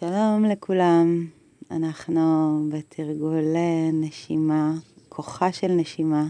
שלום 0.00 0.44
לכולם, 0.44 1.26
אנחנו 1.70 2.20
בתרגול 2.68 3.44
נשימה, 3.92 4.72
כוחה 5.08 5.52
של 5.52 5.68
נשימה, 5.68 6.26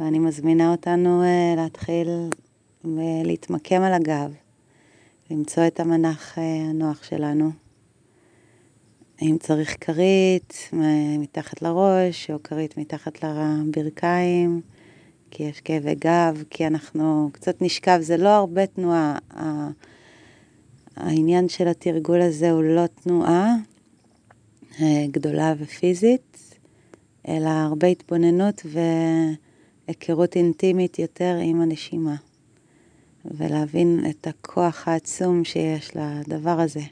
ואני 0.00 0.18
מזמינה 0.18 0.70
אותנו 0.70 1.22
אה, 1.22 1.54
להתחיל 1.56 2.08
ולהתמקם 2.84 3.82
על 3.82 3.92
הגב, 3.92 4.32
למצוא 5.30 5.66
את 5.66 5.80
המנח 5.80 6.38
אה, 6.38 6.42
הנוח 6.42 7.02
שלנו. 7.02 7.50
אם 9.22 9.36
צריך 9.40 9.76
כרית 9.80 10.70
מתחת 11.18 11.62
לראש 11.62 12.30
או 12.30 12.42
כרית 12.42 12.76
מתחת 12.76 13.24
לברכיים, 13.24 14.60
כי 15.30 15.42
יש 15.42 15.60
כאבי 15.60 15.94
גב, 15.94 16.42
כי 16.50 16.66
אנחנו 16.66 17.30
קצת 17.32 17.62
נשכב, 17.62 17.98
זה 18.00 18.16
לא 18.16 18.28
הרבה 18.28 18.66
תנועה. 18.66 19.18
העניין 20.96 21.48
של 21.48 21.68
התרגול 21.68 22.20
הזה 22.20 22.50
הוא 22.50 22.62
לא 22.62 22.86
תנועה 22.86 23.54
אה, 24.80 25.06
גדולה 25.10 25.54
ופיזית, 25.58 26.56
אלא 27.28 27.48
הרבה 27.48 27.86
התבוננות 27.86 28.66
והיכרות 29.88 30.36
אינטימית 30.36 30.98
יותר 30.98 31.38
עם 31.42 31.60
הנשימה, 31.60 32.16
ולהבין 33.24 34.04
את 34.10 34.26
הכוח 34.26 34.88
העצום 34.88 35.44
שיש 35.44 35.90
לדבר 35.96 36.60
הזה, 36.60 36.82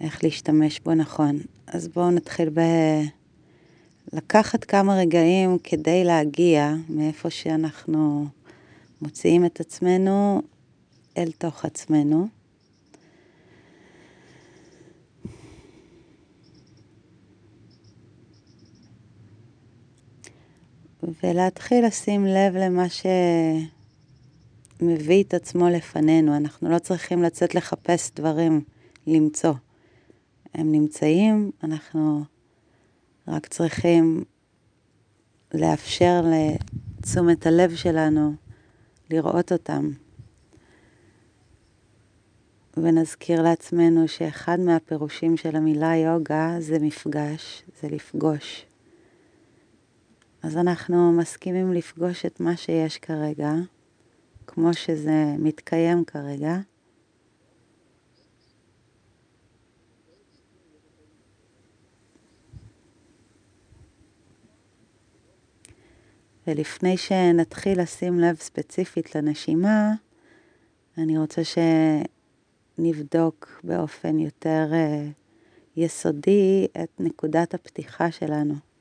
איך 0.00 0.24
להשתמש 0.24 0.80
בו 0.80 0.94
נכון. 0.94 1.38
אז 1.66 1.88
בואו 1.88 2.10
נתחיל 2.10 2.48
ב... 2.48 2.60
לקחת 4.12 4.64
כמה 4.64 4.96
רגעים 4.96 5.58
כדי 5.58 6.04
להגיע 6.04 6.74
מאיפה 6.88 7.30
שאנחנו 7.30 8.26
מוציאים 9.02 9.46
את 9.46 9.60
עצמנו 9.60 10.42
אל 11.18 11.30
תוך 11.38 11.64
עצמנו. 11.64 12.28
ולהתחיל 21.22 21.86
לשים 21.86 22.26
לב 22.26 22.56
למה 22.56 22.84
שמביא 24.80 25.22
את 25.24 25.34
עצמו 25.34 25.68
לפנינו. 25.68 26.36
אנחנו 26.36 26.70
לא 26.70 26.78
צריכים 26.78 27.22
לצאת 27.22 27.54
לחפש 27.54 28.10
דברים, 28.16 28.60
למצוא. 29.06 29.54
הם 30.54 30.72
נמצאים, 30.72 31.50
אנחנו 31.64 32.24
רק 33.28 33.46
צריכים 33.46 34.24
לאפשר 35.54 36.24
לתשומת 37.00 37.46
הלב 37.46 37.74
שלנו 37.74 38.34
לראות 39.10 39.52
אותם. 39.52 39.90
ונזכיר 42.76 43.42
לעצמנו 43.42 44.08
שאחד 44.08 44.60
מהפירושים 44.60 45.36
של 45.36 45.56
המילה 45.56 45.96
יוגה 45.96 46.56
זה 46.58 46.78
מפגש, 46.78 47.62
זה 47.80 47.88
לפגוש. 47.88 48.66
אז 50.44 50.56
אנחנו 50.56 51.12
מסכימים 51.12 51.72
לפגוש 51.72 52.26
את 52.26 52.40
מה 52.40 52.56
שיש 52.56 52.98
כרגע, 52.98 53.52
כמו 54.46 54.74
שזה 54.74 55.24
מתקיים 55.38 56.04
כרגע. 56.04 56.56
ולפני 66.46 66.96
שנתחיל 66.96 67.82
לשים 67.82 68.18
לב 68.18 68.36
ספציפית 68.36 69.14
לנשימה, 69.14 69.92
אני 70.98 71.18
רוצה 71.18 71.42
שנבדוק 72.78 73.60
באופן 73.64 74.18
יותר 74.18 74.70
uh, 74.70 74.76
יסודי 75.76 76.66
את 76.82 76.90
נקודת 77.00 77.54
הפתיחה 77.54 78.10
שלנו. 78.10 78.73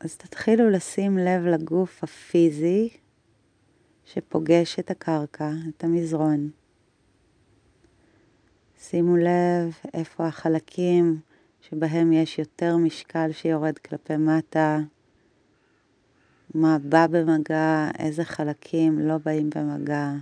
אז 0.00 0.16
תתחילו 0.16 0.70
לשים 0.70 1.18
לב 1.18 1.46
לגוף 1.46 2.04
הפיזי 2.04 2.88
שפוגש 4.04 4.78
את 4.78 4.90
הקרקע, 4.90 5.50
את 5.68 5.84
המזרון. 5.84 6.50
שימו 8.78 9.16
לב 9.16 9.76
איפה 9.94 10.26
החלקים 10.26 11.20
שבהם 11.60 12.12
יש 12.12 12.38
יותר 12.38 12.76
משקל 12.76 13.32
שיורד 13.32 13.78
כלפי 13.78 14.16
מטה, 14.16 14.78
מה 16.54 16.78
בא 16.78 17.06
במגע, 17.06 17.90
איזה 17.98 18.24
חלקים 18.24 18.98
לא 18.98 19.18
באים 19.24 19.50
במגע, 19.54 20.12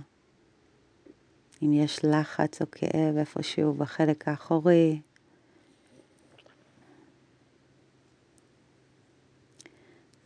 אם 1.63 1.73
יש 1.73 1.99
לחץ 2.03 2.61
או 2.61 2.65
כאב 2.71 3.17
איפשהו 3.17 3.73
בחלק 3.73 4.27
האחורי. 4.27 4.99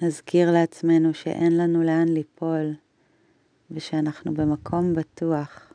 נזכיר 0.01 0.51
לעצמנו 0.51 1.13
שאין 1.13 1.57
לנו 1.57 1.83
לאן 1.83 2.07
ליפול 2.07 2.73
ושאנחנו 3.71 4.33
במקום 4.33 4.93
בטוח, 4.93 5.73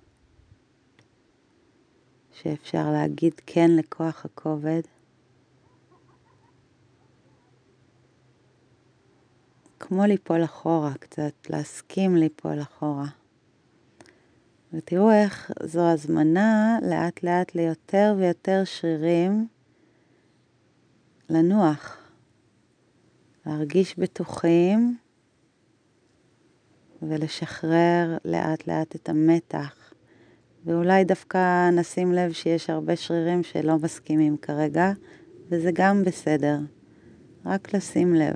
שאפשר 2.32 2.90
להגיד 2.92 3.34
כן 3.46 3.70
לכוח 3.70 4.24
הכובד. 4.24 4.80
כמו 9.80 10.04
ליפול 10.04 10.44
אחורה 10.44 10.94
קצת, 10.94 11.32
להסכים 11.50 12.16
ליפול 12.16 12.62
אחורה. 12.62 13.08
ותראו 14.72 15.10
איך 15.10 15.50
זו 15.62 15.90
הזמנה 15.90 16.78
לאט 16.82 17.22
לאט 17.22 17.54
ליותר 17.54 18.14
ויותר 18.18 18.62
שרירים 18.64 19.48
לנוח. 21.30 22.03
להרגיש 23.46 23.98
בטוחים 23.98 24.96
ולשחרר 27.02 28.16
לאט 28.24 28.68
לאט 28.68 28.96
את 28.96 29.08
המתח. 29.08 29.92
ואולי 30.66 31.04
דווקא 31.04 31.70
נשים 31.70 32.12
לב 32.12 32.32
שיש 32.32 32.70
הרבה 32.70 32.96
שרירים 32.96 33.42
שלא 33.42 33.76
מסכימים 33.78 34.36
כרגע, 34.36 34.92
וזה 35.48 35.70
גם 35.74 36.02
בסדר. 36.04 36.58
רק 37.46 37.74
לשים 37.74 38.14
לב. 38.14 38.34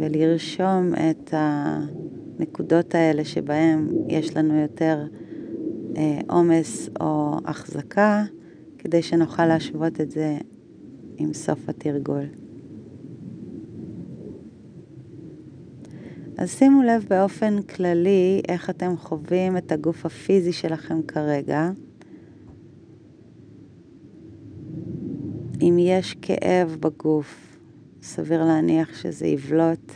ולרשום 0.00 0.94
את 0.94 1.34
הנקודות 1.36 2.94
האלה 2.94 3.24
שבהן 3.24 3.88
יש 4.08 4.36
לנו 4.36 4.60
יותר 4.60 5.06
אה, 5.96 6.20
עומס 6.28 6.88
אה, 6.88 7.06
או 7.06 7.38
החזקה, 7.44 8.24
כדי 8.78 9.02
שנוכל 9.02 9.46
להשוות 9.46 10.00
את 10.00 10.10
זה 10.10 10.38
עם 11.18 11.32
סוף 11.32 11.68
התרגול. 11.68 12.24
אז 16.38 16.50
שימו 16.50 16.82
לב 16.82 17.04
באופן 17.08 17.62
כללי 17.62 18.42
איך 18.48 18.70
אתם 18.70 18.96
חווים 18.96 19.56
את 19.56 19.72
הגוף 19.72 20.06
הפיזי 20.06 20.52
שלכם 20.52 21.02
כרגע. 21.02 21.70
אם 25.60 25.76
יש 25.78 26.16
כאב 26.22 26.76
בגוף, 26.80 27.58
סביר 28.02 28.44
להניח 28.44 29.02
שזה 29.02 29.26
יבלוט, 29.26 29.92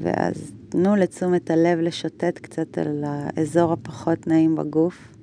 ואז 0.00 0.52
תנו 0.68 0.96
לתשומת 0.96 1.50
הלב 1.50 1.78
לשוטט 1.78 2.38
קצת 2.38 2.78
על 2.78 3.04
האזור 3.06 3.72
הפחות 3.72 4.26
נעים 4.26 4.54
בגוף. 4.54 5.15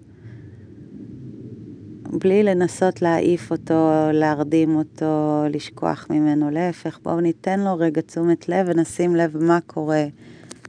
בלי 2.19 2.43
לנסות 2.43 3.01
להעיף 3.01 3.51
אותו, 3.51 3.89
להרדים 4.13 4.75
אותו, 4.75 5.43
לשכוח 5.49 6.07
ממנו, 6.09 6.49
להפך, 6.49 6.99
בואו 7.03 7.19
ניתן 7.19 7.59
לו 7.59 7.77
רגע 7.77 8.01
תשומת 8.01 8.49
לב 8.49 8.65
ונשים 8.69 9.15
לב 9.15 9.37
מה 9.43 9.59
קורה 9.61 10.05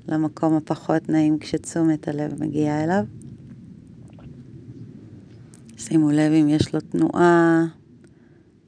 למקום 0.09 0.57
הפחות 0.57 1.09
נעים 1.09 1.39
כשתשומת 1.39 2.09
הלב 2.09 2.43
מגיעה 2.43 2.85
אליו. 2.85 3.05
שימו 5.79 6.11
לב 6.11 6.33
אם 6.33 6.49
יש 6.49 6.75
לו 6.75 6.81
תנועה, 6.81 7.65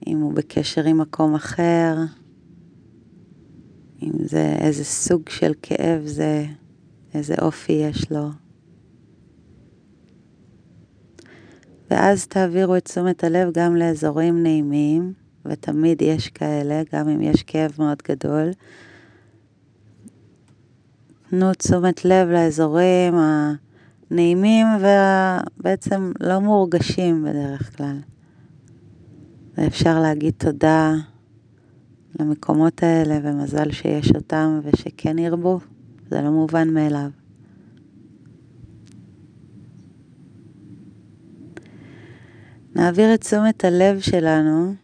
אם 0.07 0.21
הוא 0.21 0.33
בקשר 0.33 0.85
עם 0.85 0.99
מקום 0.99 1.35
אחר, 1.35 1.97
אם 4.03 4.13
זה 4.25 4.57
איזה 4.61 4.85
סוג 4.85 5.29
של 5.29 5.53
כאב 5.63 6.03
זה, 6.05 6.47
איזה 7.15 7.35
אופי 7.43 7.73
יש 7.73 8.11
לו. 8.13 8.46
ואז 11.91 12.27
תעבירו 12.27 12.77
את 12.77 12.85
תשומת 12.85 13.25
הלב 13.25 13.49
גם 13.55 13.77
לאזורים 13.77 14.43
נעימים, 14.43 15.13
ותמיד 15.45 16.03
יש 16.03 16.29
כאלה, 16.29 16.83
גם 16.93 17.09
אם 17.09 17.23
יש 17.23 17.43
כאב 17.43 17.73
מאוד 17.79 18.03
גדול. 18.09 18.51
תנו 21.31 21.55
תשומת 21.55 22.05
לב 22.05 22.29
לאזורים 22.29 23.15
הנעימים 24.11 24.67
ובעצם 24.77 26.13
לא 26.21 26.39
מורגשים 26.39 27.25
בדרך 27.25 27.77
כלל. 27.77 27.97
ואפשר 29.59 30.01
להגיד 30.01 30.35
תודה 30.37 30.95
למקומות 32.21 32.83
האלה, 32.83 33.19
ומזל 33.23 33.71
שיש 33.71 34.13
אותם 34.15 34.61
ושכן 34.63 35.19
ירבו, 35.19 35.61
זה 36.11 36.23
לא 36.23 36.31
מובן 36.31 36.75
מאליו. 36.75 37.11
נעביר 42.77 43.15
את 43.15 43.21
תשומת 43.21 43.65
הלב 43.65 44.01
שלנו, 44.01 44.75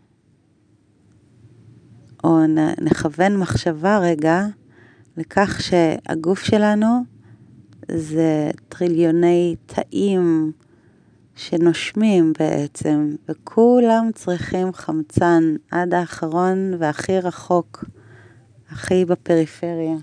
או 2.25 2.39
נכוון 2.83 3.37
מחשבה 3.37 3.99
רגע, 3.99 4.47
לכך 5.17 5.61
שהגוף 5.61 6.41
שלנו 6.43 6.87
זה 7.89 8.50
טריליוני 8.69 9.56
תאים 9.67 10.53
שנושמים 11.35 12.33
בעצם, 12.39 13.17
וכולם 13.29 14.11
צריכים 14.15 14.73
חמצן 14.73 15.56
עד 15.71 15.95
האחרון 15.95 16.75
והכי 16.79 17.19
רחוק, 17.19 17.85
הכי 18.71 19.05
בפריפריה. 19.05 19.97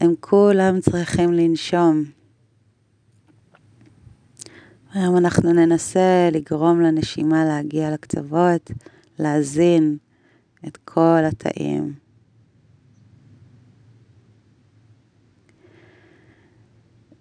הם 0.00 0.14
כולם 0.20 0.80
צריכים 0.80 1.32
לנשום. 1.32 2.04
היום 4.94 5.16
אנחנו 5.16 5.52
ננסה 5.52 6.28
לגרום 6.32 6.80
לנשימה 6.80 7.44
להגיע 7.44 7.90
לקצוות, 7.90 8.70
להזין 9.18 9.96
את 10.66 10.76
כל 10.76 11.20
התאים. 11.28 11.94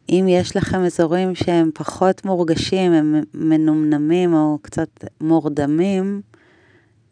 אם 0.09 0.25
יש 0.29 0.57
לכם 0.57 0.81
אזורים 0.85 1.35
שהם 1.35 1.69
פחות 1.73 2.25
מורגשים, 2.25 2.91
הם 2.91 3.23
מנומנמים 3.33 4.33
או 4.33 4.57
קצת 4.61 4.89
מורדמים, 5.21 6.21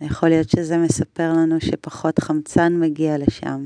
יכול 0.01 0.29
להיות 0.29 0.49
שזה 0.49 0.77
מספר 0.77 1.33
לנו 1.33 1.61
שפחות 1.61 2.19
חמצן 2.19 2.79
מגיע 2.79 3.17
לשם. 3.17 3.65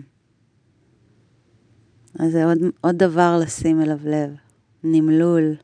אז 2.20 2.32
זה 2.32 2.46
עוד, 2.46 2.58
עוד 2.82 2.96
דבר 2.96 3.40
לשים 3.42 3.82
אליו 3.82 4.00
לב, 4.04 4.36
נמלול 4.84 5.56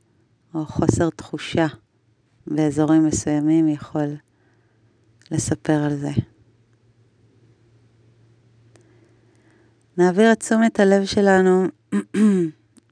או 0.55 0.65
חוסר 0.65 1.09
תחושה 1.09 1.67
באזורים 2.47 3.05
מסוימים 3.05 3.67
יכול 3.67 4.15
לספר 5.31 5.83
על 5.83 5.95
זה. 5.95 6.11
נעביר 9.97 10.31
את 10.31 10.39
תשומת 10.39 10.79
הלב 10.79 11.05
שלנו 11.05 11.65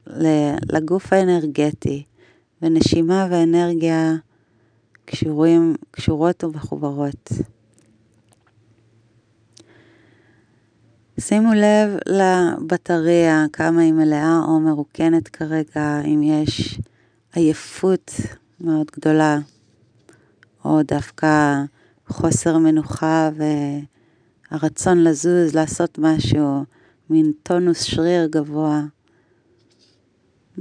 לגוף 0.74 1.14
האנרגטי, 1.14 2.04
ונשימה 2.62 3.28
ואנרגיה 3.32 4.16
קשורים, 5.06 5.76
קשורות 5.92 6.44
ומחוברות. 6.44 7.30
שימו 11.20 11.54
לב 11.54 11.98
לבטריה, 12.08 13.46
כמה 13.54 13.82
היא 13.82 13.94
מלאה 13.94 14.40
או 14.48 14.60
מרוקנת 14.60 15.28
כרגע, 15.28 16.02
אם 16.06 16.24
יש 16.24 16.80
עייפות 17.34 18.12
מאוד 18.62 18.92
גדולה, 18.92 19.40
או 20.66 20.82
דווקא 20.84 21.64
חוסר 22.08 22.58
מנוחה 22.58 23.30
והרצון 24.52 25.04
לזוז, 25.04 25.56
לעשות 25.56 25.98
משהו, 25.98 26.64
מין 27.10 27.32
טונוס 27.44 27.82
שריר 27.82 28.28
גבוה. 28.28 28.82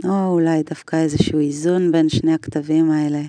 או 0.05 0.26
אולי 0.26 0.62
דווקא 0.62 0.97
איזשהו 0.97 1.38
איזון 1.38 1.93
בין 1.93 2.09
שני 2.09 2.35
הכתבים 2.35 2.91
האלה. 2.91 3.23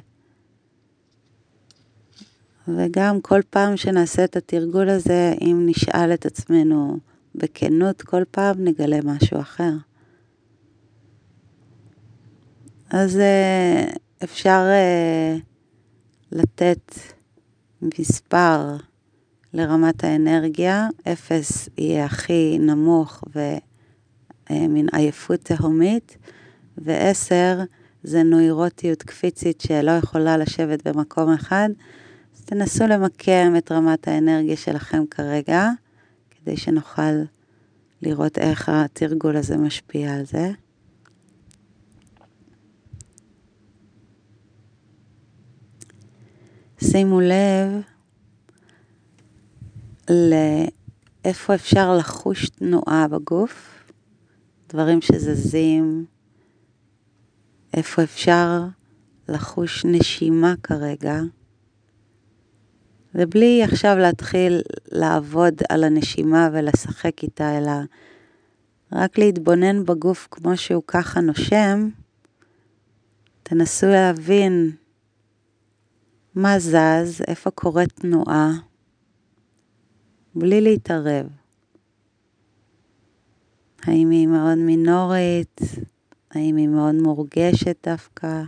וגם 2.68 3.22
כל 3.22 3.42
פעם 3.50 3.78
שנעשה 3.78 4.24
את 4.24 4.36
התרגול 4.36 4.90
הזה, 4.90 5.34
אם 5.42 5.64
נשאל 5.66 6.14
את 6.14 6.26
עצמנו 6.26 6.98
בכנות, 7.36 8.02
כל 8.02 8.24
פעם 8.32 8.64
נגלה 8.64 9.00
משהו 9.04 9.40
אחר. 9.40 9.72
אז 12.90 13.18
אה, 13.20 13.86
אפשר 14.24 14.68
אה, 14.70 15.38
לתת 16.32 16.94
מספר 17.82 18.76
לרמת 19.54 20.04
האנרגיה, 20.04 20.88
אפס 21.12 21.70
יהיה 21.78 22.06
הכי 22.06 22.58
נמוך 22.60 23.24
ומין 23.36 24.88
אה, 24.94 25.00
עייפות 25.00 25.40
תהומית, 25.40 26.18
ועשר 26.78 27.60
זה 28.04 28.24
נוירוטיות 28.24 29.04
קפיצית 29.04 29.62
שלא 29.62 29.92
יכולה 29.92 30.38
לשבת 30.38 30.88
במקום 30.88 31.34
אחד, 31.34 31.70
אז 32.36 32.42
תנסו 32.46 32.88
למקם 32.88 33.54
את 33.58 33.72
רמת 33.72 34.08
האנרגיה 34.08 34.58
שלכם 34.58 35.04
כרגע, 35.12 35.70
כדי 36.30 36.58
שנוכל 36.58 37.24
לראות 38.02 38.38
איך 38.38 38.70
התרגול 38.70 39.36
הזה 39.36 39.58
משפיע 39.58 40.14
על 40.14 40.26
זה. 40.26 40.52
שימו 46.84 47.22
לב 47.22 47.81
לאיפה 50.10 51.56
אפשר 51.56 51.98
לחוש 51.98 52.50
תנועה 52.50 53.08
בגוף, 53.08 53.84
דברים 54.70 55.02
שזזים, 55.02 56.06
איפה 57.74 58.04
אפשר 58.04 58.64
לחוש 59.30 59.86
נשימה 59.86 60.54
כרגע, 60.64 61.20
ובלי 63.16 63.64
עכשיו 63.64 63.98
להתחיל 63.98 64.62
לעבוד 64.92 65.54
על 65.70 65.84
הנשימה 65.84 66.50
ולשחק 66.54 67.24
איתה, 67.24 67.58
אלא 67.58 67.72
רק 68.92 69.18
להתבונן 69.18 69.86
בגוף 69.86 70.28
כמו 70.31 70.58
שהוא 70.58 70.84
ככה 70.88 71.22
נושם, 71.22 71.90
תנסו 73.44 73.88
להבין 73.88 74.72
מה 76.42 76.60
זז, 76.60 77.22
איפה 77.28 77.52
קורית 77.52 77.94
תנועה, 77.94 78.52
בלי 80.36 80.62
להתערב. 80.62 81.26
האם 83.82 84.10
היא 84.10 84.28
מאוד 84.28 84.58
מינורית, 84.58 85.62
האם 86.32 86.56
היא 86.56 86.68
מאוד 86.68 86.96
מורגשת 86.96 87.88
דווקא? 87.88 88.44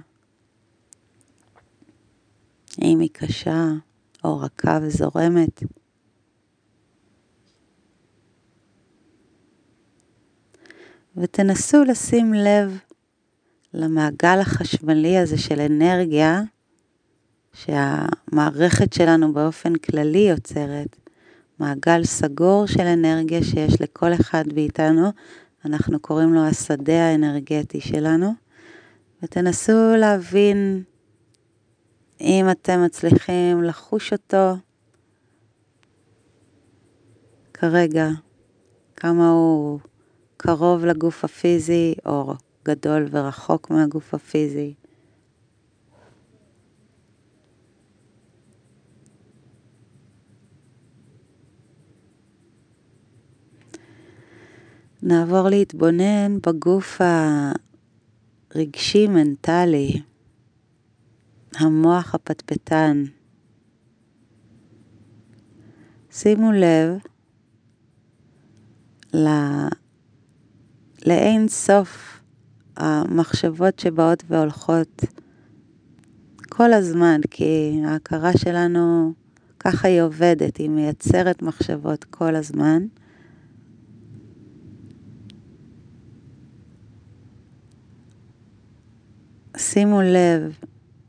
האם 2.77 2.99
היא 2.99 3.09
קשה 3.13 3.65
או 4.23 4.39
רכה 4.39 4.79
וזורמת? 4.81 5.63
ותנסו 11.17 11.83
לשים 11.83 12.33
לב 12.33 12.79
למעגל 13.73 14.39
החשמלי 14.41 15.17
הזה 15.17 15.37
של 15.37 15.59
אנרגיה 15.59 16.41
שהמערכת 17.53 18.93
שלנו 18.93 19.33
באופן 19.33 19.75
כללי 19.75 20.29
יוצרת, 20.29 20.95
מעגל 21.59 22.03
סגור 22.03 22.65
של 22.65 22.81
אנרגיה 22.81 23.43
שיש 23.43 23.81
לכל 23.81 24.13
אחד 24.13 24.43
מאיתנו, 24.55 25.09
אנחנו 25.65 25.99
קוראים 25.99 26.33
לו 26.33 26.41
השדה 26.41 27.09
האנרגטי 27.09 27.81
שלנו, 27.81 28.33
ותנסו 29.23 29.95
להבין 29.97 30.83
אם 32.21 32.45
אתם 32.51 32.83
מצליחים 32.85 33.63
לחוש 33.63 34.13
אותו. 34.13 34.55
כרגע, 37.53 38.09
כמה 38.95 39.29
הוא 39.29 39.79
קרוב 40.37 40.85
לגוף 40.85 41.25
הפיזי 41.25 41.95
או 42.05 42.33
גדול 42.65 43.07
ורחוק 43.11 43.69
מהגוף 43.69 44.13
הפיזי. 44.13 44.73
נעבור 55.03 55.49
להתבונן 55.49 56.37
בגוף 56.47 57.01
הרגשי-מנטלי, 58.55 60.01
המוח 61.55 62.15
הפטפטן. 62.15 63.03
שימו 66.11 66.51
לב 66.51 66.97
ל... 69.13 69.27
לאין 71.05 71.47
סוף 71.47 72.19
המחשבות 72.77 73.79
שבאות 73.79 74.23
והולכות 74.27 75.01
כל 76.49 76.73
הזמן, 76.73 77.21
כי 77.31 77.81
ההכרה 77.85 78.31
שלנו, 78.37 79.13
ככה 79.59 79.87
היא 79.87 80.01
עובדת, 80.01 80.57
היא 80.57 80.69
מייצרת 80.69 81.41
מחשבות 81.41 82.03
כל 82.03 82.35
הזמן. 82.35 82.85
שימו 89.61 90.01
לב 90.01 90.57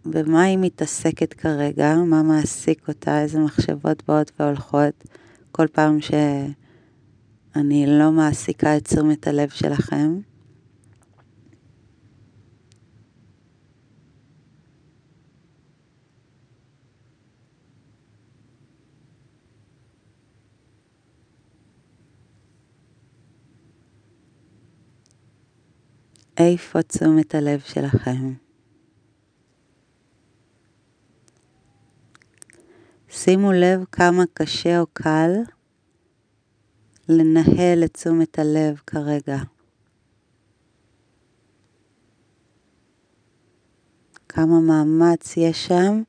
במה 0.05 0.43
היא 0.43 0.59
מתעסקת 0.61 1.33
כרגע, 1.33 1.95
מה 1.95 2.23
מעסיק 2.23 2.89
אותה, 2.89 3.23
איזה 3.23 3.39
מחשבות 3.39 4.03
באות 4.09 4.33
והולכות 4.41 5.05
כל 5.53 5.67
פעם 5.73 5.99
שאני 6.01 7.87
לא 7.87 8.13
מעסיקה 8.13 8.77
את 8.77 8.85
תשומת 8.85 9.27
הלב 9.27 9.49
שלכם. 9.49 10.21
איפה 26.39 26.83
תשומת 26.83 27.35
הלב 27.35 27.61
שלכם? 27.61 28.42
שימו 33.15 33.53
לב 33.53 33.85
כמה 33.93 34.25
קשה 34.35 34.81
או 34.81 34.87
קל 34.93 35.31
לנהל 37.09 37.85
את 37.85 37.95
תשומת 37.95 38.39
הלב 38.39 38.81
כרגע. 38.87 39.39
כמה 44.29 44.61
מאמץ 44.61 45.37
יש 45.37 45.67
שם 45.67 46.03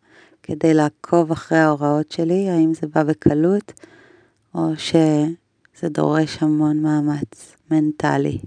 כדי 0.43 0.73
לעקוב 0.73 1.31
אחרי 1.31 1.57
ההוראות 1.57 2.11
שלי, 2.11 2.49
האם 2.49 2.73
זה 2.73 2.87
בא 2.87 3.03
בקלות 3.03 3.73
או 4.55 4.67
שזה 4.77 5.89
דורש 5.89 6.37
המון 6.41 6.81
מאמץ 6.81 7.55
מנטלי. 7.71 8.39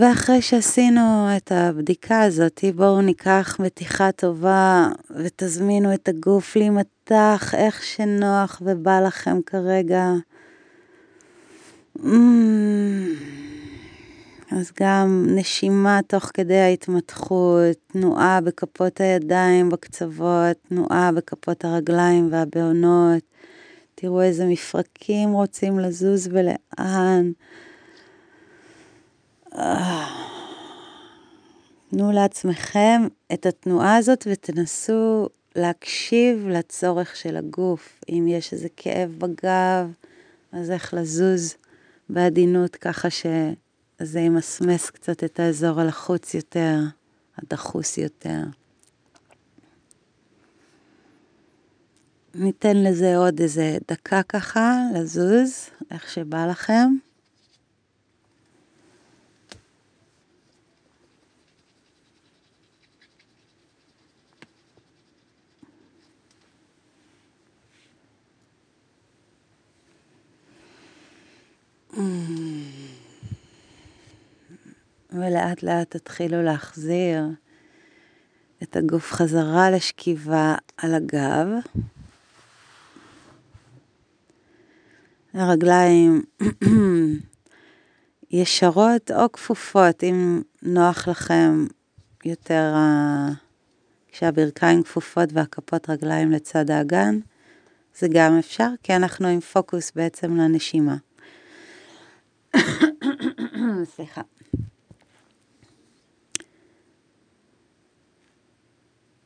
ואחרי 0.00 0.42
שעשינו 0.42 1.28
את 1.36 1.52
הבדיקה 1.52 2.22
הזאת, 2.22 2.64
בואו 2.74 3.00
ניקח 3.00 3.56
מתיחה 3.60 4.12
טובה 4.12 4.88
ותזמינו 5.10 5.94
את 5.94 6.08
הגוף 6.08 6.56
להימתח 6.56 7.54
איך 7.54 7.82
שנוח 7.82 8.62
ובא 8.64 9.00
לכם 9.00 9.40
כרגע. 9.46 10.12
Mm. 11.98 12.04
אז 14.50 14.72
גם 14.80 15.26
נשימה 15.28 16.00
תוך 16.06 16.30
כדי 16.34 16.58
ההתמתחות, 16.58 17.76
תנועה 17.92 18.40
בכפות 18.40 19.00
הידיים 19.00 19.68
בקצוות, 19.68 20.56
תנועה 20.68 21.12
בכפות 21.12 21.64
הרגליים 21.64 22.28
והבעונות. 22.30 23.22
תראו 23.94 24.22
איזה 24.22 24.46
מפרקים 24.46 25.32
רוצים 25.32 25.78
לזוז 25.78 26.28
ולאן. 26.32 27.30
תנו 31.90 32.12
לעצמכם 32.12 33.02
את 33.32 33.46
התנועה 33.46 33.96
הזאת 33.96 34.26
ותנסו 34.30 35.28
להקשיב 35.56 36.48
לצורך 36.48 37.16
של 37.16 37.36
הגוף. 37.36 38.00
אם 38.08 38.26
יש 38.28 38.52
איזה 38.52 38.68
כאב 38.76 39.10
בגב, 39.18 39.92
אז 40.52 40.70
איך 40.70 40.94
לזוז 40.94 41.54
בעדינות 42.08 42.76
ככה 42.76 43.08
שזה 43.10 44.20
ימסמס 44.20 44.90
קצת 44.90 45.24
את 45.24 45.40
האזור 45.40 45.80
הלחוץ 45.80 46.34
יותר, 46.34 46.78
הדחוס 47.38 47.98
יותר. 47.98 48.40
ניתן 52.34 52.76
לזה 52.76 53.16
עוד 53.16 53.40
איזה 53.40 53.78
דקה 53.88 54.22
ככה 54.22 54.76
לזוז, 54.94 55.70
איך 55.90 56.10
שבא 56.10 56.46
לכם. 56.46 56.96
ולאט 75.12 75.62
לאט 75.62 75.96
תתחילו 75.96 76.42
להחזיר 76.42 77.24
את 78.62 78.76
הגוף 78.76 79.12
חזרה 79.12 79.70
לשכיבה 79.70 80.54
על 80.76 80.94
הגב. 80.94 81.46
הרגליים 85.34 86.22
ישרות 88.30 89.10
או 89.10 89.32
כפופות, 89.32 90.04
אם 90.04 90.42
נוח 90.62 91.08
לכם 91.08 91.66
יותר 92.24 92.74
כשהברכיים 94.12 94.82
כפופות 94.82 95.28
והכפות 95.32 95.90
רגליים 95.90 96.32
לצד 96.32 96.70
האגן, 96.70 97.18
זה 97.98 98.06
גם 98.12 98.38
אפשר, 98.38 98.68
כי 98.82 98.96
אנחנו 98.96 99.28
עם 99.28 99.40
פוקוס 99.40 99.92
בעצם 99.96 100.36
לנשימה. 100.36 100.96
סליחה. 103.94 104.22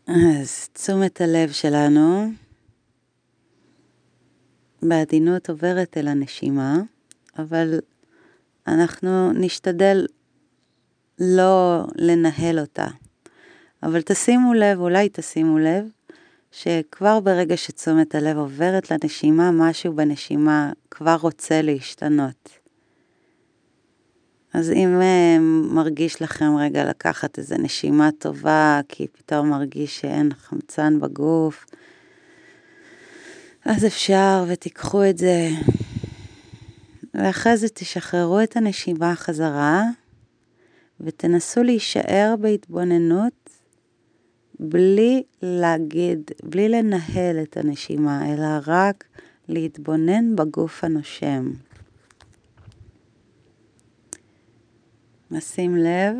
אז 0.06 0.68
תשומת 0.72 1.20
הלב 1.20 1.52
שלנו 1.52 2.30
בעדינות 4.82 5.50
עוברת 5.50 5.96
אל 5.96 6.08
הנשימה, 6.08 6.80
אבל 7.38 7.78
אנחנו 8.66 9.32
נשתדל 9.32 10.06
לא 11.18 11.84
לנהל 11.94 12.58
אותה. 12.58 12.86
אבל 13.82 14.02
תשימו 14.02 14.54
לב, 14.54 14.80
אולי 14.80 15.08
תשימו 15.12 15.58
לב, 15.58 15.84
שכבר 16.52 17.20
ברגע 17.20 17.56
שתשומת 17.56 18.14
הלב 18.14 18.36
עוברת 18.36 18.90
לנשימה, 18.90 19.50
משהו 19.50 19.92
בנשימה 19.92 20.72
כבר 20.90 21.16
רוצה 21.20 21.62
להשתנות. 21.62 22.57
אז 24.54 24.70
אם 24.70 25.00
uh, 25.00 25.40
מרגיש 25.74 26.22
לכם 26.22 26.56
רגע 26.56 26.84
לקחת 26.84 27.38
איזה 27.38 27.58
נשימה 27.58 28.10
טובה, 28.18 28.80
כי 28.88 29.06
פתאום 29.12 29.50
מרגיש 29.50 30.00
שאין 30.00 30.30
חמצן 30.34 31.00
בגוף, 31.00 31.66
אז 33.64 33.86
אפשר 33.86 34.44
ותיקחו 34.48 35.04
את 35.04 35.18
זה, 35.18 35.48
ואחרי 37.14 37.56
זה 37.56 37.68
תשחררו 37.68 38.40
את 38.40 38.56
הנשימה 38.56 39.14
חזרה, 39.16 39.84
ותנסו 41.00 41.62
להישאר 41.62 42.34
בהתבוננות 42.40 43.50
בלי 44.60 45.22
להגיד, 45.42 46.30
בלי 46.42 46.68
לנהל 46.68 47.42
את 47.42 47.56
הנשימה, 47.56 48.32
אלא 48.32 48.48
רק 48.66 49.04
להתבונן 49.48 50.36
בגוף 50.36 50.84
הנושם. 50.84 51.50
נשים 55.30 55.76
לב, 55.76 56.14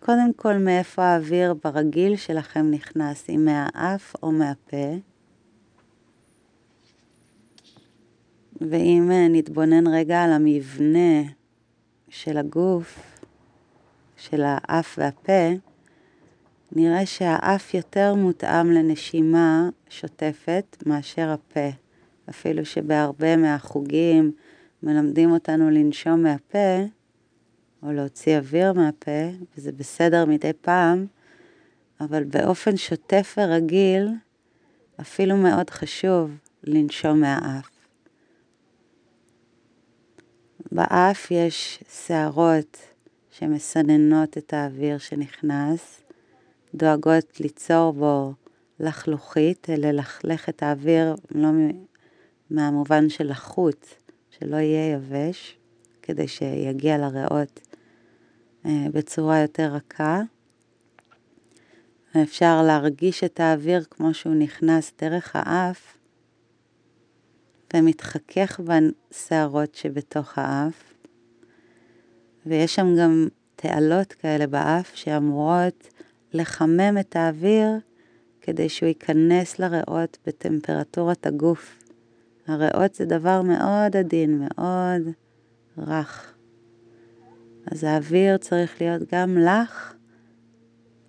קודם 0.00 0.32
כל 0.36 0.56
מאיפה 0.56 1.04
האוויר 1.04 1.54
ברגיל 1.64 2.16
שלכם 2.16 2.70
נכנס, 2.70 3.30
אם 3.30 3.44
מהאף 3.44 4.14
או 4.22 4.32
מהפה. 4.32 4.96
ואם 8.60 9.10
נתבונן 9.30 9.86
רגע 9.86 10.22
על 10.22 10.32
המבנה 10.32 11.22
של 12.08 12.38
הגוף, 12.38 13.20
של 14.16 14.42
האף 14.44 14.98
והפה, 14.98 15.56
נראה 16.72 17.06
שהאף 17.06 17.74
יותר 17.74 18.14
מותאם 18.14 18.70
לנשימה 18.70 19.68
שוטפת 19.88 20.76
מאשר 20.86 21.30
הפה. 21.30 21.68
אפילו 22.30 22.64
שבהרבה 22.64 23.36
מהחוגים 23.36 24.32
מלמדים 24.82 25.32
אותנו 25.32 25.70
לנשום 25.70 26.22
מהפה, 26.22 26.84
או 27.82 27.92
להוציא 27.92 28.36
אוויר 28.36 28.72
מהפה, 28.72 29.30
וזה 29.56 29.72
בסדר 29.72 30.24
מדי 30.24 30.52
פעם, 30.60 31.06
אבל 32.00 32.24
באופן 32.24 32.76
שוטף 32.76 33.34
ורגיל, 33.38 34.08
אפילו 35.00 35.36
מאוד 35.36 35.70
חשוב 35.70 36.30
לנשום 36.64 37.20
מהאף. 37.20 37.70
באף 40.72 41.30
יש 41.30 41.84
שערות 42.06 42.78
שמסננות 43.30 44.38
את 44.38 44.52
האוויר 44.52 44.98
שנכנס, 44.98 46.02
דואגות 46.74 47.40
ליצור 47.40 47.92
בו 47.92 48.32
לחלוכית, 48.80 49.66
ללכלך 49.68 50.48
את 50.48 50.62
האוויר, 50.62 51.14
לא 51.30 51.48
מהמובן 52.50 53.08
של 53.08 53.30
לחוץ, 53.30 53.94
שלא 54.38 54.56
יהיה 54.56 54.92
יבש, 54.92 55.56
כדי 56.02 56.28
שיגיע 56.28 56.98
לריאות 56.98 57.60
אה, 58.66 58.86
בצורה 58.92 59.40
יותר 59.40 59.72
רכה. 59.74 60.22
אפשר 62.22 62.62
להרגיש 62.62 63.24
את 63.24 63.40
האוויר 63.40 63.84
כמו 63.90 64.14
שהוא 64.14 64.34
נכנס 64.34 64.92
דרך 65.00 65.36
האף 65.36 65.96
ומתחכך 67.74 68.60
בשערות 68.60 69.74
שבתוך 69.74 70.38
האף. 70.38 70.94
ויש 72.46 72.74
שם 72.74 72.86
גם 73.00 73.28
תעלות 73.56 74.12
כאלה 74.12 74.46
באף 74.46 74.90
שאמורות 74.94 75.88
לחמם 76.32 76.98
את 77.00 77.16
האוויר 77.16 77.68
כדי 78.40 78.68
שהוא 78.68 78.86
ייכנס 78.86 79.58
לריאות 79.58 80.18
בטמפרטורת 80.26 81.26
הגוף. 81.26 81.85
הריאות 82.46 82.94
זה 82.94 83.04
דבר 83.04 83.42
מאוד 83.42 83.96
עדין, 83.96 84.38
מאוד 84.38 85.02
רך. 85.78 86.34
אז 87.70 87.84
האוויר 87.84 88.36
צריך 88.36 88.80
להיות 88.80 89.02
גם 89.12 89.38
לך 89.38 89.94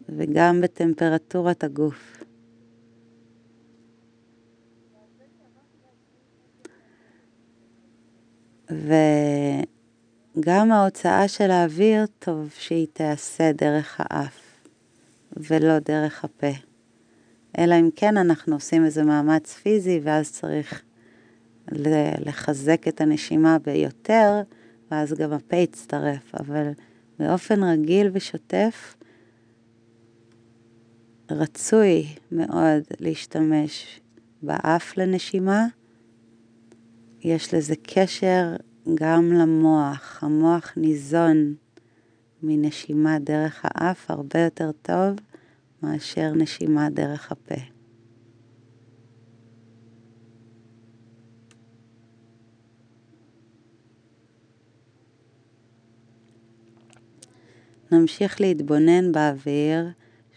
וגם 0.09 0.61
בטמפרטורת 0.61 1.63
הגוף. 1.63 2.23
וגם 10.37 10.71
ההוצאה 10.71 11.27
של 11.27 11.51
האוויר, 11.51 12.05
טוב 12.19 12.49
שהיא 12.53 12.87
תיעשה 12.93 13.51
דרך 13.51 13.95
האף 13.99 14.67
ולא 15.37 15.79
דרך 15.79 16.25
הפה. 16.25 16.51
אלא 17.57 17.75
אם 17.75 17.89
כן 17.95 18.17
אנחנו 18.17 18.55
עושים 18.55 18.85
איזה 18.85 19.03
מאמץ 19.03 19.53
פיזי 19.53 19.99
ואז 20.03 20.31
צריך 20.31 20.83
לחזק 22.25 22.87
את 22.87 23.01
הנשימה 23.01 23.57
ביותר, 23.59 24.41
ואז 24.91 25.13
גם 25.13 25.33
הפה 25.33 25.55
יצטרף, 25.55 26.35
אבל 26.35 26.71
באופן 27.19 27.63
רגיל 27.63 28.09
ושוטף, 28.13 28.95
רצוי 31.31 32.05
מאוד 32.31 32.83
להשתמש 32.99 34.01
באף 34.41 34.97
לנשימה. 34.97 35.65
יש 37.21 37.53
לזה 37.53 37.75
קשר 37.83 38.55
גם 38.95 39.33
למוח. 39.33 40.19
המוח 40.23 40.73
ניזון 40.77 41.53
מנשימה 42.43 43.19
דרך 43.19 43.61
האף 43.63 44.11
הרבה 44.11 44.39
יותר 44.39 44.71
טוב 44.81 45.15
מאשר 45.83 46.31
נשימה 46.35 46.89
דרך 46.89 47.31
הפה. 47.31 47.76
נמשיך 57.91 58.41
להתבונן 58.41 59.11
באוויר 59.11 59.89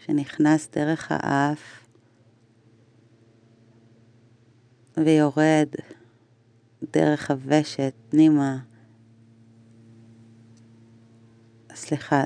שנכנס 0.05 0.69
דרך 0.75 1.07
האף 1.09 1.87
ויורד 4.97 5.67
דרך 6.93 7.31
הוושט 7.31 7.93
פנימה. 8.09 8.57
סליחה, 11.75 12.23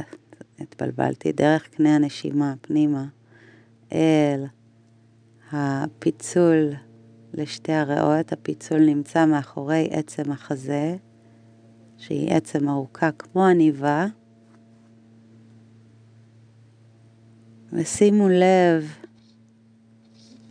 התבלבלתי, 0.60 1.32
דרך 1.32 1.67
קנה 1.67 1.96
הנשימה 1.96 2.53
פנימה 2.62 3.05
אל 3.94 4.46
הפיצול 5.51 6.72
לשתי 7.34 7.74
הריאות. 7.74 8.34
הפיצול 8.34 8.79
נמצא 8.79 9.25
מאחורי 9.25 9.88
עצם 9.91 10.32
החזה, 10.32 10.96
שהיא 11.98 12.32
עצם 12.32 12.70
ארוכה 12.70 13.12
כמו 13.12 13.46
עניבה. 13.46 14.05
ושימו 17.77 18.29
לב 18.29 18.91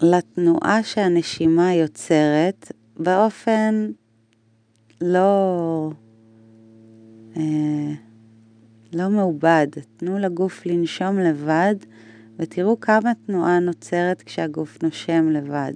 לתנועה 0.03 0.83
שהנשימה 0.83 1.75
יוצרת 1.75 2.73
באופן 2.97 3.91
לא, 5.01 5.91
אה, 7.37 7.93
לא 8.93 9.09
מעובד. 9.09 9.67
תנו 9.97 10.19
לגוף 10.19 10.67
לנשום 10.67 11.19
לבד 11.19 11.75
ותראו 12.39 12.81
כמה 12.81 13.13
תנועה 13.27 13.59
נוצרת 13.59 14.23
כשהגוף 14.23 14.83
נושם 14.83 15.29
לבד. 15.29 15.73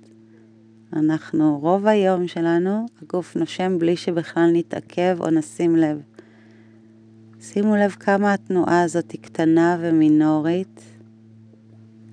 אנחנו, 0.92 1.58
רוב 1.62 1.86
היום 1.86 2.28
שלנו, 2.28 2.86
הגוף 3.02 3.36
נושם 3.36 3.78
בלי 3.78 3.96
שבכלל 3.96 4.50
נתעכב 4.52 5.16
או 5.20 5.30
נשים 5.30 5.76
לב. 5.76 6.02
שימו 7.40 7.76
לב 7.76 7.90
כמה 7.90 8.32
התנועה 8.32 8.82
הזאת 8.82 9.10
היא 9.10 9.22
קטנה 9.22 9.76
ומינורית. 9.80 10.97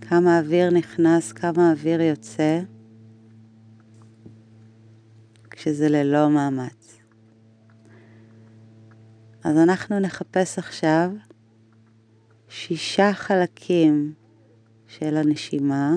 כמה 0.10 0.40
אוויר 0.40 0.70
נכנס, 0.70 1.32
כמה 1.32 1.72
אוויר 1.72 2.02
יוצא, 2.02 2.60
כשזה 5.50 5.90
ללא 5.90 6.30
מאמץ. 6.30 6.98
אז 9.44 9.58
אנחנו 9.58 10.00
נחפש 10.00 10.60
עכשיו 10.60 11.12
שישה 12.50 13.14
חלקים 13.14 14.14
של 14.88 15.18
הנשימה, 15.18 15.94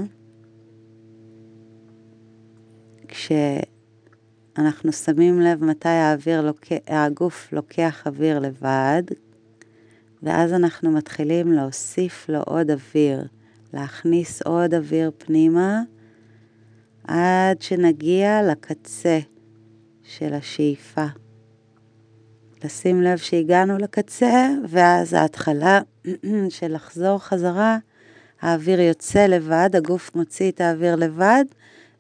כשאנחנו 3.09 4.93
שמים 4.93 5.41
לב 5.41 5.65
מתי 5.65 5.89
האוויר 5.89 6.41
לוק... 6.43 6.61
הגוף 6.87 7.53
לוקח 7.53 8.07
אוויר 8.07 8.39
לבד, 8.39 9.03
ואז 10.23 10.53
אנחנו 10.53 10.91
מתחילים 10.91 11.53
להוסיף 11.53 12.29
לו 12.29 12.43
עוד 12.43 12.71
אוויר. 12.71 13.38
להכניס 13.73 14.43
עוד 14.43 14.75
אוויר 14.75 15.11
פנימה 15.19 15.83
עד 17.05 17.63
שנגיע 17.63 18.43
לקצה 18.43 19.19
של 20.03 20.35
השאיפה. 20.35 21.07
לשים 22.65 23.03
לב 23.03 23.19
שהגענו 23.19 23.79
לקצה, 23.79 24.49
ואז 24.69 25.13
ההתחלה 25.13 25.81
של 26.49 26.75
לחזור 26.75 27.19
חזרה, 27.19 27.79
האוויר 28.41 28.81
יוצא 28.81 29.27
לבד, 29.27 29.71
הגוף 29.75 30.15
מוציא 30.15 30.51
את 30.51 30.61
האוויר 30.61 30.97
לבד, 30.97 31.45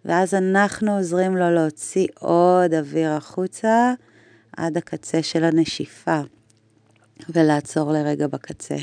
ואז 0.05 0.35
אנחנו 0.35 0.97
עוזרים 0.97 1.37
לו 1.37 1.51
להוציא 1.51 2.07
עוד 2.19 2.75
אוויר 2.75 3.11
החוצה 3.11 3.95
עד 4.57 4.77
הקצה 4.77 5.23
של 5.23 5.45
הנשיפה, 5.45 6.21
ולעצור 7.29 7.93
לרגע 7.93 8.27
בקצה. 8.27 8.77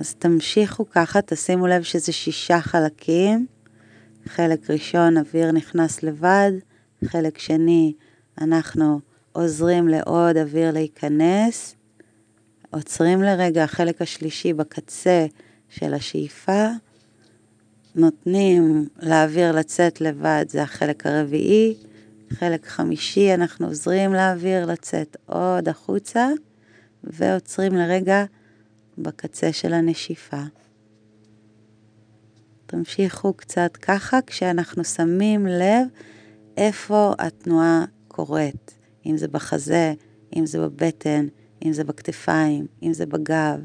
אז 0.00 0.14
תמשיכו 0.14 0.90
ככה, 0.90 1.22
תשימו 1.22 1.66
לב 1.66 1.82
שזה 1.82 2.12
שישה 2.12 2.60
חלקים. 2.60 3.46
חלק 4.26 4.70
ראשון, 4.70 5.16
אוויר 5.16 5.52
נכנס 5.52 6.02
לבד, 6.02 6.52
חלק 7.04 7.38
שני, 7.38 7.92
אנחנו 8.40 9.00
עוזרים 9.32 9.88
לעוד 9.88 10.36
אוויר 10.36 10.70
להיכנס, 10.70 11.74
עוצרים 12.70 13.22
לרגע, 13.22 13.64
החלק 13.64 14.02
השלישי 14.02 14.52
בקצה 14.52 15.26
של 15.68 15.94
השאיפה, 15.94 16.66
נותנים 17.94 18.88
לאוויר 19.02 19.52
לצאת 19.52 20.00
לבד, 20.00 20.44
זה 20.48 20.62
החלק 20.62 21.06
הרביעי, 21.06 21.74
חלק 22.30 22.66
חמישי, 22.66 23.34
אנחנו 23.34 23.66
עוזרים 23.66 24.14
לאוויר 24.14 24.66
לצאת 24.66 25.16
עוד 25.26 25.68
החוצה, 25.68 26.28
ועוצרים 27.04 27.74
לרגע 27.74 28.24
בקצה 28.98 29.52
של 29.52 29.72
הנשיפה. 29.72 30.42
תמשיכו 32.66 33.32
קצת 33.32 33.76
ככה 33.76 34.18
כשאנחנו 34.26 34.84
שמים 34.84 35.46
לב 35.46 35.86
איפה 36.56 37.12
התנועה 37.18 37.84
קורית, 38.08 38.78
אם 39.06 39.16
זה 39.16 39.28
בחזה, 39.28 39.94
אם 40.36 40.46
זה 40.46 40.58
בבטן, 40.58 41.26
אם 41.64 41.72
זה 41.72 41.84
בכתפיים, 41.84 42.66
אם 42.82 42.92
זה 42.92 43.06
בגב. 43.06 43.60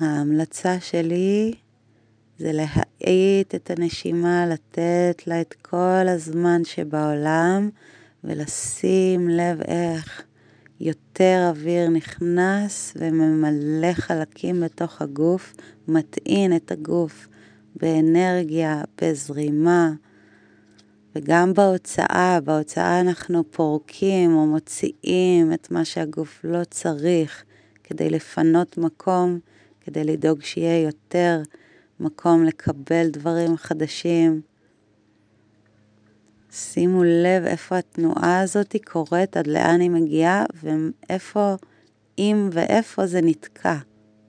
ההמלצה 0.00 0.80
שלי 0.80 1.54
זה 2.38 2.52
להאט 2.52 3.54
את 3.54 3.70
הנשימה, 3.70 4.46
לתת 4.46 5.22
לה 5.26 5.40
את 5.40 5.54
כל 5.62 6.08
הזמן 6.08 6.64
שבעולם 6.64 7.70
ולשים 8.24 9.28
לב 9.28 9.60
איך 9.60 10.22
יותר 10.80 11.46
אוויר 11.48 11.88
נכנס 11.88 12.94
וממלא 12.96 13.92
חלקים 13.92 14.60
בתוך 14.60 15.02
הגוף, 15.02 15.54
מטעין 15.88 16.56
את 16.56 16.72
הגוף 16.72 17.28
באנרגיה, 17.76 18.82
בזרימה. 19.00 19.92
וגם 21.14 21.54
בהוצאה, 21.54 22.38
בהוצאה 22.44 23.00
אנחנו 23.00 23.44
פורקים 23.50 24.36
או 24.36 24.46
מוציאים 24.46 25.52
את 25.52 25.70
מה 25.70 25.84
שהגוף 25.84 26.40
לא 26.44 26.64
צריך 26.64 27.44
כדי 27.84 28.10
לפנות 28.10 28.78
מקום 28.78 29.38
כדי 29.86 30.04
לדאוג 30.04 30.42
שיהיה 30.42 30.82
יותר 30.82 31.42
מקום 32.00 32.44
לקבל 32.44 33.08
דברים 33.10 33.56
חדשים. 33.56 34.40
שימו 36.50 37.04
לב 37.04 37.44
איפה 37.44 37.78
התנועה 37.78 38.40
הזאת 38.40 38.76
קורית, 38.84 39.36
עד 39.36 39.46
לאן 39.46 39.80
היא 39.80 39.90
מגיעה, 39.90 40.44
ואיפה, 40.62 41.54
אם 42.18 42.48
ואיפה 42.52 43.06
זה 43.06 43.20
נתקע, 43.22 43.76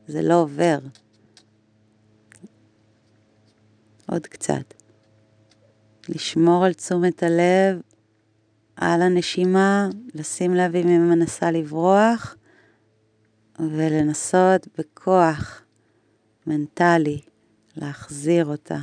זה 0.08 0.22
לא 0.22 0.42
עובר. 0.42 0.78
עוד 4.10 4.28
קצת. 4.28 4.74
לשמור 6.10 6.66
על 6.66 6.74
תשומת 6.74 7.24
הלב, 7.24 7.82
על 8.76 9.02
הנשימה, 9.02 9.90
לשים 10.14 10.54
לב 10.54 10.76
אם 10.76 10.88
היא 10.88 11.00
מנסה 11.00 11.52
לברוח, 11.52 12.37
ולנסות 13.60 14.68
בכוח 14.78 15.62
מנטלי 16.48 17.22
להחזיר 17.76 18.46
אותה. 18.46 18.80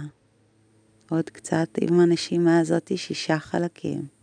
עוד 1.10 1.30
קצת 1.30 1.68
עם 1.80 2.00
הנשימה 2.00 2.58
הזאת 2.58 2.92
שישה 2.96 3.38
חלקים. 3.38 4.13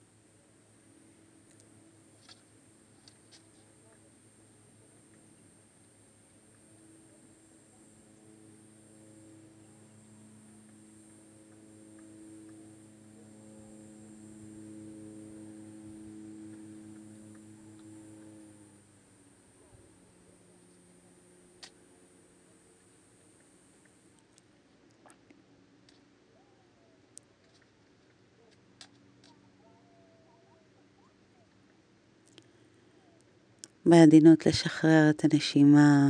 בעדינות 33.92 34.46
לשחרר 34.46 35.10
את 35.10 35.24
הנשימה 35.24 36.10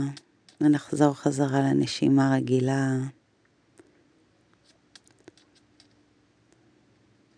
ולחזור 0.61 1.13
חזרה 1.13 1.59
לנשימה 1.59 2.35
רגילה. 2.35 2.97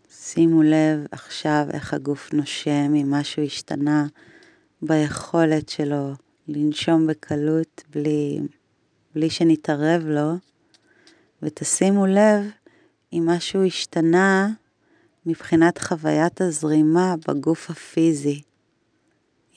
שימו 0.09 0.63
לב 0.63 1.05
עכשיו 1.11 1.65
איך 1.73 1.93
הגוף 1.93 2.33
נושם, 2.33 2.93
אם 2.95 3.11
משהו 3.11 3.43
השתנה 3.43 4.07
ביכולת 4.81 5.69
שלו 5.69 6.11
לנשום 6.47 7.07
בקלות 7.07 7.83
בלי, 7.89 8.39
בלי 9.15 9.29
שנתערב 9.29 10.03
לו, 10.05 10.31
ותשימו 11.41 12.05
לב 12.05 12.45
אם 13.13 13.23
משהו 13.25 13.63
השתנה 13.63 14.49
מבחינת 15.25 15.77
חוויית 15.77 16.41
הזרימה 16.41 17.15
בגוף 17.27 17.69
הפיזי. 17.69 18.41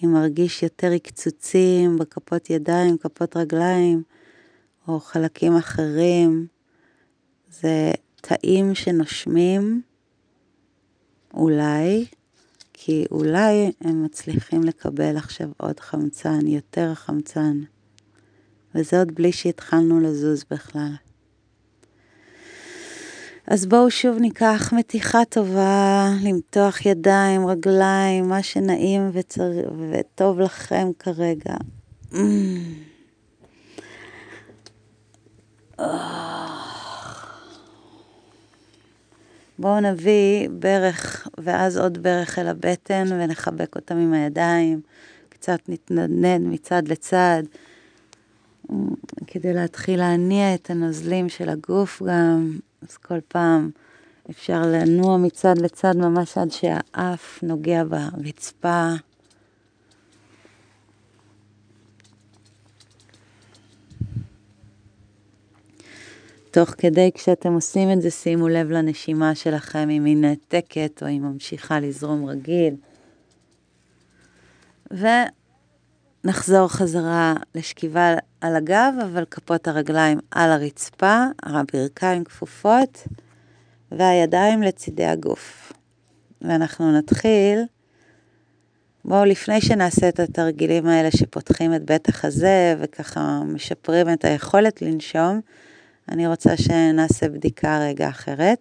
אם 0.05 0.13
מרגיש 0.13 0.63
יותר 0.63 0.93
עקצוצים 0.93 1.99
בכפות 1.99 2.51
ידיים, 2.51 2.99
כפות 2.99 3.37
רגליים, 3.37 4.03
או 4.89 5.01
חלקים 5.01 5.57
אחרים. 5.57 6.47
זה 7.51 7.93
תאים 8.21 8.75
שנושמים, 8.75 9.83
אולי, 11.35 12.07
כי 12.73 13.05
אולי 13.11 13.73
הם 13.81 14.05
מצליחים 14.05 14.65
לקבל 14.65 15.17
עכשיו 15.17 15.49
עוד 15.57 15.81
חמצן, 15.81 16.47
יותר 16.47 16.95
חמצן. 16.95 17.61
וזה 18.75 18.99
עוד 18.99 19.15
בלי 19.15 19.33
שהתחלנו 19.33 20.01
לזוז 20.01 20.45
בכלל. 20.51 20.93
אז 23.47 23.67
בואו 23.67 23.91
שוב 23.91 24.19
ניקח 24.19 24.73
מתיחה 24.77 25.25
טובה, 25.25 26.09
למתוח 26.23 26.87
ידיים, 26.87 27.47
רגליים, 27.47 28.29
מה 28.29 28.43
שנעים 28.43 29.11
וצר... 29.13 29.51
וטוב 29.91 30.41
לכם 30.41 30.89
כרגע. 30.99 31.55
בואו 39.59 39.81
נביא 39.81 40.49
ברך 40.49 41.29
ואז 41.39 41.79
עוד 41.79 42.03
ברך 42.03 42.39
אל 42.39 42.49
הבטן 42.49 43.07
ונחבק 43.11 43.77
אותם 43.77 43.97
עם 43.97 44.13
הידיים, 44.13 44.81
קצת 45.29 45.59
נתנדנד 45.69 46.47
מצד 46.47 46.89
לצד, 46.89 47.43
כדי 49.27 49.53
להתחיל 49.53 49.99
להניע 49.99 50.55
את 50.55 50.71
הנוזלים 50.71 51.29
של 51.29 51.49
הגוף 51.49 52.03
גם. 52.03 52.59
אז 52.83 52.97
כל 52.97 53.21
פעם 53.29 53.71
אפשר 54.31 54.63
לנוע 54.63 55.17
מצד 55.17 55.59
לצד 55.59 55.97
ממש 55.97 56.39
עד 56.39 56.51
שהאף 56.51 57.43
נוגע 57.43 57.85
ברצפה. 57.85 58.89
תוך 66.51 66.71
כדי 66.71 67.11
כשאתם 67.15 67.53
עושים 67.53 67.93
את 67.93 68.03
זה, 68.03 68.11
שימו 68.11 68.49
לב 68.49 68.71
לנשימה 68.71 69.35
שלכם, 69.35 69.91
אם 69.91 70.05
היא 70.05 70.17
נעתקת 70.17 71.03
או 71.03 71.07
היא 71.07 71.21
ממשיכה 71.21 71.81
לזרום 71.81 72.25
רגיל. 72.25 72.75
ונחזור 76.27 76.69
חזרה 76.69 77.35
לשכיבה 77.55 78.15
על 78.41 78.57
הגב, 78.57 78.95
אבל 79.03 79.25
כפות 79.31 79.69
הרגליים 79.69 80.19
על 80.31 80.51
הרצפה, 80.51 81.25
הברכיים 81.43 82.25
כפופות, 82.25 83.05
והידיים 83.93 84.63
לצידי 84.63 85.05
הגוף. 85.05 85.73
ואנחנו 86.43 86.99
נתחיל, 86.99 87.65
בואו 89.05 89.25
לפני 89.25 89.61
שנעשה 89.61 90.09
את 90.09 90.21
התרגילים 90.21 90.87
האלה 90.87 91.11
שפותחים 91.11 91.75
את 91.75 91.85
בית 91.85 92.09
החזה 92.09 92.77
וככה 92.79 93.41
משפרים 93.45 94.13
את 94.13 94.25
היכולת 94.25 94.83
לנשום, 94.83 95.41
אני 96.09 96.27
רוצה 96.27 96.57
שנעשה 96.57 97.29
בדיקה 97.29 97.79
רגע 97.79 98.09
אחרת. 98.09 98.59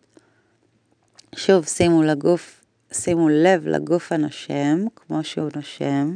שוב, 1.36 1.66
שימו 1.66 2.04
לגוף, 2.04 2.66
שימו 2.92 3.30
לב 3.30 3.68
לגוף 3.68 4.12
הנושם, 4.12 4.86
כמו 4.96 5.24
שהוא 5.24 5.50
נושם, 5.56 6.16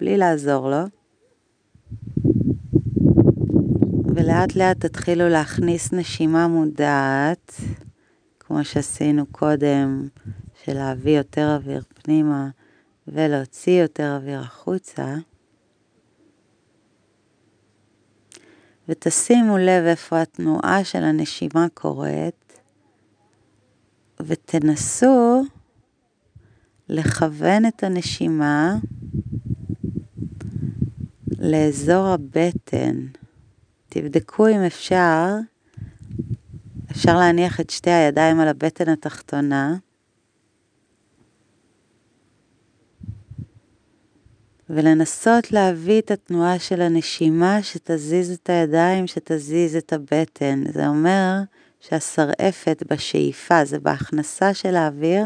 בלי 0.00 0.16
לעזור 0.16 0.70
לו. 0.70 0.82
ולאט 4.14 4.56
לאט 4.56 4.86
תתחילו 4.86 5.28
להכניס 5.28 5.92
נשימה 5.92 6.48
מודעת, 6.48 7.60
כמו 8.40 8.64
שעשינו 8.64 9.26
קודם, 9.26 10.08
של 10.64 10.74
להביא 10.74 11.18
יותר 11.18 11.54
אוויר 11.54 11.82
פנימה 11.94 12.48
ולהוציא 13.08 13.82
יותר 13.82 14.16
אוויר 14.16 14.40
החוצה. 14.40 15.16
ותשימו 18.88 19.58
לב 19.58 19.84
איפה 19.84 20.20
התנועה 20.20 20.84
של 20.84 21.02
הנשימה 21.04 21.66
קורית, 21.74 22.60
ותנסו 24.20 25.42
לכוון 26.88 27.66
את 27.66 27.84
הנשימה 27.84 28.76
לאזור 31.40 32.06
הבטן. 32.06 33.06
תבדקו 33.88 34.48
אם 34.48 34.60
אפשר, 34.60 35.26
אפשר 36.90 37.16
להניח 37.16 37.60
את 37.60 37.70
שתי 37.70 37.90
הידיים 37.90 38.40
על 38.40 38.48
הבטן 38.48 38.88
התחתונה. 38.88 39.76
ולנסות 44.70 45.52
להביא 45.52 46.00
את 46.00 46.10
התנועה 46.10 46.58
של 46.58 46.80
הנשימה 46.80 47.62
שתזיז 47.62 48.30
את 48.30 48.50
הידיים, 48.50 49.06
שתזיז 49.06 49.76
את 49.76 49.92
הבטן. 49.92 50.64
זה 50.72 50.88
אומר 50.88 51.34
שהשרעפת 51.80 52.82
בשאיפה, 52.90 53.64
זה 53.64 53.78
בהכנסה 53.78 54.54
של 54.54 54.76
האוויר, 54.76 55.24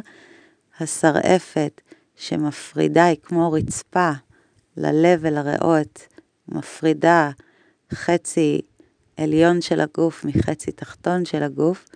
השרעפת 0.81 1.81
שמפרידה 2.17 3.05
היא 3.05 3.17
כמו 3.23 3.53
רצפה 3.53 4.11
ללב 4.77 5.19
ולריאות, 5.23 6.07
מפרידה 6.49 7.31
חצי 7.93 8.61
עליון 9.17 9.61
של 9.61 9.81
הגוף 9.81 10.25
מחצי 10.25 10.73
תחתון 10.73 11.25
של 11.25 11.43
הגוף, 11.43 11.89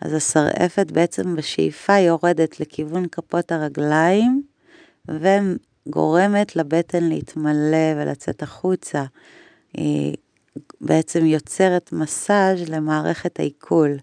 אז 0.00 0.12
השרעפת 0.12 0.90
בעצם 0.90 1.36
בשאיפה 1.36 1.98
יורדת 1.98 2.60
לכיוון 2.60 3.08
כפות 3.08 3.52
הרגליים 3.52 4.42
וגורמת 5.08 6.56
לבטן 6.56 7.04
להתמלא 7.04 7.94
ולצאת 7.96 8.42
החוצה. 8.42 9.04
היא 9.74 10.16
בעצם 10.80 11.26
יוצרת 11.26 11.92
מסאז' 11.92 12.68
למערכת 12.68 13.40
העיכול. 13.40 13.96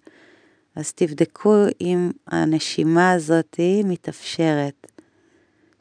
אז 0.75 0.93
תבדקו 0.93 1.55
אם 1.81 2.11
הנשימה 2.27 3.11
הזאת 3.11 3.59
מתאפשרת, 3.83 4.87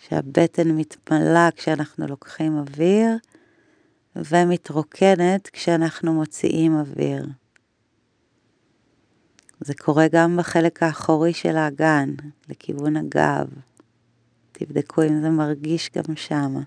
שהבטן 0.09 0.71
מתמלאה 0.71 1.49
כשאנחנו 1.57 2.07
לוקחים 2.07 2.59
אוויר, 2.59 3.17
ומתרוקנת 4.17 5.49
כשאנחנו 5.53 6.15
מוציאים 6.15 6.79
אוויר. 6.79 7.27
זה 9.61 9.75
קורה 9.75 10.09
גם 10.13 10.37
בחלק 10.37 10.83
האחורי 10.83 11.33
של 11.33 11.57
האגן, 11.57 12.15
לכיוון 12.49 12.97
הגב. 12.97 13.47
תבדקו 14.53 15.03
אם 15.03 15.21
זה 15.21 15.31
מרגיש 15.31 15.91
גם 15.97 16.17
שמה. 16.17 16.61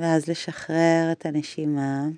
ואז 0.00 0.26
לשחרר 0.28 1.08
את 1.12 1.26
הנשימה. 1.26 2.08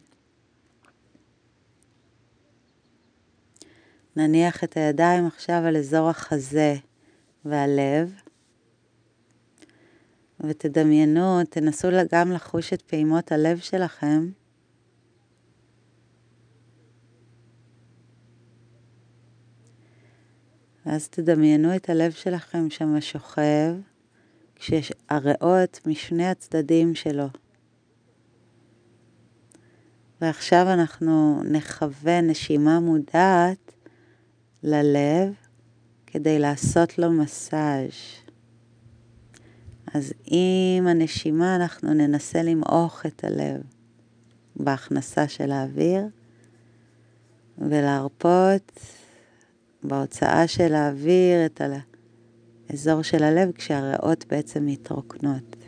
נניח 4.16 4.64
את 4.64 4.76
הידיים 4.76 5.26
עכשיו 5.26 5.62
על 5.66 5.76
אזור 5.76 6.08
החזה 6.08 6.74
והלב, 7.44 8.14
ותדמיינו, 10.40 11.44
תנסו 11.44 11.88
גם 12.12 12.32
לחוש 12.32 12.72
את 12.72 12.82
פעימות 12.82 13.32
הלב 13.32 13.58
שלכם. 13.58 14.30
ואז 20.86 21.08
תדמיינו 21.08 21.76
את 21.76 21.90
הלב 21.90 22.12
שלכם 22.12 22.70
שם 22.70 23.00
שוכב, 23.00 23.74
הריאות 25.08 25.80
משני 25.86 26.26
הצדדים 26.26 26.94
שלו. 26.94 27.41
ועכשיו 30.22 30.66
אנחנו 30.72 31.42
נכוון 31.50 32.26
נשימה 32.26 32.80
מודעת 32.80 33.72
ללב 34.62 35.34
כדי 36.06 36.38
לעשות 36.38 36.98
לו 36.98 37.12
מסאז'. 37.12 37.92
אז 39.94 40.12
עם 40.24 40.86
הנשימה 40.86 41.56
אנחנו 41.56 41.94
ננסה 41.94 42.42
למעוך 42.42 43.06
את 43.06 43.24
הלב 43.24 43.62
בהכנסה 44.56 45.28
של 45.28 45.50
האוויר 45.50 46.04
ולהרפות 47.58 48.80
בהוצאה 49.82 50.46
של 50.46 50.74
האוויר 50.74 51.46
את 51.46 51.60
האזור 52.70 53.02
של 53.02 53.22
הלב 53.22 53.52
כשהריאות 53.52 54.24
בעצם 54.28 54.66
מתרוקנות. 54.66 55.61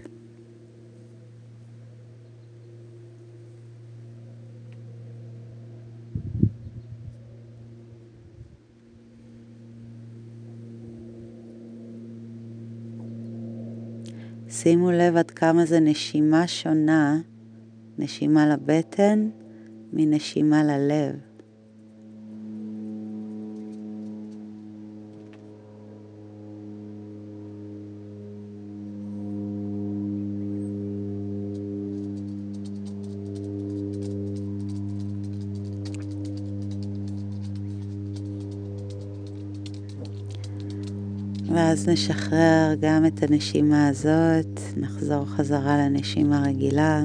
שימו 14.64 14.90
לב 14.90 15.16
עד 15.16 15.30
כמה 15.30 15.64
זה 15.64 15.80
נשימה 15.80 16.46
שונה, 16.46 17.20
נשימה 17.98 18.46
לבטן 18.46 19.28
מנשימה 19.92 20.64
ללב. 20.64 21.33
ואז 41.74 41.88
נשחרר 41.88 42.74
גם 42.80 43.06
את 43.06 43.22
הנשימה 43.22 43.88
הזאת, 43.88 44.60
נחזור 44.76 45.26
חזרה 45.26 45.78
לנשימה 45.78 46.42
רגילה. 46.42 47.04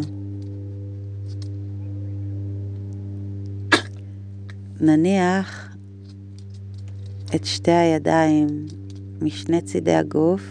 נניח 4.81 5.75
את 7.35 7.45
שתי 7.45 7.71
הידיים 7.71 8.47
משני 9.21 9.61
צידי 9.61 9.95
הגוף, 9.95 10.41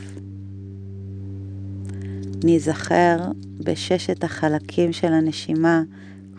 ניזכר 2.44 3.16
בששת 3.58 4.24
החלקים 4.24 4.92
של 4.92 5.12
הנשימה 5.12 5.82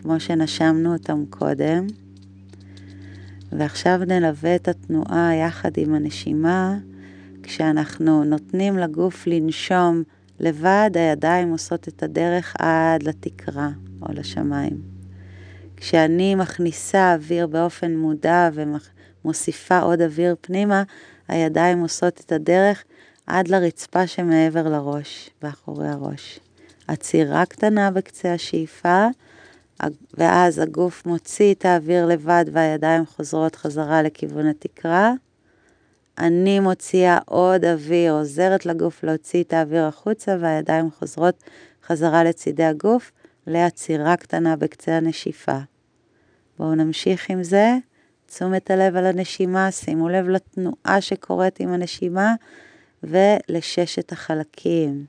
כמו 0.02 0.20
שנשמנו 0.20 0.92
אותם 0.92 1.24
קודם, 1.30 1.86
ועכשיו 3.52 4.00
נלווה 4.06 4.54
את 4.56 4.68
התנועה 4.68 5.34
יחד 5.34 5.70
עם 5.76 5.94
הנשימה 5.94 6.78
כשאנחנו 7.52 8.24
נותנים 8.24 8.78
לגוף 8.78 9.26
לנשום 9.26 10.02
לבד, 10.40 10.90
הידיים 10.94 11.50
עושות 11.50 11.88
את 11.88 12.02
הדרך 12.02 12.54
עד 12.58 13.02
לתקרה 13.02 13.68
או 14.02 14.06
לשמיים. 14.12 14.82
כשאני 15.76 16.34
מכניסה 16.34 17.14
אוויר 17.14 17.46
באופן 17.46 17.96
מודע 17.96 18.48
ומוסיפה 18.52 19.78
עוד 19.78 20.00
אוויר 20.00 20.36
פנימה, 20.40 20.82
הידיים 21.28 21.80
עושות 21.80 22.20
את 22.20 22.32
הדרך 22.32 22.84
עד 23.26 23.48
לרצפה 23.48 24.06
שמעבר 24.06 24.68
לראש, 24.68 25.30
באחורי 25.42 25.88
הראש. 25.88 26.40
עצירה 26.88 27.46
קטנה 27.46 27.90
בקצה 27.90 28.34
השאיפה, 28.34 29.06
ואז 30.18 30.58
הגוף 30.58 31.06
מוציא 31.06 31.54
את 31.54 31.64
האוויר 31.64 32.06
לבד 32.06 32.44
והידיים 32.52 33.06
חוזרות 33.06 33.56
חזרה 33.56 34.02
לכיוון 34.02 34.46
התקרה. 34.46 35.12
אני 36.20 36.60
מוציאה 36.60 37.18
עוד 37.26 37.64
אוויר, 37.64 38.12
עוזרת 38.12 38.66
לגוף 38.66 39.04
להוציא 39.04 39.42
את 39.42 39.52
האוויר 39.52 39.84
החוצה 39.84 40.36
והידיים 40.40 40.90
חוזרות 40.90 41.44
חזרה 41.86 42.24
לצידי 42.24 42.64
הגוף 42.64 43.12
לעצירה 43.46 44.16
קטנה 44.16 44.56
בקצה 44.56 44.96
הנשיפה. 44.96 45.58
בואו 46.58 46.74
נמשיך 46.74 47.30
עם 47.30 47.42
זה. 47.42 47.76
תשומת 48.26 48.70
הלב 48.70 48.96
על 48.96 49.06
הנשימה, 49.06 49.70
שימו 49.70 50.08
לב 50.08 50.28
לתנועה 50.28 51.00
שקורית 51.00 51.60
עם 51.60 51.72
הנשימה 51.72 52.34
ולששת 53.02 54.12
החלקים. 54.12 55.04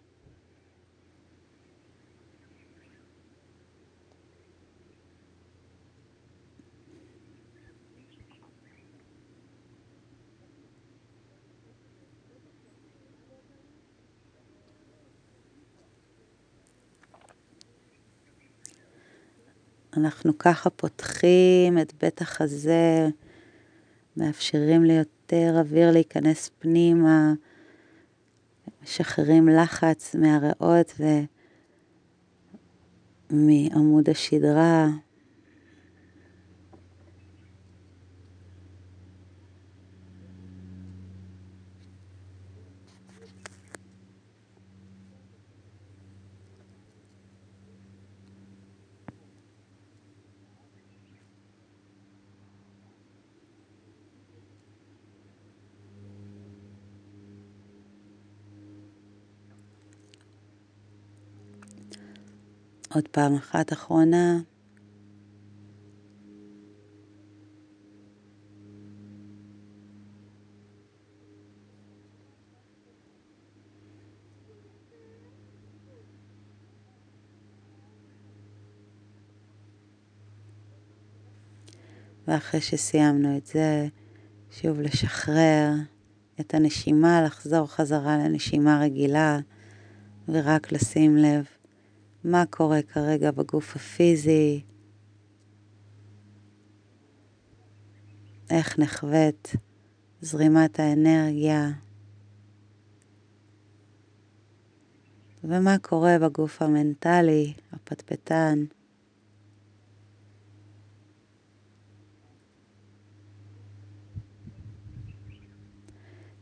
אנחנו 19.97 20.37
ככה 20.37 20.69
פותחים 20.69 21.77
את 21.81 21.93
בית 22.01 22.21
החזה, 22.21 23.07
מאפשרים 24.17 24.83
ליותר 24.83 25.55
אוויר 25.59 25.91
להיכנס 25.91 26.51
פנימה, 26.59 27.33
משחררים 28.83 29.49
לחץ 29.49 30.15
מהריאות 30.15 30.99
ומעמוד 33.31 34.09
השדרה. 34.09 34.87
עוד 62.93 63.07
פעם 63.07 63.35
אחת 63.35 63.73
אחרונה. 63.73 64.39
ואחרי 82.27 82.61
שסיימנו 82.61 83.37
את 83.37 83.45
זה, 83.45 83.87
שוב 84.51 84.81
לשחרר 84.81 85.69
את 86.39 86.53
הנשימה, 86.53 87.21
לחזור 87.21 87.67
חזרה 87.67 88.17
לנשימה 88.17 88.79
רגילה, 88.81 89.39
ורק 90.27 90.71
לשים 90.71 91.17
לב 91.17 91.45
מה 92.23 92.43
קורה 92.49 92.81
כרגע 92.81 93.31
בגוף 93.31 93.75
הפיזי, 93.75 94.63
איך 98.49 98.79
נחווית 98.79 99.51
זרימת 100.21 100.79
האנרגיה, 100.79 101.71
ומה 105.43 105.77
קורה 105.77 106.17
בגוף 106.19 106.61
המנטלי, 106.61 107.53
הפטפטן. 107.71 108.65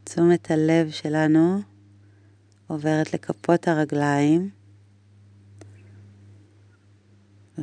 תשומת 0.03 0.51
הלב 0.51 0.89
שלנו 0.89 1.61
עוברת 2.67 3.13
לכפות 3.13 3.67
הרגליים, 3.67 4.49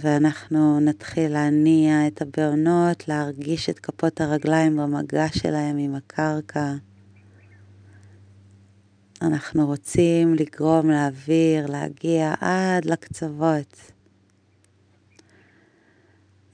ואנחנו 0.00 0.80
נתחיל 0.80 1.32
להניע 1.32 2.06
את 2.06 2.22
הבעונות, 2.22 3.09
להרגיש 3.09 3.70
את 3.70 3.78
כפות 3.78 4.20
הרגליים 4.20 4.76
במגע 4.76 5.26
שלהם 5.32 5.78
עם 5.78 5.94
הקרקע. 5.94 6.74
אנחנו 9.22 9.66
רוצים 9.66 10.35
לגרום 10.35 10.90
לאוויר 10.90 11.66
להגיע 11.66 12.35
עד 12.40 12.85
לקצוות. 12.85 13.92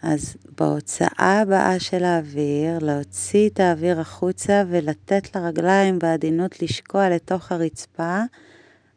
אז 0.03 0.37
בהוצאה 0.59 1.41
הבאה 1.43 1.81
של 1.81 2.05
האוויר, 2.05 2.79
להוציא 2.81 3.49
את 3.49 3.61
האוויר 3.61 4.01
החוצה 4.01 4.63
ולתת 4.69 5.37
לרגליים 5.37 5.99
בעדינות 5.99 6.63
לשקוע 6.63 7.09
לתוך 7.09 7.53
הרצפה, 7.53 8.21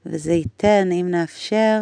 וזה 0.05 0.33
ייתן, 0.33 0.89
אם 0.91 1.07
נאפשר, 1.11 1.81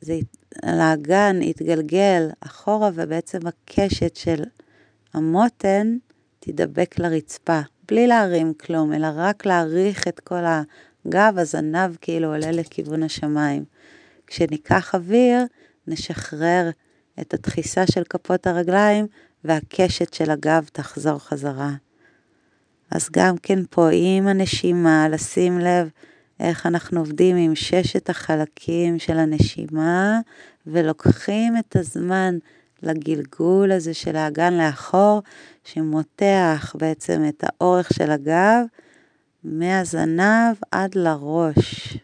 זה, 0.00 0.18
לאגן 0.64 1.42
יתגלגל 1.42 2.28
אחורה 2.40 2.90
ובעצם 2.94 3.38
הקשת 3.46 4.16
של 4.16 4.42
המותן 5.14 5.96
תידבק 6.40 6.98
לרצפה, 6.98 7.60
בלי 7.88 8.06
להרים 8.06 8.54
כלום, 8.54 8.92
אלא 8.92 9.08
רק 9.14 9.46
להעריך 9.46 10.08
את 10.08 10.20
כל 10.20 10.44
הגב, 10.46 11.38
הזנב 11.38 11.96
כאילו 12.00 12.28
עולה 12.28 12.50
לכיוון 12.50 13.02
השמיים. 13.02 13.64
כשניקח 14.26 14.94
אוויר, 14.94 15.44
נשחרר 15.86 16.70
את 17.20 17.34
הדחיסה 17.34 17.86
של 17.86 18.02
כפות 18.10 18.46
הרגליים 18.46 19.06
והקשת 19.44 20.14
של 20.14 20.30
הגב 20.30 20.68
תחזור 20.72 21.18
חזרה. 21.18 21.72
אז 22.90 23.08
גם 23.12 23.36
כן 23.42 23.58
פה 23.70 23.88
עם 23.92 24.26
הנשימה, 24.26 25.08
לשים 25.08 25.58
לב 25.58 25.90
איך 26.40 26.66
אנחנו 26.66 27.00
עובדים 27.00 27.36
עם 27.36 27.54
ששת 27.54 28.10
החלקים 28.10 28.98
של 28.98 29.18
הנשימה 29.18 30.20
ולוקחים 30.66 31.56
את 31.56 31.76
הזמן 31.76 32.38
לגלגול 32.82 33.72
הזה 33.72 33.94
של 33.94 34.16
האגן 34.16 34.54
לאחור, 34.54 35.22
שמותח 35.64 36.76
בעצם 36.78 37.24
את 37.28 37.44
האורך 37.46 37.88
של 37.92 38.10
הגב 38.10 38.64
מהזנב 39.44 40.56
עד 40.70 40.94
לראש. 40.94 41.98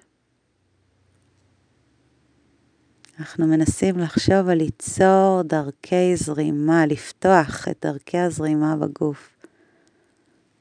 אנחנו 3.18 3.46
מנסים 3.46 3.98
לחשוב 3.98 4.48
על 4.48 4.58
ליצור 4.58 5.42
דרכי 5.42 6.16
זרימה, 6.16 6.86
לפתוח 6.86 7.68
את 7.68 7.86
דרכי 7.86 8.18
הזרימה 8.18 8.76
בגוף, 8.76 9.30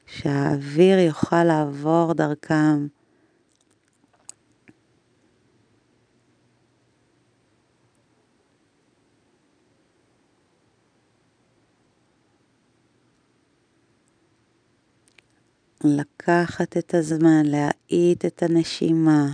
שהאוויר 0.06 0.98
יוכל 0.98 1.44
לעבור 1.44 2.12
דרכם. 2.14 2.86
לקחת 15.84 16.76
את 16.76 16.94
הזמן, 16.94 17.42
להאט 17.46 18.24
את 18.26 18.42
הנשימה. 18.42 19.26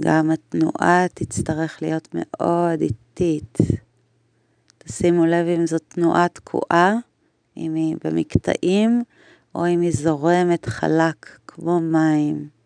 גם 0.00 0.30
התנועה 0.30 1.06
תצטרך 1.14 1.82
להיות 1.82 2.08
מאוד 2.14 2.80
איטית. 2.80 3.58
תשימו 4.78 5.26
לב 5.26 5.46
אם 5.46 5.66
זו 5.66 5.78
תנועה 5.78 6.28
תקועה, 6.28 6.94
אם 7.56 7.74
היא 7.74 7.96
במקטעים, 8.04 9.02
או 9.54 9.66
אם 9.66 9.80
היא 9.80 9.92
זורמת 9.92 10.66
חלק 10.66 11.38
כמו 11.46 11.80
מים. 11.80 12.61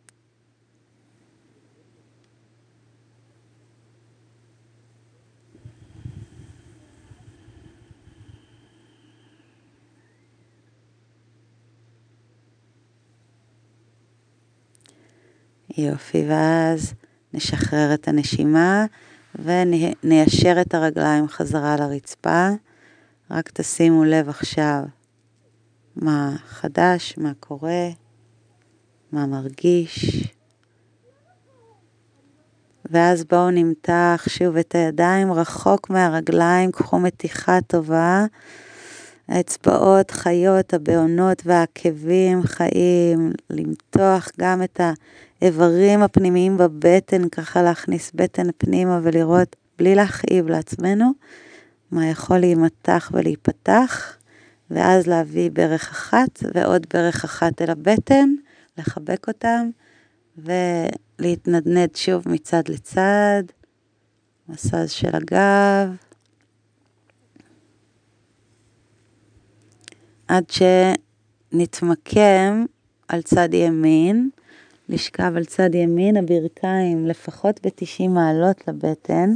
יופי, 15.78 16.24
ואז 16.28 16.94
נשחרר 17.34 17.94
את 17.94 18.08
הנשימה 18.08 18.86
וניישר 19.34 20.60
את 20.60 20.74
הרגליים 20.74 21.28
חזרה 21.28 21.76
לרצפה. 21.76 22.48
רק 23.30 23.50
תשימו 23.54 24.04
לב 24.04 24.28
עכשיו 24.28 24.82
מה 25.96 26.36
חדש, 26.46 27.14
מה 27.18 27.32
קורה, 27.40 27.88
מה 29.12 29.26
מרגיש. 29.26 30.24
ואז 32.90 33.24
בואו 33.24 33.50
נמתח 33.50 34.24
שוב 34.28 34.56
את 34.56 34.74
הידיים 34.74 35.32
רחוק 35.32 35.90
מהרגליים, 35.90 36.72
קחו 36.72 36.98
מתיחה 36.98 37.60
טובה. 37.60 38.24
האצבעות 39.28 40.10
חיות, 40.10 40.74
הבעונות 40.74 41.42
והעקבים 41.44 42.42
חיים, 42.42 43.32
למתוח 43.50 44.30
גם 44.40 44.62
את 44.62 44.80
האיברים 45.40 46.02
הפנימיים 46.02 46.56
בבטן, 46.56 47.28
ככה 47.28 47.62
להכניס 47.62 48.12
בטן 48.14 48.46
פנימה 48.58 49.00
ולראות, 49.02 49.56
בלי 49.78 49.94
להכאיב 49.94 50.48
לעצמנו, 50.48 51.10
מה 51.90 52.06
יכול 52.06 52.38
להימתח 52.38 53.10
ולהיפתח, 53.14 54.16
ואז 54.70 55.06
להביא 55.06 55.50
ברך 55.50 55.90
אחת 55.90 56.42
ועוד 56.54 56.86
ברך 56.94 57.24
אחת 57.24 57.62
אל 57.62 57.70
הבטן, 57.70 58.34
לחבק 58.78 59.28
אותם, 59.28 59.70
ולהתנדנד 60.38 61.96
שוב 61.96 62.28
מצד 62.28 62.62
לצד, 62.68 63.42
מסז 64.48 64.90
של 64.90 65.16
הגב. 65.16 65.96
עד 70.28 70.44
שנתמקם 71.52 72.64
על 73.08 73.22
צד 73.22 73.54
ימין, 73.54 74.30
לשכב 74.88 75.32
על 75.36 75.44
צד 75.44 75.74
ימין, 75.74 76.16
הברכיים 76.16 77.06
לפחות 77.06 77.60
ב-90 77.66 78.08
מעלות 78.08 78.68
לבטן, 78.68 79.30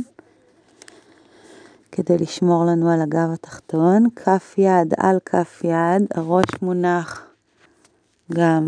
כדי 1.93 2.19
לשמור 2.19 2.65
לנו 2.65 2.91
על 2.91 3.01
הגב 3.01 3.29
התחתון, 3.33 4.07
כף 4.17 4.55
יד 4.59 4.95
על 4.97 5.19
כף 5.25 5.63
יד, 5.65 6.07
הראש 6.15 6.63
מונח 6.63 7.27
גם 8.33 8.67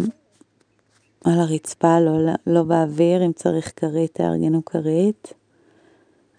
על 1.24 1.40
הרצפה, 1.40 2.00
לא, 2.00 2.32
לא 2.46 2.62
באוויר, 2.62 3.26
אם 3.26 3.32
צריך 3.32 3.72
כרית, 3.76 4.14
תארגנו 4.14 4.64
כרית. 4.64 5.32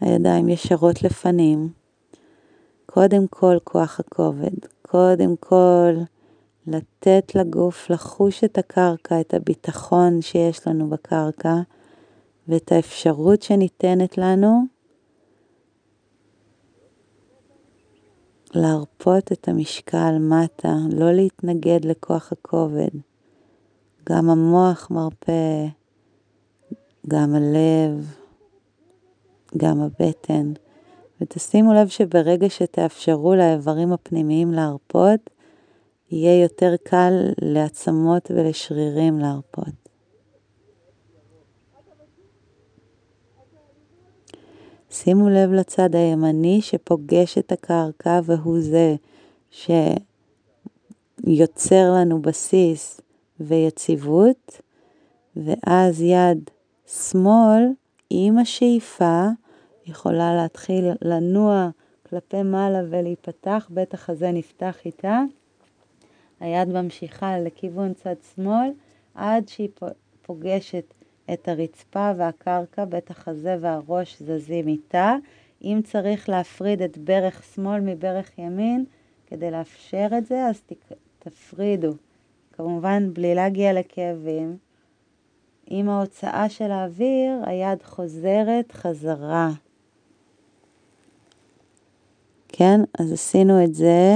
הידיים 0.01 0.49
ישרות 0.49 1.03
לפנים. 1.03 1.69
קודם 2.85 3.27
כל 3.27 3.57
כוח 3.63 3.99
הכובד, 3.99 4.53
קודם 4.93 5.35
כל 5.39 5.93
לתת 6.67 7.35
לגוף 7.35 7.89
לחוש 7.89 8.43
את 8.43 8.57
הקרקע, 8.57 9.21
את 9.21 9.33
הביטחון 9.33 10.21
שיש 10.21 10.67
לנו 10.67 10.89
בקרקע 10.89 11.55
ואת 12.47 12.71
האפשרות 12.71 13.41
שניתנת 13.41 14.17
לנו 14.17 14.61
להרפות 18.53 19.31
את 19.31 19.47
המשקל 19.47 20.17
מטה, 20.19 20.75
לא 20.91 21.11
להתנגד 21.11 21.85
לכוח 21.85 22.31
הכובד. 22.31 22.91
גם 24.09 24.29
המוח 24.29 24.87
מרפה, 24.91 25.67
גם 27.07 27.35
הלב, 27.35 28.15
גם 29.57 29.81
הבטן. 29.81 30.53
ותשימו 31.21 31.73
לב 31.73 31.87
שברגע 31.87 32.49
שתאפשרו 32.49 33.35
לאיברים 33.35 33.93
הפנימיים 33.93 34.51
להרפות, 34.51 35.29
יהיה 36.11 36.41
יותר 36.41 36.75
קל 36.83 37.13
לעצמות 37.41 38.31
ולשרירים 38.31 39.19
להרפות. 39.19 39.83
שימו 44.91 45.29
לב 45.29 45.51
לצד 45.51 45.95
הימני 45.95 46.61
שפוגש 46.61 47.37
את 47.37 47.51
הקרקע 47.51 48.19
והוא 48.23 48.59
זה 48.59 48.95
יוצר 51.27 51.93
לנו 51.95 52.21
בסיס 52.21 53.01
ויציבות, 53.39 54.61
ואז 55.35 56.01
יד 56.01 56.49
שמאל 56.87 57.63
עם 58.09 58.37
השאיפה 58.37 59.27
יכולה 59.85 60.35
להתחיל 60.35 60.85
לנוע 61.01 61.69
כלפי 62.09 62.43
מעלה 62.43 62.81
ולהיפתח, 62.89 63.69
בטח 63.73 64.09
הזה 64.09 64.31
נפתח 64.31 64.77
איתה. 64.85 65.21
היד 66.39 66.69
ממשיכה 66.69 67.39
לכיוון 67.39 67.93
צד 67.93 68.15
שמאל 68.35 68.69
עד 69.15 69.47
שהיא 69.47 69.69
פוגשת 70.21 70.93
את 71.33 71.47
הרצפה 71.47 72.11
והקרקע, 72.17 72.85
בטח 72.85 73.27
הזה 73.27 73.57
והראש 73.61 74.21
זזים 74.21 74.67
איתה. 74.67 75.15
אם 75.63 75.81
צריך 75.83 76.29
להפריד 76.29 76.81
את 76.81 76.97
ברך 76.97 77.43
שמאל 77.43 77.81
מברך 77.81 78.37
ימין 78.37 78.85
כדי 79.27 79.51
לאפשר 79.51 80.07
את 80.17 80.25
זה, 80.25 80.45
אז 80.45 80.61
תפרידו. 81.19 81.93
כמובן 82.51 83.13
בלי 83.13 83.35
להגיע 83.35 83.73
לכאבים. 83.73 84.57
עם 85.67 85.89
ההוצאה 85.89 86.49
של 86.49 86.71
האוויר, 86.71 87.31
היד 87.45 87.83
חוזרת 87.83 88.71
חזרה. 88.71 89.49
כן, 92.55 92.81
אז 92.99 93.11
עשינו 93.11 93.63
את 93.63 93.75
זה, 93.75 94.15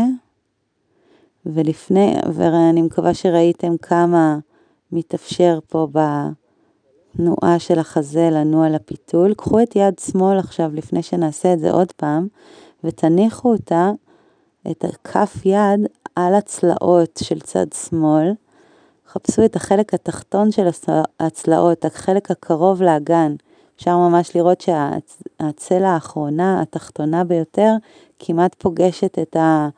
ולפני, 1.45 2.15
ואני 2.33 2.81
מקווה 2.81 3.13
שראיתם 3.13 3.77
כמה 3.77 4.37
מתאפשר 4.91 5.59
פה 5.67 5.87
בתנועה 5.91 7.59
של 7.59 7.79
החזה 7.79 8.29
לנוע 8.31 8.69
לפיתול. 8.69 9.33
קחו 9.33 9.63
את 9.63 9.75
יד 9.75 9.99
שמאל 9.99 10.39
עכשיו, 10.39 10.71
לפני 10.73 11.03
שנעשה 11.03 11.53
את 11.53 11.59
זה 11.59 11.71
עוד 11.71 11.91
פעם, 11.91 12.27
ותניחו 12.83 13.51
אותה, 13.53 13.91
את 14.71 14.83
הכף 14.83 15.45
יד, 15.45 15.87
על 16.15 16.35
הצלעות 16.35 17.19
של 17.23 17.39
צד 17.39 17.73
שמאל. 17.73 18.31
חפשו 19.07 19.45
את 19.45 19.55
החלק 19.55 19.93
התחתון 19.93 20.51
של 20.51 20.67
הצלעות, 21.19 21.85
החלק 21.85 22.31
הקרוב 22.31 22.81
לאגן. 22.81 23.35
אפשר 23.75 23.97
ממש 23.97 24.35
לראות 24.35 24.61
שהצלע 24.61 25.89
האחרונה, 25.89 26.61
התחתונה 26.61 27.23
ביותר, 27.23 27.71
כמעט 28.19 28.55
פוגשת 28.55 29.19
את, 29.19 29.35
ה, 29.35 29.69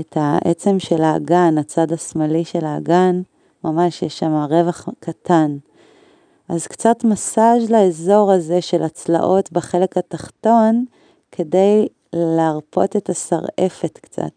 את 0.00 0.16
העצם 0.20 0.78
של 0.78 1.02
האגן, 1.02 1.58
הצד 1.58 1.92
השמאלי 1.92 2.44
של 2.44 2.64
האגן, 2.64 3.22
ממש 3.64 4.02
יש 4.02 4.18
שם 4.18 4.46
רווח 4.50 4.88
קטן. 5.00 5.56
אז 6.48 6.66
קצת 6.66 7.04
מסאז' 7.04 7.70
לאזור 7.70 8.32
הזה 8.32 8.60
של 8.60 8.82
הצלעות 8.82 9.52
בחלק 9.52 9.98
התחתון, 9.98 10.84
כדי 11.32 11.88
להרפות 12.12 12.96
את 12.96 13.10
השרעפת 13.10 13.98
קצת. 13.98 14.32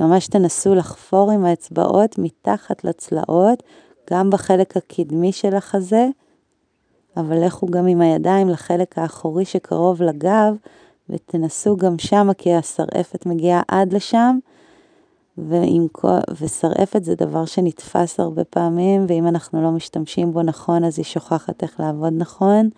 ממש 0.00 0.26
תנסו 0.26 0.74
לחפור 0.74 1.30
עם 1.30 1.44
האצבעות 1.44 2.18
מתחת 2.18 2.84
לצלעות, 2.84 3.62
גם 4.10 4.30
בחלק 4.30 4.76
הקדמי 4.76 5.32
של 5.32 5.54
החזה, 5.54 6.08
אבל 7.16 7.46
לכו 7.46 7.66
גם 7.66 7.86
עם 7.86 8.00
הידיים 8.00 8.48
לחלק 8.48 8.98
האחורי 8.98 9.44
שקרוב 9.44 10.02
לגב, 10.02 10.54
ותנסו 11.10 11.76
גם 11.76 11.98
שם, 11.98 12.28
כי 12.38 12.54
השרעפת 12.54 13.26
מגיעה 13.26 13.62
עד 13.68 13.92
לשם, 13.92 14.38
ושרעפת 16.38 17.04
זה 17.04 17.14
דבר 17.14 17.44
שנתפס 17.44 18.20
הרבה 18.20 18.44
פעמים, 18.44 19.06
ואם 19.08 19.26
אנחנו 19.26 19.62
לא 19.62 19.70
משתמשים 19.70 20.32
בו 20.32 20.42
נכון, 20.42 20.84
אז 20.84 20.98
היא 20.98 21.04
שוכחת 21.04 21.62
איך 21.62 21.80
לעבוד 21.80 22.12
נכון. 22.16 22.70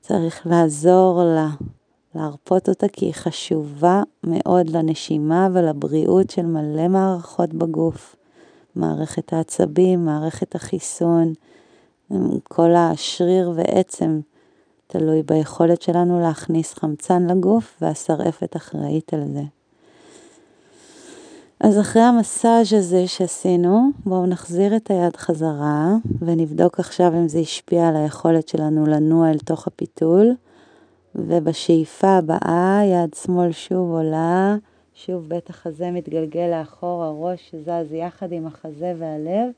צריך 0.00 0.46
לעזור 0.46 1.22
לה, 1.24 1.48
להרפות 2.14 2.68
אותה, 2.68 2.88
כי 2.88 3.04
היא 3.04 3.14
חשובה 3.14 4.02
מאוד 4.24 4.70
לנשימה 4.70 5.48
ולבריאות 5.52 6.30
של 6.30 6.46
מלא 6.46 6.88
מערכות 6.88 7.54
בגוף. 7.54 8.16
מערכת 8.76 9.32
העצבים, 9.32 10.04
מערכת 10.04 10.54
החיסון, 10.54 11.32
כל 12.44 12.74
השריר 12.74 13.52
ועצם 13.54 14.20
תלוי 14.92 15.22
ביכולת 15.22 15.82
שלנו 15.82 16.20
להכניס 16.20 16.74
חמצן 16.74 17.26
לגוף, 17.26 17.78
והשרעפת 17.80 18.56
אחראית 18.56 19.14
על 19.14 19.24
זה. 19.32 19.42
אז 21.60 21.80
אחרי 21.80 22.02
המסאז' 22.02 22.72
הזה 22.72 23.06
שעשינו, 23.06 23.90
בואו 24.04 24.26
נחזיר 24.26 24.76
את 24.76 24.90
היד 24.90 25.16
חזרה, 25.16 25.86
ונבדוק 26.20 26.80
עכשיו 26.80 27.12
אם 27.14 27.28
זה 27.28 27.38
השפיע 27.38 27.88
על 27.88 27.96
היכולת 27.96 28.48
שלנו 28.48 28.86
לנוע 28.86 29.30
אל 29.30 29.38
תוך 29.38 29.66
הפיתול. 29.66 30.34
ובשאיפה 31.14 32.08
הבאה, 32.08 32.80
יד 32.84 33.14
שמאל 33.14 33.52
שוב 33.52 33.90
עולה, 33.90 34.56
שוב 34.94 35.28
בית 35.28 35.50
החזה 35.50 35.90
מתגלגל 35.90 36.60
לאחור, 36.60 37.04
הראש 37.04 37.54
זז 37.54 37.92
יחד 37.92 38.32
עם 38.32 38.46
החזה 38.46 38.94
והלב, 38.98 39.50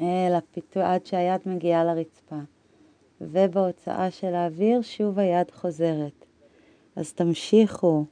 אל 0.00 0.32
הפיתול, 0.34 0.82
עד 0.82 1.06
שהיד 1.06 1.40
מגיעה 1.46 1.84
לרצפה. 1.84 2.36
ובהוצאה 3.20 4.10
של 4.10 4.34
האוויר 4.34 4.82
שוב 4.82 5.18
היד 5.18 5.50
חוזרת. 5.50 6.24
אז 6.96 7.12
תמשיכו 7.12 8.04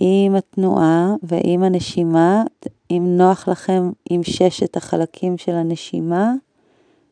עם 0.00 0.34
התנועה 0.34 1.14
ועם 1.22 1.62
הנשימה, 1.62 2.44
אם 2.90 3.04
נוח 3.16 3.48
לכם 3.48 3.90
עם 4.10 4.22
ששת 4.22 4.76
החלקים 4.76 5.38
של 5.38 5.52
הנשימה, 5.52 6.34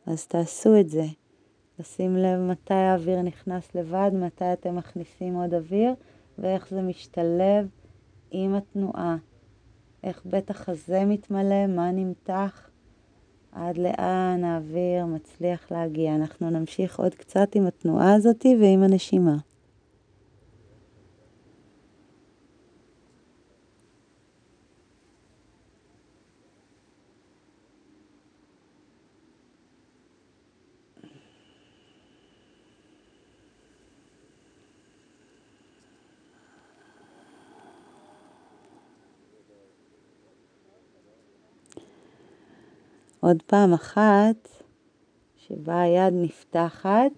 אז 0.07 0.27
תעשו 0.27 0.81
את 0.81 0.89
זה. 0.89 1.05
לשים 1.79 2.17
לב 2.17 2.41
מתי 2.41 2.75
האוויר 2.75 3.23
נכנס 3.23 3.75
לבד, 3.75 4.11
מתי 4.15 4.53
אתם 4.53 4.77
מכניסים 4.77 5.35
עוד 5.35 5.55
אוויר, 5.55 5.95
ואיך 6.39 6.69
זה 6.71 6.83
משתלב 6.83 7.69
עם 8.31 8.55
התנועה. 8.55 9.17
איך 10.05 10.23
בית 10.25 10.51
החזה 10.51 11.05
מתמלא, 11.05 11.67
מה 11.67 11.91
נמתח, 11.91 12.66
עד 13.57 13.79
לאן 13.79 14.45
האוויר 14.45 15.07
מצליח 15.07 15.71
להגיע. 15.71 16.15
אנחנו 16.15 16.51
נמשיך 16.51 16.99
עוד 16.99 17.15
קצת 17.15 17.55
עם 17.55 17.67
התנועה 17.67 18.15
הזאת 18.15 18.47
ועם 18.61 18.83
הנשימה. 18.83 19.37
עוד 43.27 43.43
פעם 43.47 43.73
אחת 43.73 44.49
שבה 45.37 45.81
היד 45.81 46.15
נפתחת 46.17 47.13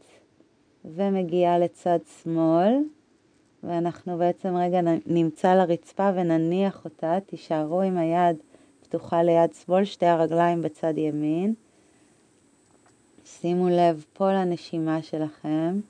ומגיעה 0.85 1.59
לצד 1.59 1.99
שמאל, 2.23 2.75
ואנחנו 3.63 4.19
בעצם 4.19 4.57
רגע 4.57 4.81
נמצא 5.07 5.55
לרצפה 5.55 6.11
ונניח 6.15 6.85
אותה, 6.85 7.19
תישארו 7.27 7.83
עם 7.83 7.99
היד 7.99 8.37
פתוחה 8.83 9.23
ליד 9.23 9.53
שמאל, 9.53 9.85
שתי 9.85 10.07
הרגליים 10.07 10.63
בצד 10.63 10.99
ימין. 10.99 11.55
שימו 13.25 13.69
לב 13.69 14.05
פה 14.13 14.33
לנשימה 14.33 15.03
שלכם. 15.03 15.81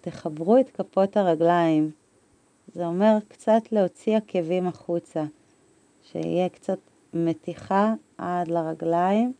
תחברו 0.00 0.58
את 0.58 0.70
כפות 0.70 1.16
הרגליים. 1.16 1.90
זה 2.74 2.86
אומר 2.86 3.18
קצת 3.28 3.72
להוציא 3.72 4.16
עקבים 4.16 4.66
החוצה, 4.66 5.24
שיהיה 6.02 6.48
קצת 6.48 6.78
מתיחה 7.14 7.94
עד 8.18 8.48
לרגליים, 8.48 9.32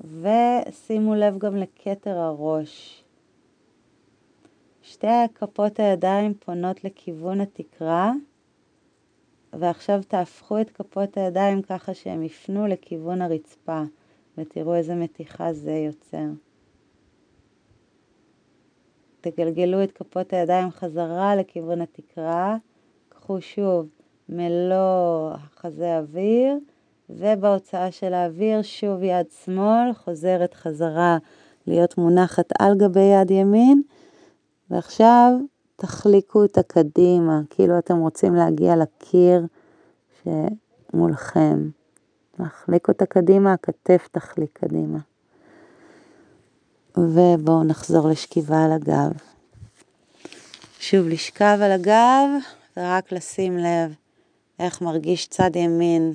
ושימו 0.00 1.14
לב 1.14 1.38
גם 1.38 1.56
לכתר 1.56 2.18
הראש. 2.18 3.04
שתי 4.82 5.06
כפות 5.34 5.80
הידיים 5.80 6.34
פונות 6.34 6.84
לכיוון 6.84 7.40
התקרה, 7.40 8.12
ועכשיו 9.52 10.00
תהפכו 10.08 10.60
את 10.60 10.70
כפות 10.70 11.16
הידיים 11.16 11.62
ככה 11.62 11.94
שהם 11.94 12.22
יפנו 12.22 12.66
לכיוון 12.66 13.22
הרצפה, 13.22 13.82
ותראו 14.38 14.74
איזה 14.74 14.94
מתיחה 14.94 15.52
זה 15.52 15.72
יוצר. 15.72 16.26
תגלגלו 19.20 19.82
את 19.82 19.92
כפות 19.92 20.32
הידיים 20.32 20.70
חזרה 20.70 21.36
לכיוון 21.36 21.80
התקרה, 21.80 22.56
קחו 23.08 23.40
שוב 23.40 23.88
מלוא 24.28 25.32
חזה 25.56 25.98
אוויר, 25.98 26.58
ובהוצאה 27.10 27.92
של 27.92 28.14
האוויר 28.14 28.62
שוב 28.62 29.02
יד 29.02 29.26
שמאל 29.44 29.92
חוזרת 30.04 30.54
חזרה 30.54 31.18
להיות 31.66 31.98
מונחת 31.98 32.48
על 32.58 32.74
גבי 32.76 33.00
יד 33.00 33.30
ימין, 33.30 33.82
ועכשיו 34.70 35.32
תחליקו 35.76 36.42
אותה 36.42 36.62
קדימה, 36.62 37.40
כאילו 37.50 37.78
אתם 37.78 37.98
רוצים 37.98 38.34
להגיע 38.34 38.76
לקיר 38.76 39.46
שמולכם. 40.22 41.68
תחליקו 42.32 42.92
אותה 42.92 43.06
קדימה, 43.06 43.52
הכתף 43.52 44.08
תחליק 44.12 44.58
קדימה. 44.58 44.98
ובואו 46.96 47.64
נחזור 47.64 48.08
לשכיבה 48.08 48.64
על 48.64 48.72
הגב. 48.72 49.12
שוב 50.78 51.08
לשכב 51.08 51.58
על 51.62 51.72
הגב 51.72 52.28
ורק 52.76 53.12
לשים 53.12 53.58
לב 53.58 53.94
איך 54.58 54.82
מרגיש 54.82 55.26
צד 55.26 55.56
ימין 55.56 56.14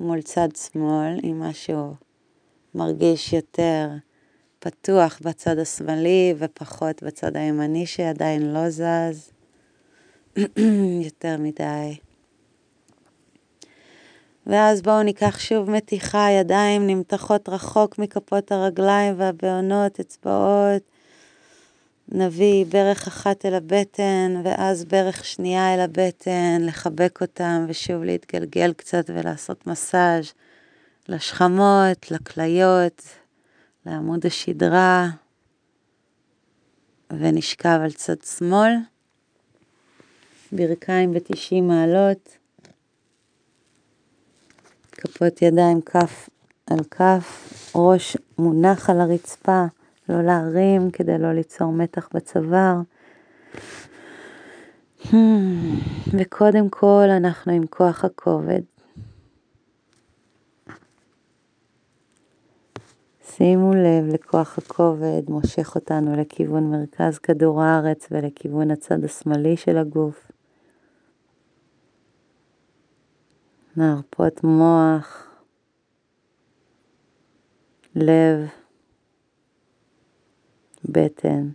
מול 0.00 0.22
צד 0.22 0.48
שמאל, 0.56 1.18
אם 1.24 1.40
משהו 1.40 1.94
מרגיש 2.74 3.32
יותר 3.32 3.88
פתוח 4.58 5.18
בצד 5.24 5.58
השמאלי 5.58 6.34
ופחות 6.38 7.02
בצד 7.02 7.36
הימני 7.36 7.86
שעדיין 7.86 8.52
לא 8.52 8.70
זז 8.70 9.30
יותר 11.06 11.36
מדי. 11.38 11.96
ואז 14.46 14.82
בואו 14.82 15.02
ניקח 15.02 15.38
שוב 15.38 15.70
מתיחה, 15.70 16.30
ידיים 16.30 16.86
נמתחות 16.86 17.48
רחוק 17.48 17.98
מכפות 17.98 18.52
הרגליים 18.52 19.14
והבעונות, 19.18 20.00
אצבעות. 20.00 20.91
נביא 22.14 22.66
ברך 22.66 23.06
אחת 23.06 23.46
אל 23.46 23.54
הבטן, 23.54 24.40
ואז 24.44 24.84
ברך 24.84 25.24
שנייה 25.24 25.74
אל 25.74 25.80
הבטן, 25.80 26.58
לחבק 26.60 27.18
אותם 27.20 27.64
ושוב 27.68 28.04
להתגלגל 28.04 28.72
קצת 28.72 29.10
ולעשות 29.14 29.66
מסאז' 29.66 30.32
לשכמות, 31.08 32.10
לכליות, 32.10 33.02
לעמוד 33.86 34.26
השדרה, 34.26 35.08
ונשכב 37.10 37.78
על 37.84 37.92
צד 37.92 38.22
שמאל, 38.22 38.72
ברכיים 40.52 41.12
ב-90 41.12 41.62
מעלות. 41.62 42.36
כפות 44.92 45.42
ידיים 45.42 45.80
כף 45.80 46.28
על 46.66 46.84
כף, 46.90 47.52
ראש 47.74 48.16
מונח 48.38 48.90
על 48.90 49.00
הרצפה, 49.00 49.64
לא 50.08 50.22
להרים 50.22 50.90
כדי 50.90 51.18
לא 51.18 51.32
ליצור 51.32 51.72
מתח 51.72 52.08
בצוואר. 52.14 52.76
Hmm, 55.02 55.14
וקודם 56.18 56.68
כל 56.68 57.08
אנחנו 57.16 57.52
עם 57.52 57.66
כוח 57.66 58.04
הכובד. 58.04 58.60
שימו 63.36 63.74
לב 63.74 64.14
לכוח 64.14 64.58
הכובד, 64.58 65.22
מושך 65.28 65.74
אותנו 65.74 66.16
לכיוון 66.16 66.70
מרכז 66.70 67.18
כדור 67.18 67.62
הארץ 67.62 68.08
ולכיוון 68.10 68.70
הצד 68.70 69.04
השמאלי 69.04 69.56
של 69.56 69.78
הגוף. 69.78 70.30
נרפות 73.76 74.44
מוח, 74.44 75.26
לב, 77.94 78.48
בטן. 80.84 81.48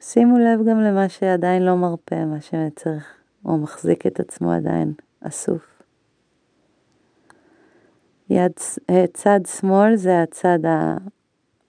שימו 0.00 0.38
לב 0.38 0.68
גם 0.68 0.80
למה 0.80 1.08
שעדיין 1.08 1.62
לא 1.62 1.76
מרפה, 1.76 2.24
מה 2.24 2.40
שצריך 2.40 3.14
או 3.44 3.58
מחזיק 3.58 4.06
את 4.06 4.20
עצמו 4.20 4.52
עדיין 4.52 4.92
אסוף. 5.20 5.82
יד, 8.30 8.52
אה, 8.90 9.04
צד 9.12 9.40
שמאל 9.46 9.96
זה 9.96 10.22
הצד 10.22 10.58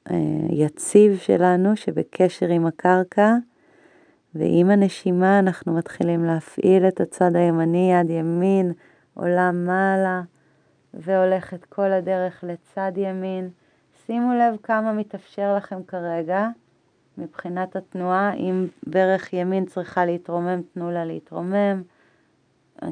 היציב 0.06 1.18
שלנו 1.18 1.76
שבקשר 1.76 2.48
עם 2.48 2.66
הקרקע. 2.66 3.36
ועם 4.36 4.70
הנשימה 4.70 5.40
אנחנו 5.40 5.74
מתחילים 5.74 6.26
להפעיל 6.26 6.88
את 6.88 7.02
הצד 7.02 7.36
הימני, 7.36 7.92
יד 7.92 8.10
ימין 8.10 8.72
עולה 9.14 9.52
מעלה 9.52 10.22
והולכת 10.94 11.66
כל 11.66 11.92
הדרך 11.92 12.44
לצד 12.48 12.92
ימין. 12.96 13.50
שימו 14.06 14.34
לב 14.34 14.56
כמה 14.64 14.94
מתאפשר 14.94 15.56
לכם 15.56 15.84
כרגע 15.84 16.48
מבחינת 17.18 17.76
התנועה. 17.76 18.34
אם 18.34 18.68
ברך 18.88 19.34
ימין 19.34 19.66
צריכה 19.66 20.06
להתרומם, 20.06 20.62
תנו 20.74 20.92
לה 20.92 21.06
להתרומם 21.06 21.82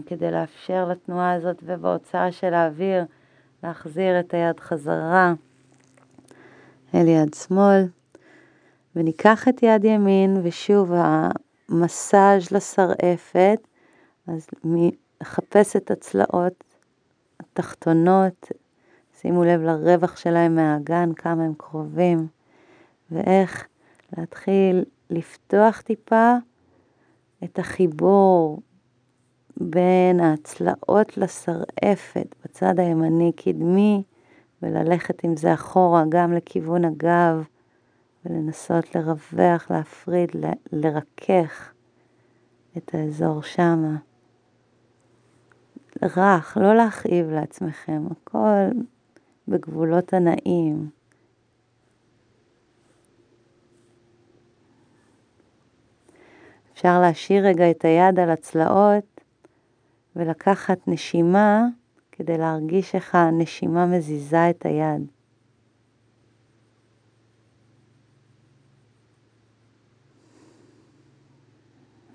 כדי 0.05 0.31
לאפשר 0.31 0.87
לתנועה 0.87 1.33
הזאת 1.33 1.57
ובהוצאה 1.63 2.31
של 2.31 2.53
האוויר 2.53 3.03
להחזיר 3.63 4.19
את 4.19 4.33
היד 4.33 4.59
חזרה 4.59 5.33
אל 6.95 7.07
יד 7.07 7.33
שמאל. 7.33 7.85
וניקח 8.95 9.47
את 9.47 9.63
יד 9.63 9.85
ימין, 9.85 10.41
ושוב 10.43 10.91
המסאז' 10.93 12.51
לשרעפת, 12.51 13.59
אז 14.27 14.47
נחפש 14.63 15.75
את 15.75 15.91
הצלעות 15.91 16.63
התחתונות, 17.39 18.51
שימו 19.21 19.43
לב 19.43 19.61
לרווח 19.61 20.17
שלהם 20.17 20.55
מהאגן, 20.55 21.13
כמה 21.13 21.43
הם 21.43 21.53
קרובים, 21.57 22.27
ואיך 23.11 23.67
להתחיל 24.17 24.85
לפתוח 25.09 25.81
טיפה 25.81 26.35
את 27.43 27.59
החיבור 27.59 28.59
בין 29.57 30.19
הצלעות 30.19 31.17
לשרעפת 31.17 32.35
בצד 32.43 32.79
הימני 32.79 33.31
קדמי, 33.35 34.03
וללכת 34.61 35.23
עם 35.23 35.37
זה 35.37 35.53
אחורה 35.53 36.03
גם 36.09 36.33
לכיוון 36.33 36.85
הגב. 36.85 37.43
ולנסות 38.25 38.95
לרווח, 38.95 39.71
להפריד, 39.71 40.29
ל- 40.35 40.75
לרכך 40.85 41.71
את 42.77 42.95
האזור 42.95 43.41
שמה. 43.41 43.95
רך, 46.03 46.57
לא 46.61 46.75
להכאיב 46.75 47.29
לעצמכם, 47.29 48.03
הכל 48.11 48.79
בגבולות 49.47 50.13
הנעים. 50.13 50.89
אפשר 56.73 57.01
להשאיר 57.01 57.47
רגע 57.47 57.71
את 57.71 57.85
היד 57.85 58.19
על 58.19 58.29
הצלעות 58.29 59.21
ולקחת 60.15 60.87
נשימה 60.87 61.65
כדי 62.11 62.37
להרגיש 62.37 62.95
איך 62.95 63.15
הנשימה 63.15 63.85
מזיזה 63.85 64.49
את 64.49 64.65
היד. 64.65 65.18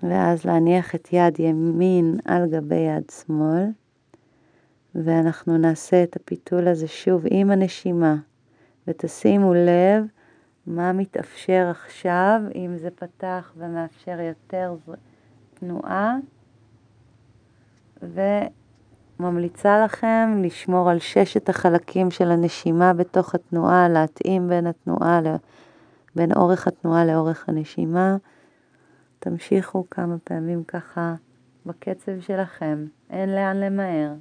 ואז 0.09 0.45
להניח 0.45 0.95
את 0.95 1.09
יד 1.11 1.39
ימין 1.39 2.17
על 2.25 2.49
גבי 2.49 2.75
יד 2.75 3.09
שמאל, 3.09 3.65
ואנחנו 4.95 5.57
נעשה 5.57 6.03
את 6.03 6.15
הפיתול 6.15 6.67
הזה 6.67 6.87
שוב 6.87 7.23
עם 7.31 7.51
הנשימה, 7.51 8.15
ותשימו 8.87 9.53
לב 9.53 10.05
מה 10.67 10.93
מתאפשר 10.93 11.67
עכשיו, 11.71 12.41
אם 12.55 12.77
זה 12.77 12.89
פתח 12.91 13.53
ומאפשר 13.57 14.19
יותר 14.19 14.75
תנועה, 15.53 16.17
וממליצה 19.19 19.85
לכם 19.85 20.41
לשמור 20.43 20.89
על 20.89 20.99
ששת 20.99 21.49
החלקים 21.49 22.11
של 22.11 22.31
הנשימה 22.31 22.93
בתוך 22.93 23.35
התנועה, 23.35 23.89
להתאים 23.89 24.47
בין 24.47 24.67
התנועה, 24.67 25.21
בין 26.15 26.31
אורך 26.33 26.67
התנועה 26.67 27.05
לאורך 27.05 27.49
הנשימה. 27.49 28.17
תמשיכו 29.25 29.89
כמה 29.91 30.15
פעמים 30.23 30.63
ככה 30.63 31.15
בקצב 31.65 32.19
שלכם, 32.19 32.85
אין 33.09 33.29
לאן 33.29 33.57
למהר. 33.57 34.13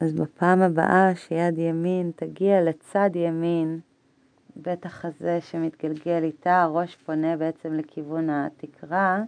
אז 0.00 0.12
בפעם 0.12 0.62
הבאה 0.62 1.14
שיד 1.14 1.58
ימין 1.58 2.10
תגיע 2.16 2.62
לצד 2.62 3.10
ימין, 3.14 3.80
בית 4.56 4.86
החזה 4.86 5.40
שמתגלגל 5.40 6.22
איתה, 6.22 6.62
הראש 6.62 6.96
פונה 6.96 7.36
בעצם 7.36 7.74
לכיוון 7.74 8.30
התקרה, 8.30 9.22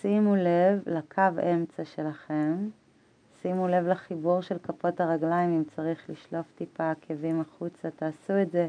שימו 0.00 0.36
לב 0.36 0.82
לקו 0.86 1.52
אמצע 1.52 1.84
שלכם, 1.84 2.68
שימו 3.42 3.68
לב 3.68 3.86
לחיבור 3.86 4.40
של 4.40 4.58
כפות 4.62 5.00
הרגליים, 5.00 5.50
אם 5.56 5.62
צריך 5.76 6.10
לשלוף 6.10 6.46
טיפה 6.54 6.90
עקבים 6.90 7.40
החוצה, 7.40 7.90
תעשו 7.90 8.42
את 8.42 8.50
זה. 8.50 8.68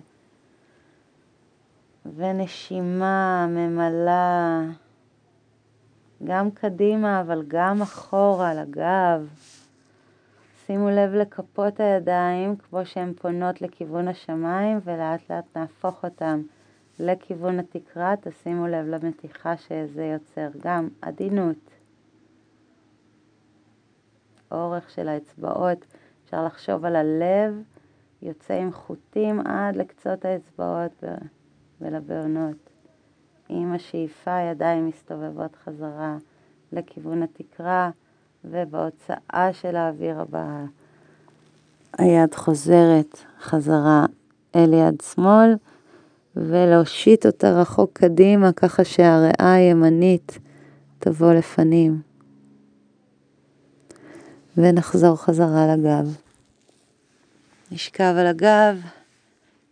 ונשימה 2.15 3.47
ממלאה 3.49 4.61
גם 6.23 6.51
קדימה, 6.51 7.21
אבל 7.21 7.43
גם 7.47 7.81
אחורה 7.81 8.53
לגב. 8.53 9.27
שימו 10.66 10.89
לב 10.89 11.13
לכפות 11.13 11.80
הידיים 11.80 12.55
כמו 12.55 12.86
שהן 12.86 13.13
פונות 13.13 13.61
לכיוון 13.61 14.07
השמיים 14.07 14.80
ולאט 14.84 15.30
לאט 15.30 15.57
נהפוך 15.57 16.03
אותן 16.03 16.41
לכיוון 16.99 17.59
התקרה, 17.59 18.13
תשימו 18.22 18.68
לב 18.68 18.86
למתיחה 18.86 19.57
שזה 19.57 20.05
יוצר, 20.05 20.47
גם 20.61 20.89
עדינות. 21.01 21.70
האורך 24.51 24.89
של 24.89 25.07
האצבעות. 25.07 25.86
אפשר 26.26 26.45
לחשוב 26.45 26.86
על 26.86 26.95
הלב, 26.95 27.63
יוצא 28.22 28.53
עם 28.53 28.72
חוטים 28.72 29.39
עד 29.47 29.76
לקצות 29.76 30.26
האצבעות 30.26 31.03
ולבעונות. 31.82 32.70
עם 33.49 33.74
השאיפה 33.74 34.39
ידיים 34.51 34.88
מסתובבות 34.88 35.55
חזרה 35.55 36.18
לכיוון 36.72 37.24
התקרה, 37.24 37.89
ובהוצאה 38.52 39.50
של 39.54 39.76
האוויר 39.76 40.20
הבאה 40.20 40.66
היד 41.98 42.36
חוזרת 42.36 43.20
חזרה 43.41 44.06
אל 44.56 44.74
יד 44.74 45.02
שמאל, 45.14 45.56
ולהושיט 46.36 47.26
אותה 47.26 47.62
רחוק 47.62 47.91
קדימה, 47.93 48.52
ככה 48.52 48.84
שהריאה 48.84 49.54
הימנית 49.54 50.39
תבוא 51.00 51.34
לפנים. 51.34 52.02
ונחזור 54.58 55.16
חזרה 55.16 55.76
לגב. 55.76 56.16
נשכב 57.72 58.14
על 58.20 58.28
הגב, 58.28 58.82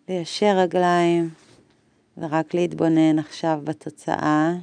ליישר 0.09 0.57
רגליים, 0.57 1.29
ורק 2.17 2.53
להתבונן 2.53 3.19
עכשיו 3.19 3.59
בתוצאה. 3.63 4.53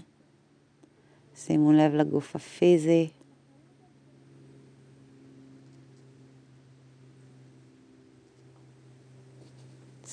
שימו 1.36 1.72
לב 1.72 1.94
לגוף 1.94 2.36
הפיזי. 2.36 3.08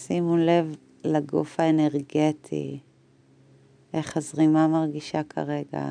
שימו 0.07 0.37
לב 0.37 0.75
לגוף 1.03 1.59
האנרגטי, 1.59 2.79
איך 3.93 4.17
הזרימה 4.17 4.67
מרגישה 4.67 5.23
כרגע, 5.23 5.85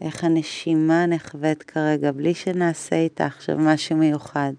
איך 0.00 0.24
הנשימה 0.24 1.06
נחווית 1.06 1.62
כרגע, 1.62 2.12
בלי 2.12 2.34
שנעשה 2.34 2.96
איתה 2.96 3.26
עכשיו 3.26 3.56
משהו 3.58 3.96
מיוחד. 3.96 4.52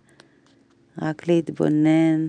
רק 1.02 1.28
להתבונן 1.28 2.28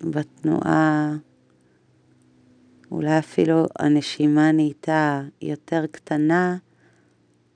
בתנועה, 0.00 1.16
אולי 2.90 3.18
אפילו 3.18 3.66
הנשימה 3.78 4.52
נהייתה 4.52 5.22
יותר 5.42 5.86
קטנה, 5.86 6.56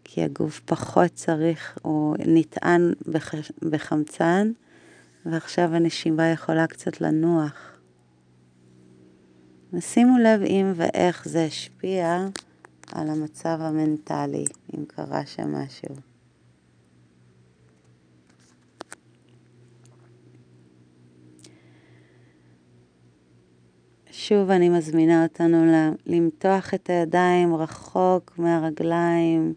כי 0.05 0.23
הגוף 0.23 0.61
פחות 0.61 1.11
צריך, 1.15 1.79
הוא 1.83 2.17
נטען 2.19 2.93
בח... 3.07 3.35
בחמצן, 3.63 4.53
ועכשיו 5.31 5.75
הנשימה 5.75 6.29
יכולה 6.29 6.67
קצת 6.67 7.01
לנוח. 7.01 7.79
ושימו 9.73 10.19
לב 10.19 10.43
אם 10.43 10.73
ואיך 10.75 11.29
זה 11.29 11.45
השפיע 11.45 12.27
על 12.93 13.09
המצב 13.11 13.59
המנטלי, 13.61 14.45
אם 14.75 14.85
קרה 14.85 15.27
שם 15.27 15.55
משהו. 15.55 15.97
שוב 24.11 24.51
אני 24.51 24.69
מזמינה 24.69 25.23
אותנו 25.23 25.73
למתוח 26.07 26.75
את 26.75 26.91
הידיים 26.91 27.55
רחוק 27.55 28.39
מהרגליים, 28.39 29.55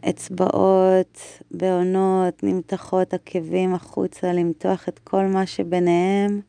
אצבעות, 0.00 1.18
בעונות, 1.50 2.42
נמתחות 2.42 3.14
עקבים 3.14 3.74
החוצה, 3.74 4.32
למתוח 4.32 4.88
את 4.88 4.98
כל 4.98 5.24
מה 5.24 5.46
שביניהם, 5.46 6.40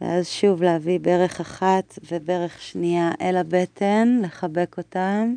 ואז 0.00 0.28
שוב 0.28 0.62
להביא 0.62 1.00
ברך 1.00 1.40
אחת 1.40 1.98
וברך 2.10 2.62
שנייה 2.62 3.10
אל 3.20 3.36
הבטן, 3.36 4.20
לחבק 4.22 4.78
אותם, 4.78 5.34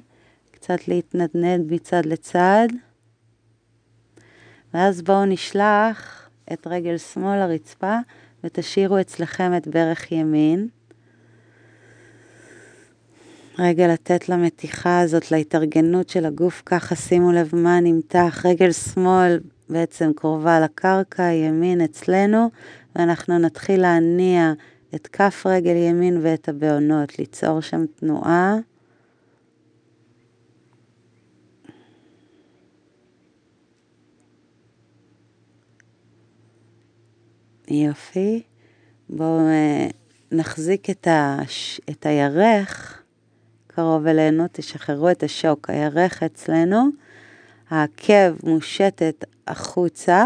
קצת 0.51 0.87
להתנדנד 0.87 1.73
מצד 1.73 2.05
לצד. 2.05 2.67
ואז 4.73 5.01
בואו 5.01 5.25
נשלח 5.25 6.29
את 6.53 6.67
רגל 6.67 6.97
שמאל 6.97 7.39
לרצפה 7.39 7.97
ותשאירו 8.43 9.01
אצלכם 9.01 9.51
את 9.57 9.67
ברך 9.67 10.11
ימין. 10.11 10.67
רגע 13.59 13.87
לתת 13.87 14.29
למתיחה 14.29 14.99
הזאת, 14.99 15.31
להתארגנות 15.31 16.09
של 16.09 16.25
הגוף, 16.25 16.63
ככה 16.65 16.95
שימו 16.95 17.31
לב 17.31 17.49
מה 17.53 17.79
נמתח, 17.79 18.45
רגל 18.45 18.71
שמאל 18.71 19.39
בעצם 19.69 20.11
קרובה 20.15 20.59
לקרקע, 20.59 21.23
ימין 21.23 21.81
אצלנו, 21.81 22.49
ואנחנו 22.95 23.39
נתחיל 23.39 23.81
להניע 23.81 24.53
את 24.95 25.07
כף 25.07 25.43
רגל 25.45 25.75
ימין 25.75 26.19
ואת 26.21 26.49
הבעונות, 26.49 27.19
ליצור 27.19 27.61
שם 27.61 27.85
תנועה. 27.95 28.55
יופי. 37.67 38.43
בואו 39.09 39.39
אה, 39.39 39.87
נחזיק 40.31 40.89
את, 40.89 41.07
הש... 41.11 41.81
את 41.89 42.05
הירך 42.05 43.02
קרוב 43.75 44.07
אלינו, 44.07 44.45
תשחררו 44.51 45.09
את 45.09 45.23
השוק. 45.23 45.69
הירך 45.69 46.23
אצלנו, 46.23 46.87
העקב 47.69 48.33
מושטת 48.43 49.25
החוצה, 49.47 50.25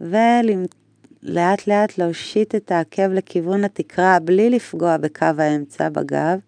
ולאט 0.00 1.66
לאט 1.66 1.98
להושיט 1.98 2.54
את 2.54 2.72
העקב 2.72 3.08
לכיוון 3.10 3.64
התקרה 3.64 4.18
בלי 4.18 4.50
לפגוע 4.50 4.96
בקו 4.96 5.26
האמצע 5.38 5.88
בגב, 5.88 6.38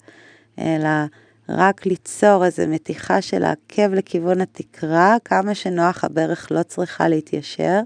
אלא 0.58 0.88
רק 1.48 1.86
ליצור 1.86 2.44
איזו 2.44 2.62
מתיחה 2.68 3.22
של 3.22 3.44
העקב 3.44 3.92
לכיוון 3.94 4.40
התקרה, 4.40 5.16
כמה 5.24 5.54
שנוח 5.54 6.04
הברך 6.04 6.52
לא 6.52 6.62
צריכה 6.62 7.08
להתיישר. 7.08 7.80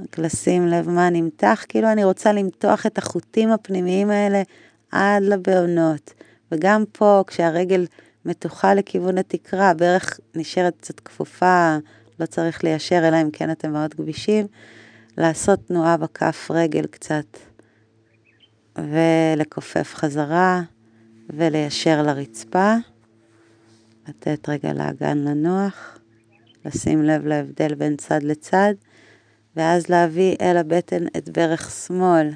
רק 0.00 0.18
לשים 0.18 0.66
לב 0.66 0.90
מה 0.90 1.10
נמתח, 1.10 1.64
כאילו 1.68 1.92
אני 1.92 2.04
רוצה 2.04 2.32
למתוח 2.32 2.86
את 2.86 2.98
החוטים 2.98 3.52
הפנימיים 3.52 4.10
האלה 4.10 4.42
עד 4.92 5.22
לבעונות. 5.22 6.14
וגם 6.52 6.84
פה, 6.92 7.24
כשהרגל 7.26 7.86
מתוחה 8.24 8.74
לכיוון 8.74 9.18
התקרה, 9.18 9.70
הברך 9.70 10.20
נשארת 10.34 10.76
קצת 10.80 11.00
כפופה, 11.00 11.76
לא 12.20 12.26
צריך 12.26 12.64
ליישר, 12.64 13.08
אלא 13.08 13.22
אם 13.22 13.30
כן 13.30 13.50
אתם 13.50 13.72
מאוד 13.72 13.94
גבישים, 13.94 14.46
לעשות 15.18 15.66
תנועה 15.66 15.96
בכף 15.96 16.50
רגל 16.54 16.86
קצת, 16.86 17.38
ולכופף 18.76 19.94
חזרה, 19.94 20.62
וליישר 21.30 22.02
לרצפה, 22.02 22.74
לתת 24.08 24.48
רגע 24.48 24.72
לאגן 24.72 25.18
לנוח, 25.18 25.98
לשים 26.64 27.02
לב 27.02 27.26
להבדל 27.26 27.74
בין 27.74 27.96
צד 27.96 28.22
לצד, 28.22 28.74
ואז 29.56 29.88
להביא 29.88 30.36
אל 30.40 30.56
הבטן 30.56 31.06
את 31.16 31.28
ברך 31.28 31.70
שמאל. 31.70 32.30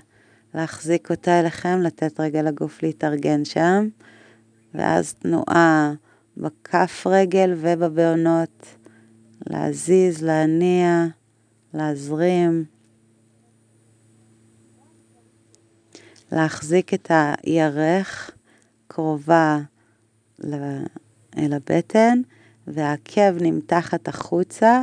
להחזיק 0.55 1.11
אותה 1.11 1.41
אליכם, 1.41 1.81
לתת 1.83 2.21
רגע 2.21 2.43
לגוף 2.43 2.83
להתארגן 2.83 3.45
שם, 3.45 3.89
ואז 4.75 5.15
תנועה 5.15 5.93
בכף 6.37 7.07
רגל 7.07 7.55
ובבעונות, 7.57 8.67
להזיז, 9.47 10.23
להניע, 10.23 11.07
להזרים. 11.75 12.65
להחזיק 16.33 16.95
את 16.95 17.11
הירך 17.43 18.31
קרובה 18.87 19.59
אל 21.39 21.53
הבטן, 21.53 22.21
והעקב 22.67 23.43
נמתחת 23.43 24.09
החוצה, 24.09 24.83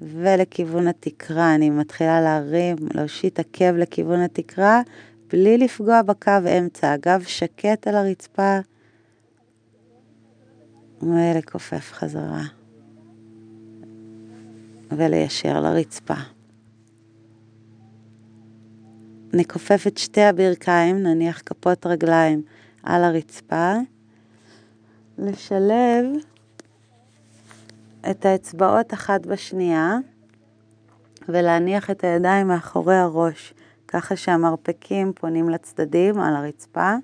ולכיוון 0.00 0.88
התקרה. 0.88 1.54
אני 1.54 1.70
מתחילה 1.70 2.20
להרים, 2.20 2.76
להושיט 2.94 3.38
עקב 3.38 3.76
לכיוון 3.76 4.20
התקרה, 4.20 4.82
בלי 5.28 5.58
לפגוע 5.58 6.02
בקו 6.02 6.32
אמצע. 6.58 6.92
הגב 6.92 7.22
שקט 7.26 7.86
על 7.86 7.94
הרצפה, 7.94 8.58
ולכופף 11.02 11.92
חזרה. 11.92 12.42
וליישר 14.90 15.60
לרצפה. 15.60 16.14
נכופף 19.32 19.86
את 19.86 19.98
שתי 19.98 20.22
הברכיים, 20.22 21.02
נניח 21.02 21.42
כפות 21.46 21.86
רגליים 21.86 22.42
על 22.82 23.04
הרצפה. 23.04 23.74
לשלב 25.18 26.04
את 28.10 28.26
האצבעות 28.26 28.94
אחת 28.94 29.26
בשנייה 29.26 29.98
ולהניח 31.28 31.90
את 31.90 32.04
הידיים 32.04 32.48
מאחורי 32.48 32.96
הראש, 32.96 33.54
ככה 33.88 34.16
שהמרפקים 34.16 35.12
פונים 35.12 35.48
לצדדים 35.48 36.20
על 36.20 36.36
הרצפה, 36.36 36.94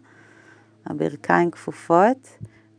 הברכיים 0.87 1.51
כפופות. 1.51 2.29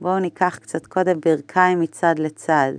בואו 0.02 0.20
ניקח 0.20 0.60
קצת 0.62 0.86
קודם 0.86 1.20
ברכיים 1.20 1.80
מצד 1.80 2.20
לצד. 2.20 2.74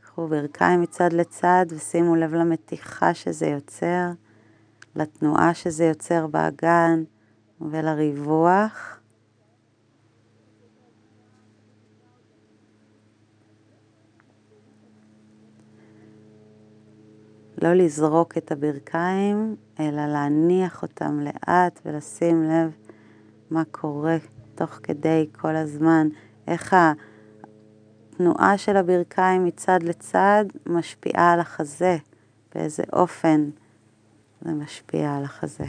קחו 0.00 0.28
ברכיים 0.28 0.80
מצד 0.80 1.12
לצד 1.12 1.66
ושימו 1.68 2.16
לב 2.16 2.34
למתיחה 2.34 3.14
שזה 3.14 3.46
יוצר, 3.46 4.10
לתנועה 4.96 5.54
שזה 5.54 5.84
יוצר 5.84 6.26
באגן 6.26 7.02
ולריווח. 7.60 8.95
לא 17.62 17.72
לזרוק 17.72 18.38
את 18.38 18.52
הברכיים, 18.52 19.56
אלא 19.80 20.06
להניח 20.06 20.82
אותם 20.82 21.20
לאט 21.20 21.80
ולשים 21.84 22.42
לב 22.42 22.76
מה 23.50 23.62
קורה 23.70 24.16
תוך 24.54 24.70
כדי 24.82 25.26
כל 25.32 25.56
הזמן, 25.56 26.08
איך 26.48 26.76
התנועה 28.12 28.58
של 28.58 28.76
הברכיים 28.76 29.44
מצד 29.44 29.82
לצד 29.82 30.44
משפיעה 30.66 31.32
על 31.32 31.40
החזה, 31.40 31.96
באיזה 32.54 32.82
אופן 32.92 33.50
זה 34.40 34.52
משפיע 34.52 35.16
על 35.16 35.24
החזה. 35.24 35.64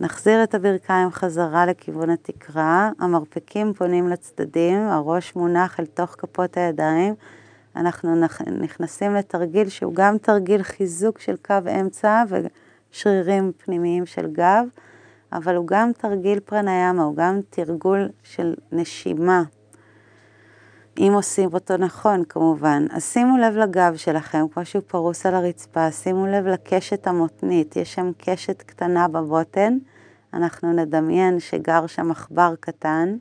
נחזיר 0.00 0.42
את 0.42 0.54
הברכיים 0.54 1.10
חזרה 1.10 1.66
לכיוון 1.66 2.10
התקרה, 2.10 2.90
המרפקים 2.98 3.72
פונים 3.74 4.08
לצדדים, 4.08 4.80
הראש 4.80 5.36
מונח 5.36 5.80
אל 5.80 5.86
תוך 5.86 6.14
כפות 6.18 6.56
הידיים. 6.56 7.14
אנחנו 7.76 8.22
נכנסים 8.60 9.14
לתרגיל 9.14 9.68
שהוא 9.68 9.94
גם 9.94 10.18
תרגיל 10.18 10.62
חיזוק 10.62 11.18
של 11.18 11.36
קו 11.36 11.54
אמצע 11.80 12.24
ושרירים 12.28 13.52
פנימיים 13.64 14.06
של 14.06 14.32
גב, 14.32 14.64
אבל 15.32 15.56
הוא 15.56 15.66
גם 15.66 15.90
תרגיל 15.98 16.40
פרניאמה, 16.40 17.02
הוא 17.02 17.16
גם 17.16 17.40
תרגול 17.50 18.08
של 18.22 18.54
נשימה. 18.72 19.42
אם 20.98 21.12
עושים 21.14 21.48
אותו 21.54 21.76
נכון, 21.76 22.24
כמובן. 22.28 22.86
אז 22.90 23.04
שימו 23.04 23.38
לב 23.38 23.56
לגב 23.56 23.92
שלכם, 23.96 24.46
כמו 24.52 24.64
שהוא 24.64 24.82
פרוס 24.86 25.26
על 25.26 25.34
הרצפה, 25.34 25.90
שימו 25.90 26.26
לב 26.26 26.46
לקשת 26.46 27.06
המותנית, 27.06 27.76
יש 27.76 27.94
שם 27.94 28.10
קשת 28.18 28.62
קטנה 28.62 29.08
בבוטן, 29.08 29.78
אנחנו 30.34 30.72
נדמיין 30.72 31.40
שגר 31.40 31.86
שם 31.86 32.10
עכבר 32.10 32.54
קטן, 32.60 33.16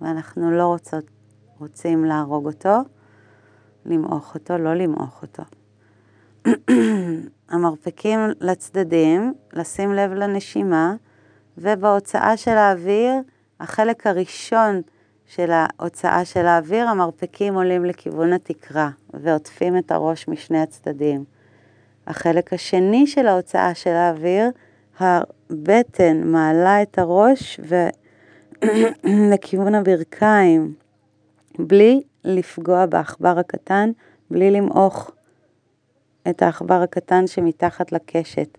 ואנחנו 0.00 0.50
לא 0.50 0.66
רוצות, 0.66 1.04
רוצים 1.58 2.04
להרוג 2.04 2.46
אותו, 2.46 2.76
למעוך 3.86 4.34
אותו, 4.34 4.58
לא 4.58 4.74
למעוך 4.74 5.22
אותו. 5.22 5.42
המרפקים 7.50 8.20
לצדדים, 8.40 9.34
לשים 9.52 9.92
לב 9.92 10.12
לנשימה, 10.12 10.94
ובהוצאה 11.58 12.36
של 12.36 12.56
האוויר, 12.56 13.12
החלק 13.60 14.06
הראשון 14.06 14.80
של 15.26 15.50
ההוצאה 15.50 16.24
של 16.24 16.46
האוויר, 16.46 16.88
המרפקים 16.88 17.54
עולים 17.54 17.84
לכיוון 17.84 18.32
התקרה 18.32 18.90
ועוטפים 19.14 19.78
את 19.78 19.90
הראש 19.92 20.28
משני 20.28 20.60
הצדדים. 20.60 21.24
החלק 22.06 22.52
השני 22.52 23.06
של 23.06 23.26
ההוצאה 23.26 23.74
של 23.74 23.90
האוויר, 23.90 24.50
הבטן 24.98 26.22
מעלה 26.24 26.82
את 26.82 26.98
הראש 26.98 27.60
לכיוון 29.32 29.74
הברכיים, 29.74 30.74
בלי 31.58 32.02
לפגוע 32.24 32.86
בעכבר 32.86 33.38
הקטן, 33.38 33.90
בלי 34.30 34.50
למעוך 34.50 35.10
את 36.30 36.42
העכבר 36.42 36.82
הקטן 36.82 37.26
שמתחת 37.26 37.92
לקשת. 37.92 38.58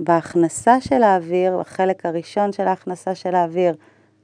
בהכנסה 0.00 0.80
של 0.80 1.02
האוויר, 1.02 1.58
בחלק 1.58 2.06
הראשון 2.06 2.52
של 2.52 2.62
ההכנסה 2.68 3.14
של 3.14 3.34
האוויר, 3.34 3.74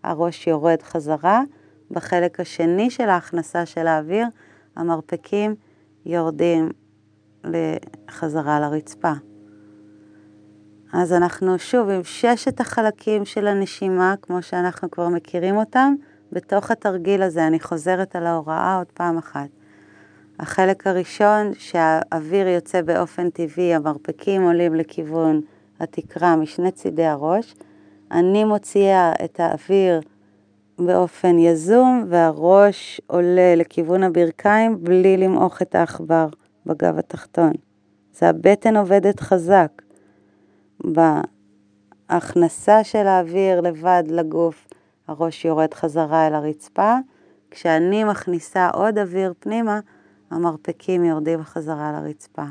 הראש 0.05 0.47
יורד 0.47 0.83
חזרה, 0.83 1.43
בחלק 1.91 2.41
השני 2.41 2.91
של 2.91 3.09
ההכנסה 3.09 3.67
של 3.67 3.87
האוויר, 3.87 4.27
המרפקים 4.77 5.55
יורדים 6.07 6.69
חזרה 8.11 8.61
לרצפה. 8.61 9.13
אז 10.93 11.13
אנחנו 11.13 11.59
שוב 11.59 11.89
עם 11.89 12.05
ששת 12.05 12.61
החלקים 12.61 13.25
של 13.25 13.47
הנשימה, 13.47 14.15
כמו 14.23 14.43
שאנחנו 14.43 14.91
כבר 14.91 15.09
מכירים 15.09 15.57
אותם, 15.57 15.95
בתוך 16.33 16.71
התרגיל 16.71 17.23
הזה, 17.23 17.47
אני 17.47 17.61
חוזרת 17.61 18.17
על 18.17 18.27
ההוראה 18.27 18.77
עוד 18.79 18.87
פעם 18.95 19.19
אחת. 19.19 19.49
החלק 20.41 20.87
הראשון, 20.87 21.53
שהאוויר 21.55 22.49
יוצא 22.49 22.83
באופן 22.83 23.31
טבעי, 23.31 23.75
המרפקים 23.75 24.43
עולים 24.43 24.75
לכיוון 24.75 25.41
התקרה 25.81 26.37
משני 26.37 26.71
צידי 26.71 27.05
הראש. 27.05 27.55
אני 28.11 28.45
מוציאה 28.45 29.13
את 29.25 29.41
האוויר 29.41 30.01
באופן 30.79 31.39
יזום, 31.39 32.05
והראש 32.09 33.01
עולה 33.07 33.55
לכיוון 33.57 34.03
הברכיים 34.03 34.85
בלי 34.85 35.17
למעוך 35.17 35.63
את 35.63 35.75
העכבר 35.75 36.29
בגב 36.67 36.99
התחתון. 36.99 37.53
זה 38.13 38.29
הבטן 38.29 38.77
עובדת 38.77 39.21
חזק. 39.21 39.83
בהכנסה 42.11 42.85
של 42.85 43.07
האוויר 43.07 43.61
לבד 43.61 44.03
לגוף, 44.07 44.68
הראש 45.09 45.45
יורד 45.45 45.75
חזרה 45.75 46.27
אל 46.27 46.35
הרצפה. 46.35 46.95
כשאני 47.51 48.05
מכניסה 48.05 48.69
עוד 48.69 48.99
אוויר 48.99 49.35
פנימה, 49.39 49.81
המרפקים 50.31 51.05
יורדים 51.05 51.43
חזרה 51.43 51.93
לרצפה. 51.93 52.45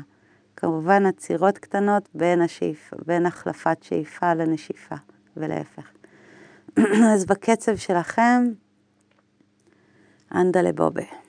כמובן 0.56 1.06
עצירות 1.06 1.58
קטנות 1.58 2.08
בין, 2.14 2.42
השאיפ, 2.42 2.94
בין 3.06 3.26
החלפת 3.26 3.82
שאיפה 3.82 4.34
לנשיפה, 4.34 4.96
ולהפך. 5.36 5.90
אז 7.14 7.24
בקצב 7.26 7.76
שלכם, 7.76 8.44
אנדה 10.34 10.62
לבובה. 10.62 11.27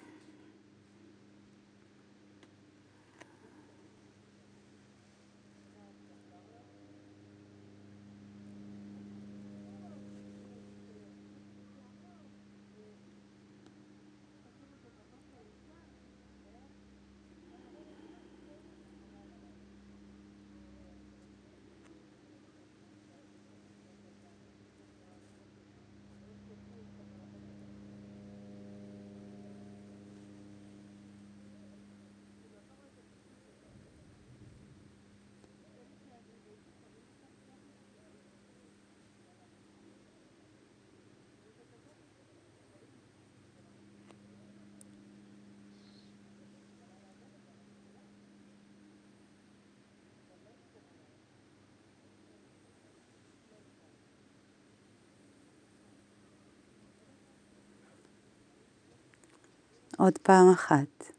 עוד 59.99 60.17
פעם 60.17 60.49
אחת, 60.51 61.11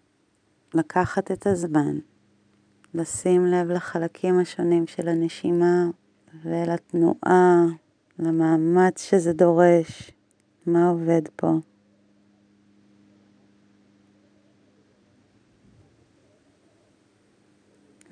לקחת 0.74 1.31
את 1.31 1.47
הזמן, 1.47 1.99
לשים 2.95 3.47
לב 3.47 3.70
לחלקים 3.70 4.39
השונים 4.39 4.87
של 4.87 5.09
הנשימה 5.09 5.87
ולתנועה, 6.43 7.64
למאמץ 8.18 9.03
שזה 9.03 9.33
דורש, 9.33 10.11
מה 10.66 10.89
עובד 10.89 11.22
פה. 11.37 11.53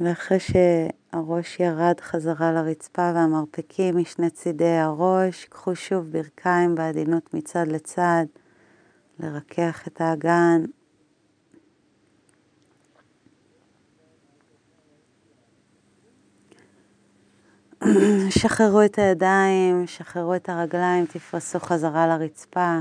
ואחרי 0.01 0.39
שהראש 0.41 1.61
ירד 1.61 2.01
חזרה 2.01 2.53
לרצפה 2.53 3.13
והמרפקים 3.15 3.97
משני 3.97 4.31
צידי 4.31 4.77
הראש, 4.77 5.45
קחו 5.45 5.77
שוב 5.77 6.13
ברכיים 6.13 6.75
בעדינות 6.75 7.35
מצד 7.35 7.67
לצד. 7.69 8.27
לרכך 9.21 9.85
את 9.87 10.01
האגן. 10.01 10.65
שחררו 18.31 18.83
את 18.85 18.99
הידיים, 18.99 19.87
שחררו 19.87 20.35
את 20.35 20.49
הרגליים, 20.49 21.07
תפרסו 21.07 21.59
חזרה 21.59 22.07
לרצפה. 22.07 22.81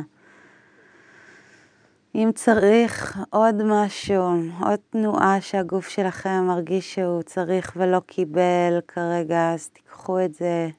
אם 2.16 2.30
צריך 2.36 3.18
עוד 3.30 3.64
משהו, 3.66 4.24
עוד 4.62 4.80
תנועה 4.90 5.42
שהגוף 5.42 5.88
שלכם 5.88 6.44
מרגיש 6.48 6.96
שהוא 6.96 7.22
צריך 7.22 7.74
ולא 7.76 8.00
קיבל 8.00 8.80
כרגע, 8.88 9.54
אז 9.54 9.70
תיקחו 9.70 10.26
את 10.26 10.34
זה. 10.34 10.70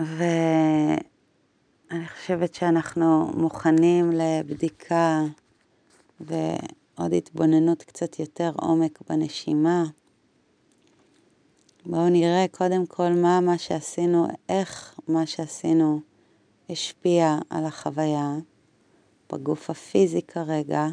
ואני 0.00 0.98
חושבת 2.08 2.54
שאנחנו 2.54 3.30
מוכנים 3.34 4.10
לבדיקה 4.12 5.22
ועוד 6.20 7.12
התבוננות 7.12 7.82
קצת 7.82 8.18
יותר 8.18 8.52
עומק 8.56 8.98
בנשימה. 9.08 9.84
בואו 11.86 12.08
נראה 12.08 12.46
קודם 12.50 12.86
כל 12.86 13.08
מה 13.08 13.40
מה 13.40 13.58
שעשינו, 13.58 14.26
איך 14.48 15.00
מה 15.08 15.26
שעשינו 15.26 16.00
השפיע 16.70 17.38
על 17.50 17.64
החוויה 17.64 18.34
בגוף 19.32 19.70
הפיזי 19.70 20.22
כרגע, 20.22 20.86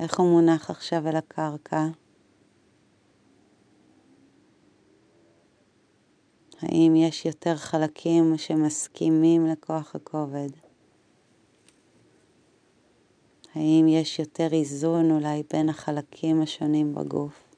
איך 0.00 0.20
הוא 0.20 0.30
מונח 0.30 0.70
עכשיו 0.70 1.08
על 1.08 1.16
הקרקע. 1.16 1.86
האם 6.62 6.96
יש 6.96 7.26
יותר 7.26 7.56
חלקים 7.56 8.38
שמסכימים 8.38 9.46
לכוח 9.46 9.94
הכובד? 9.96 10.48
האם 13.54 13.86
יש 13.88 14.18
יותר 14.18 14.48
איזון 14.52 15.10
אולי 15.10 15.42
בין 15.52 15.68
החלקים 15.68 16.42
השונים 16.42 16.94
בגוף? 16.94 17.50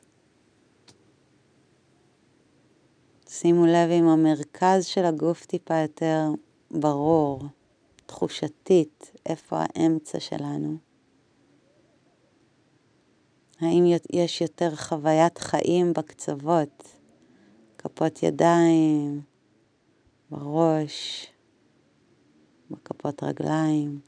שימו 3.29 3.67
לב 3.67 3.91
אם 3.91 4.09
המרכז 4.09 4.85
של 4.85 5.05
הגוף 5.05 5.47
טיפה 5.47 5.79
יותר 5.79 6.29
ברור, 6.71 7.43
תחושתית, 8.07 9.13
איפה 9.27 9.57
האמצע 9.61 10.21
שלנו. 10.21 10.77
האם 13.61 13.85
יש 14.13 14.41
יותר 14.41 14.77
חוויית 14.77 15.39
חיים 15.39 15.93
בקצוות, 15.93 17.02
כפות 17.83 18.23
ידיים, 18.23 19.21
בראש, 20.31 21.27
בכפות 22.71 23.23
רגליים. 23.23 24.01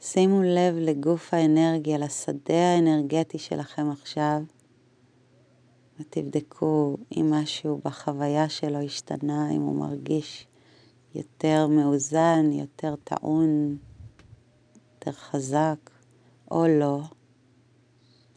שימו 0.00 0.42
לב 0.42 0.74
לגוף 0.76 1.34
האנרגיה, 1.34 1.98
לשדה 1.98 2.74
האנרגטי 2.74 3.38
שלכם 3.38 3.90
עכשיו, 3.90 4.42
ותבדקו 6.00 6.96
אם 7.16 7.30
משהו 7.30 7.80
בחוויה 7.84 8.48
שלו 8.48 8.78
השתנה, 8.78 9.50
אם 9.50 9.60
הוא 9.60 9.76
מרגיש 9.76 10.46
יותר 11.16 11.66
מאוזן, 11.66 12.52
יותר 12.52 12.94
טעון, 13.04 13.76
יותר 14.94 15.12
חזק, 15.12 15.90
או 16.50 16.66
לא. 16.68 17.00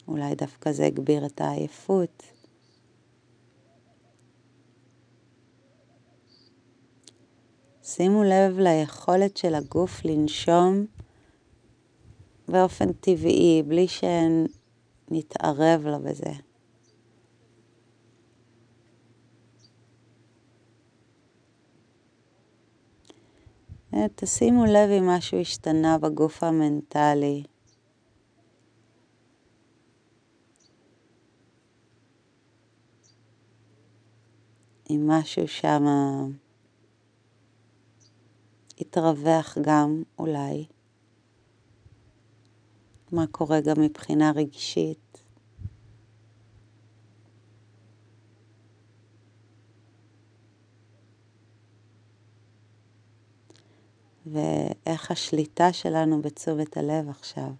אולי 0.08 0.34
דווקא 0.34 0.72
זה 0.72 0.86
הגביר 0.86 1.26
את 1.26 1.40
העייפות. 1.40 2.22
שימו 7.82 8.24
לב 8.24 8.58
ליכולת 8.58 9.36
של 9.36 9.54
הגוף 9.54 10.04
לנשום 10.04 10.86
באופן 12.48 12.92
טבעי, 12.92 13.62
בלי 13.66 13.86
שנתערב 15.08 15.86
לו 15.86 15.98
בזה. 15.98 16.49
תשימו 24.14 24.64
לב 24.64 24.90
אם 24.90 25.06
משהו 25.08 25.40
השתנה 25.40 25.98
בגוף 25.98 26.42
המנטלי. 26.42 27.42
אם 34.90 35.08
משהו 35.08 35.48
שם 35.48 35.84
התרווח 38.80 39.58
גם, 39.60 40.02
אולי. 40.18 40.66
מה 43.12 43.26
קורה 43.26 43.60
גם 43.60 43.80
מבחינה 43.80 44.32
רגשית. 44.34 45.09
ואיך 54.32 55.10
השליטה 55.10 55.72
שלנו 55.72 56.22
בתשומת 56.22 56.76
הלב 56.76 57.08
עכשיו. 57.08 57.50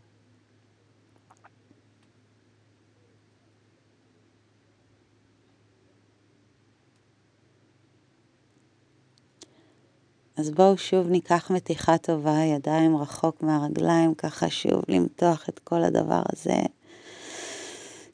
אז 10.37 10.51
בואו 10.51 10.79
שוב 10.79 11.09
ניקח 11.09 11.51
מתיחה 11.51 11.99
טובה, 11.99 12.39
ידיים 12.57 12.97
רחוק 12.97 13.43
מהרגליים, 13.43 14.15
ככה 14.15 14.51
שוב 14.51 14.83
למתוח 14.89 15.49
את 15.49 15.59
כל 15.59 15.83
הדבר 15.83 16.23
הזה 16.33 16.63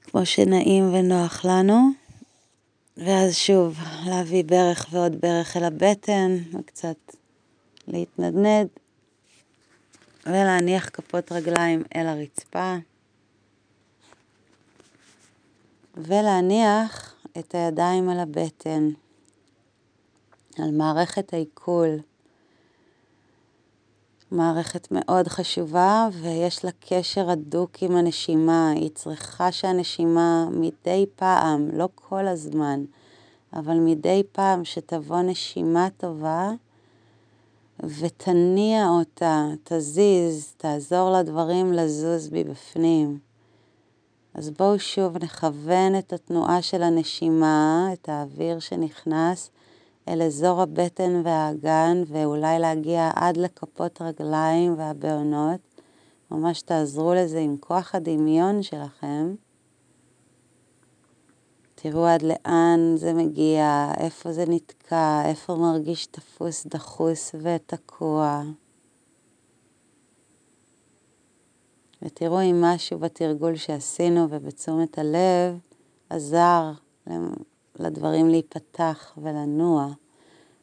כמו 0.02 0.26
שנעים 0.26 0.94
ונוח 0.94 1.44
לנו. 1.44 1.90
ואז 2.96 3.34
שוב 3.34 3.78
להביא 4.06 4.44
ברך 4.44 4.86
ועוד 4.90 5.20
ברך 5.20 5.56
אל 5.56 5.64
הבטן, 5.64 6.36
וקצת 6.52 6.96
להתנדנד, 7.88 8.68
ולהניח 10.26 10.88
כפות 10.92 11.32
רגליים 11.32 11.82
אל 11.96 12.06
הרצפה, 12.06 12.74
ולהניח 15.96 17.14
את 17.38 17.54
הידיים 17.54 18.08
על 18.08 18.18
הבטן, 18.18 18.88
על 20.58 20.70
מערכת 20.70 21.32
העיכול. 21.32 21.98
מערכת 24.30 24.88
מאוד 24.90 25.28
חשובה 25.28 26.08
ויש 26.12 26.64
לה 26.64 26.70
קשר 26.88 27.30
הדוק 27.30 27.82
עם 27.82 27.96
הנשימה. 27.96 28.70
היא 28.70 28.90
צריכה 28.94 29.52
שהנשימה 29.52 30.48
מדי 30.50 31.06
פעם, 31.16 31.68
לא 31.72 31.88
כל 31.94 32.26
הזמן, 32.26 32.84
אבל 33.52 33.76
מדי 33.80 34.22
פעם 34.32 34.64
שתבוא 34.64 35.20
נשימה 35.20 35.88
טובה 35.96 36.50
ותניע 37.84 38.88
אותה, 38.88 39.46
תזיז, 39.64 40.54
תעזור 40.56 41.10
לדברים 41.10 41.72
לזוז 41.72 42.28
מבפנים. 42.32 43.18
אז 44.34 44.50
בואו 44.50 44.78
שוב 44.78 45.24
נכוון 45.24 45.98
את 45.98 46.12
התנועה 46.12 46.62
של 46.62 46.82
הנשימה, 46.82 47.88
את 47.92 48.08
האוויר 48.08 48.58
שנכנס 48.58 49.50
אל 50.08 50.22
אזור 50.22 50.62
הבטן 50.62 51.22
והאגן, 51.24 52.02
ואולי 52.06 52.58
להגיע 52.58 53.10
עד 53.14 53.36
לכפות 53.36 54.02
רגליים 54.02 54.74
והבעונות. 54.78 55.60
ממש 56.30 56.62
תעזרו 56.62 57.14
לזה 57.14 57.38
עם 57.38 57.56
כוח 57.60 57.94
הדמיון 57.94 58.62
שלכם. 58.62 59.34
תראו 61.90 62.06
עד 62.06 62.22
לאן 62.22 62.94
זה 62.96 63.12
מגיע, 63.12 63.92
איפה 63.98 64.32
זה 64.32 64.44
נתקע, 64.48 65.22
איפה 65.24 65.54
מרגיש 65.54 66.06
תפוס, 66.06 66.66
דחוס 66.66 67.34
ותקוע. 67.42 68.42
ותראו 72.02 72.42
אם 72.42 72.64
משהו 72.64 72.98
בתרגול 72.98 73.56
שעשינו 73.56 74.26
ובתשומת 74.30 74.98
הלב 74.98 75.58
עזר 76.10 76.72
לדברים 77.78 78.28
להיפתח 78.28 79.12
ולנוע. 79.22 79.88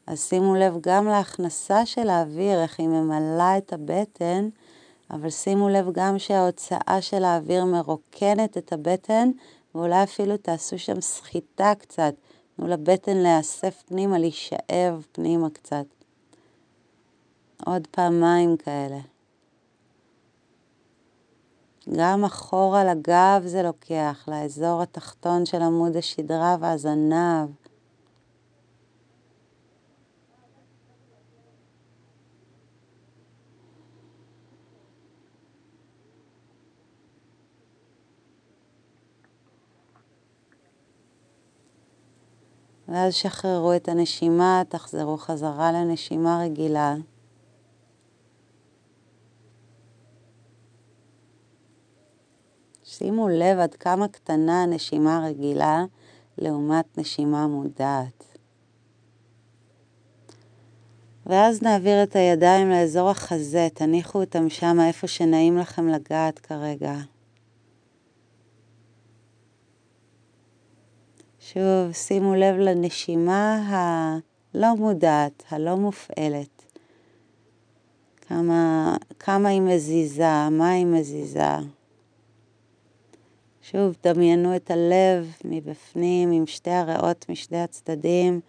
אז 0.08 0.20
שימו 0.20 0.56
לב 0.56 0.78
גם 0.82 1.08
להכנסה 1.08 1.86
של 1.86 2.10
האוויר, 2.10 2.62
איך 2.62 2.80
היא 2.80 2.88
ממלאה 2.88 3.58
את 3.58 3.74
הבטן, 3.74 4.50
אבל 5.12 5.30
שימו 5.30 5.70
לב 5.70 5.92
גם 5.92 6.20
שההוצאה 6.20 6.98
של 7.02 7.24
האוויר 7.24 7.66
מרוקנת 7.66 8.58
את 8.58 8.74
הבטן, 8.74 9.32
ואולי 9.76 10.04
אפילו 10.04 10.38
תעשו 10.38 10.80
שם 10.80 11.02
סחיטה 11.02 11.74
קצת. 11.80 12.14
תנו 12.56 12.68
לבטן 12.68 13.18
להיאסף 13.18 13.84
פנימה, 13.88 14.20
להישאב 14.20 15.06
פנימה 15.12 15.50
קצת. 15.50 15.86
עוד 17.66 17.88
פעמיים 17.92 18.58
כאלה. 18.58 19.00
גם 21.98 22.26
אחורה 22.26 22.84
לגב 22.84 23.42
זה 23.46 23.64
לוקח, 23.64 24.26
לאזור 24.28 24.82
התחתון 24.82 25.46
של 25.46 25.62
עמוד 25.62 25.96
השדרה 25.96 26.58
והזנב. 26.60 27.50
ואז 42.94 43.14
שחררו 43.14 43.74
את 43.76 43.90
הנשימה, 43.90 44.62
תחזרו 44.70 45.18
חזרה 45.18 45.72
לנשימה 45.72 46.44
רגילה. 46.44 46.96
שימו 52.84 53.30
לב 53.30 53.60
עד 53.60 53.76
כמה 53.76 54.08
קטנה 54.08 54.64
הנשימה 54.64 55.26
רגילה 55.26 55.86
לעומת 56.38 56.98
נשימה 56.98 57.48
מודעת. 57.48 58.38
ואז 61.26 61.62
נעביר 61.62 62.04
את 62.04 62.16
הידיים 62.16 62.70
לאזור 62.70 63.10
החזה, 63.10 63.68
תניחו 63.74 64.20
אותם 64.20 64.50
שם 64.50 64.78
איפה 64.88 65.08
שנעים 65.08 65.58
לכם 65.58 65.88
לגעת 65.88 66.40
כרגע. 66.40 66.94
שוב, 71.46 71.92
שימו 71.92 72.36
לב 72.36 72.56
לנשימה 72.56 73.64
הלא 73.68 74.76
מודעת, 74.76 75.44
הלא 75.50 75.76
מופעלת. 75.76 76.66
כמה, 78.22 78.96
כמה 79.20 79.50
היא 79.50 79.62
מזיזה, 79.62 80.50
מה 80.52 80.70
היא 80.70 80.86
מזיזה. 80.86 81.56
שוב, 83.62 83.96
דמיינו 84.04 84.56
את 84.56 84.72
הלב 84.72 85.32
מבפנים 85.46 86.32
עם 86.32 86.48
שתי 86.48 86.72
הריאות 86.72 87.30
משני 87.30 87.62
הצדדים, 87.62 88.40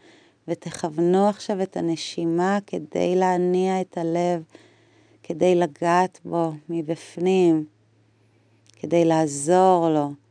ותכוונו 0.49 1.29
עכשיו 1.29 1.63
את 1.63 1.77
הנשימה 1.77 2.59
כדי 2.67 3.17
להניע 3.17 3.81
את 3.81 3.99
הלב, 3.99 4.43
כדי 5.23 5.55
לגעת 5.55 6.21
בו 6.25 6.53
מבפנים, 6.69 7.65
כדי 8.77 9.05
לעזור 9.05 9.89
לו. 9.89 10.24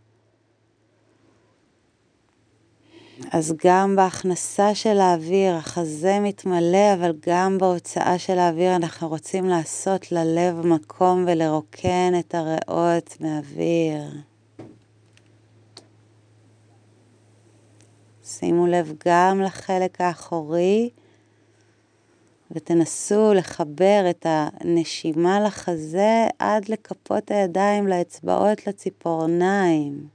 אז 3.32 3.54
גם 3.66 3.96
בהכנסה 3.96 4.76
של 4.76 5.00
האוויר, 5.00 5.56
החזה 5.56 6.20
מתמלא, 6.20 6.94
אבל 6.94 7.14
גם 7.28 7.58
בהוצאה 7.58 8.20
של 8.20 8.40
האוויר 8.40 8.76
אנחנו 8.76 9.08
רוצים 9.10 9.46
לעשות 9.46 10.12
ללב 10.12 10.66
מקום 10.66 11.26
ולרוקן 11.28 12.14
את 12.20 12.36
הריאות 12.36 13.18
מאוויר. 13.22 14.02
שימו 18.24 18.68
לב 18.68 18.94
גם 19.08 19.42
לחלק 19.42 20.02
האחורי 20.02 20.90
ותנסו 22.52 23.34
לחבר 23.34 24.06
את 24.10 24.26
הנשימה 24.30 25.40
לחזה 25.40 26.28
עד 26.40 26.70
לכפות 26.70 27.32
הידיים, 27.32 27.88
לאצבעות, 27.88 28.68
לציפורניים. 28.68 30.13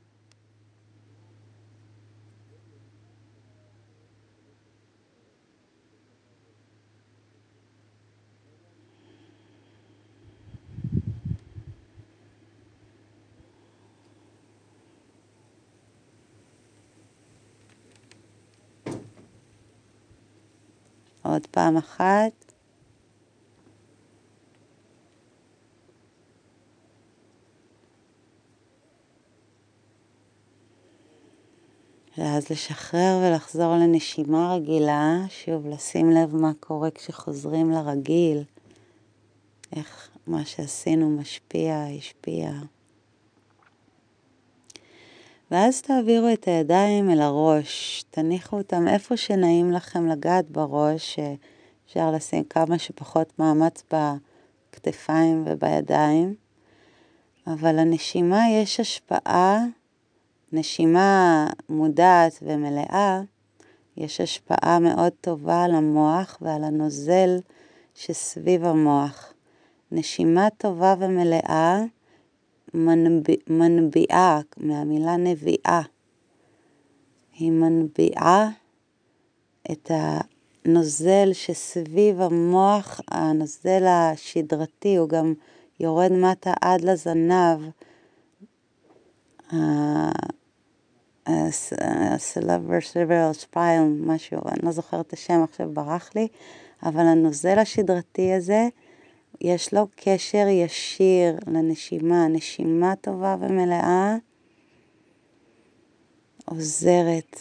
עוד 21.28 21.46
פעם 21.46 21.76
אחת. 21.76 22.52
ואז 32.18 32.50
לשחרר 32.50 33.20
ולחזור 33.22 33.74
לנשימה 33.76 34.54
רגילה, 34.54 35.16
שוב 35.28 35.66
לשים 35.66 36.10
לב 36.10 36.36
מה 36.36 36.52
קורה 36.60 36.90
כשחוזרים 36.90 37.70
לרגיל, 37.70 38.42
איך 39.76 40.10
מה 40.26 40.44
שעשינו 40.44 41.10
משפיע, 41.10 41.84
השפיע. 41.98 42.50
ואז 45.51 45.82
תעבירו 45.82 46.28
את 46.32 46.44
הידיים 46.44 47.11
אל 47.11 47.20
הראש, 47.20 48.05
תניחו 48.11 48.59
אותם 48.59 48.88
איפה 48.88 49.16
שנעים 49.16 49.72
לכם 49.72 50.07
לגעת 50.07 50.51
בראש, 50.51 51.18
אפשר 51.86 52.11
לשים 52.11 52.44
כמה 52.44 52.78
שפחות 52.78 53.38
מאמץ 53.38 53.82
בכתפיים 53.92 55.44
ובידיים, 55.46 56.34
אבל 57.46 57.80
לנשימה 57.80 58.40
יש 58.51 58.80
השפעה, 58.80 59.64
נשימה 60.53 61.46
מודעת 61.68 62.38
ומלאה, 62.42 63.20
יש 63.96 64.20
השפעה 64.20 64.78
מאוד 64.78 65.12
טובה 65.20 65.64
על 65.64 65.74
המוח 65.74 66.38
ועל 66.40 66.64
הנוזל 66.64 67.38
שסביב 67.94 68.64
המוח. 68.64 69.32
נשימה 69.92 70.49
טובה 70.59 70.94
ומלאה 70.99 71.82
מנביעה, 73.48 74.40
מהמילה 74.56 75.16
נביאה. 75.16 75.82
היא 77.32 77.50
מנביעה 77.50 78.50
את 79.72 79.90
הנוזל 80.64 81.32
שסביב 81.32 82.20
המוח, 82.20 83.00
הנוזל 83.08 83.86
השדרתי, 83.86 84.96
הוא 84.96 85.08
גם 85.08 85.34
יורד 85.80 86.12
מטה 86.12 86.52
עד 86.60 86.80
לזנב. 86.80 87.60
הסלבר 91.26 93.32
ספייל, 93.32 93.82
משהו, 94.00 94.38
אני 94.48 94.58
לא 94.62 94.70
זוכרת 94.70 95.06
את 95.06 95.12
השם 95.12 95.42
עכשיו, 95.42 95.70
ברח 95.72 96.10
לי, 96.14 96.28
אבל 96.82 97.06
הנוזל 97.06 97.58
השדרתי 97.58 98.32
הזה, 98.32 98.68
יש 99.41 99.74
לו 99.74 99.86
קשר 99.97 100.47
ישיר 100.49 101.36
לנשימה, 101.47 102.28
נשימה 102.28 102.97
טובה 102.97 103.36
ומלאה 103.41 104.16
עוזרת 106.45 107.36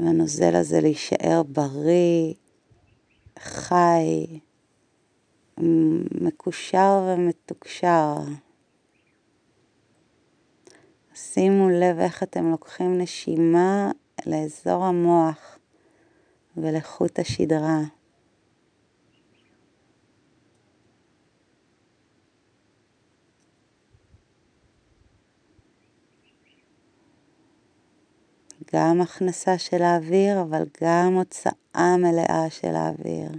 לנוזל 0.00 0.56
הזה 0.56 0.80
להישאר 0.80 1.42
בריא, 1.42 2.34
חי, 3.38 4.26
מקושר 6.20 7.04
ומתוקשר. 7.06 8.14
שימו 11.14 11.70
לב 11.70 11.98
איך 11.98 12.22
אתם 12.22 12.50
לוקחים 12.50 12.98
נשימה 12.98 13.90
לאזור 14.26 14.84
המוח 14.84 15.58
ולחוט 16.56 17.18
השדרה. 17.18 17.95
גם 28.74 29.00
הכנסה 29.00 29.58
של 29.58 29.82
האוויר, 29.82 30.42
אבל 30.42 30.64
גם 30.82 31.14
הוצאה 31.14 31.96
מלאה 31.98 32.50
של 32.50 32.74
האוויר. 32.74 33.30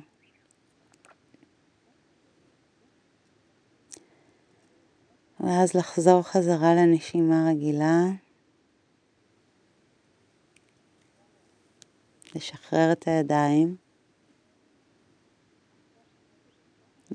ואז 5.39 5.73
לחזור 5.73 6.21
חזרה 6.21 6.75
לנשימה 6.75 7.49
רגילה. 7.49 8.03
לשחרר 12.36 12.91
את 12.91 13.07
הידיים. 13.07 13.75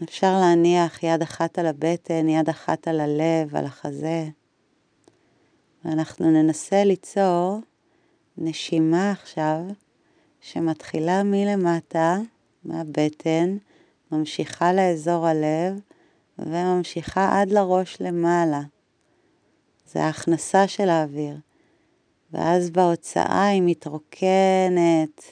אפשר 0.02 0.40
להניח 0.40 1.02
יד 1.02 1.22
אחת 1.22 1.58
על 1.58 1.66
הבטן, 1.66 2.28
יד 2.28 2.48
אחת 2.48 2.88
על 2.88 3.00
הלב, 3.00 3.56
על 3.56 3.64
החזה. 3.64 4.28
ואנחנו 5.84 6.30
ננסה 6.30 6.84
ליצור 6.84 7.60
נשימה 8.38 9.10
עכשיו 9.10 9.60
שמתחילה 10.40 11.22
מלמטה, 11.22 12.18
מהבטן, 12.64 13.56
ממשיכה 14.12 14.72
לאזור 14.72 15.26
הלב 15.26 15.80
וממשיכה 16.38 17.40
עד 17.40 17.50
לראש 17.50 17.96
למעלה. 18.00 18.60
זה 19.86 20.04
ההכנסה 20.04 20.68
של 20.68 20.88
האוויר. 20.88 21.36
ואז 22.32 22.70
בהוצאה 22.70 23.46
היא 23.46 23.62
מתרוקנת 23.64 25.22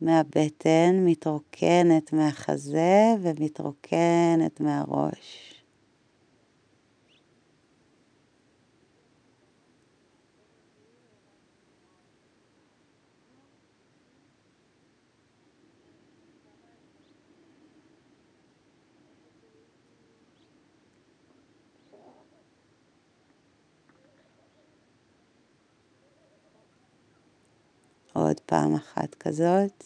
מהבטן, 0.00 1.04
מתרוקנת 1.04 2.12
מהחזה 2.12 3.14
ומתרוקנת 3.22 4.60
מהראש. 4.60 5.45
עוד 28.16 28.40
פעם 28.40 28.74
אחת 28.74 29.14
כזאת. 29.14 29.84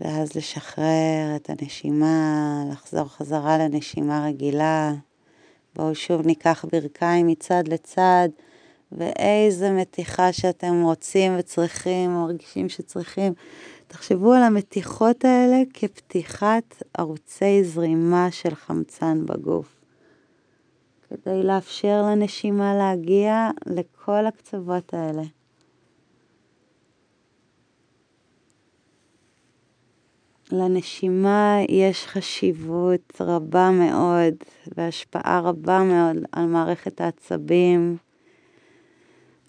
ואז 0.00 0.36
לשחרר 0.36 1.36
את 1.36 1.50
הנשימה, 1.50 2.64
לחזור 2.72 3.08
חזרה 3.08 3.58
לנשימה 3.58 4.26
רגילה. 4.26 4.92
בואו 5.76 5.94
שוב 5.94 6.26
ניקח 6.26 6.64
ברכיים 6.72 7.26
מצד 7.26 7.68
לצד 7.68 8.28
ואיזה 8.96 9.70
מתיחה 9.70 10.32
שאתם 10.32 10.82
רוצים 10.82 11.32
וצריכים, 11.38 12.10
מרגישים 12.10 12.68
שצריכים. 12.68 13.32
תחשבו 13.86 14.32
על 14.32 14.42
המתיחות 14.42 15.24
האלה 15.24 15.62
כפתיחת 15.74 16.82
ערוצי 16.98 17.64
זרימה 17.64 18.30
של 18.30 18.54
חמצן 18.54 19.26
בגוף, 19.26 19.80
כדי 21.08 21.42
לאפשר 21.42 22.02
לנשימה 22.02 22.74
להגיע 22.74 23.50
לכל 23.66 24.26
הקצוות 24.26 24.94
האלה. 24.94 25.22
לנשימה 30.52 31.56
יש 31.68 32.06
חשיבות 32.06 33.20
רבה 33.20 33.70
מאוד 33.70 34.34
והשפעה 34.76 35.40
רבה 35.40 35.82
מאוד 35.82 36.16
על 36.32 36.46
מערכת 36.46 37.00
העצבים 37.00 37.96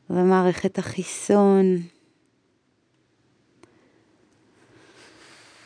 ומערכת 0.10 0.78
החיסון. 0.78 1.78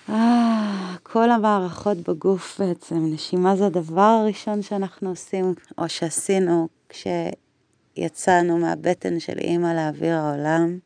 אה, 0.10 0.96
כל 1.04 1.32
המערכות 1.32 1.98
בגוף 1.98 2.60
בעצם, 2.60 3.06
נשימה 3.14 3.56
זה 3.56 3.66
הדבר 3.66 4.02
הראשון 4.02 4.62
שאנחנו 4.62 5.10
עושים, 5.10 5.54
או 5.78 5.90
שעשינו 5.90 6.68
כשיצאנו 6.90 8.58
מהבטן 8.58 9.20
של 9.20 9.38
אימא 9.38 9.74
לאוויר 9.74 10.16
העולם, 10.16 10.80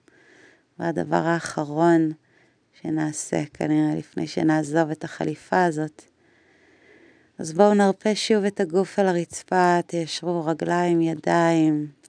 והדבר 0.80 1.16
האחרון 1.16 2.12
שנעשה 2.82 3.43
כנראה 3.54 3.95
לפני 3.95 4.28
שנעזוב 4.28 4.89
את 4.89 5.04
החליפה 5.04 5.64
הזאת. 5.64 6.02
אז 7.39 7.54
בואו 7.54 7.74
נרפה 7.74 8.16
שוב 8.16 8.43
את 8.43 8.60
הגוף 8.60 8.99
על 8.99 9.08
הרצפה, 9.08 9.80
תיישרו 9.88 10.45
רגליים, 10.45 11.02
ידיים. 11.02 12.01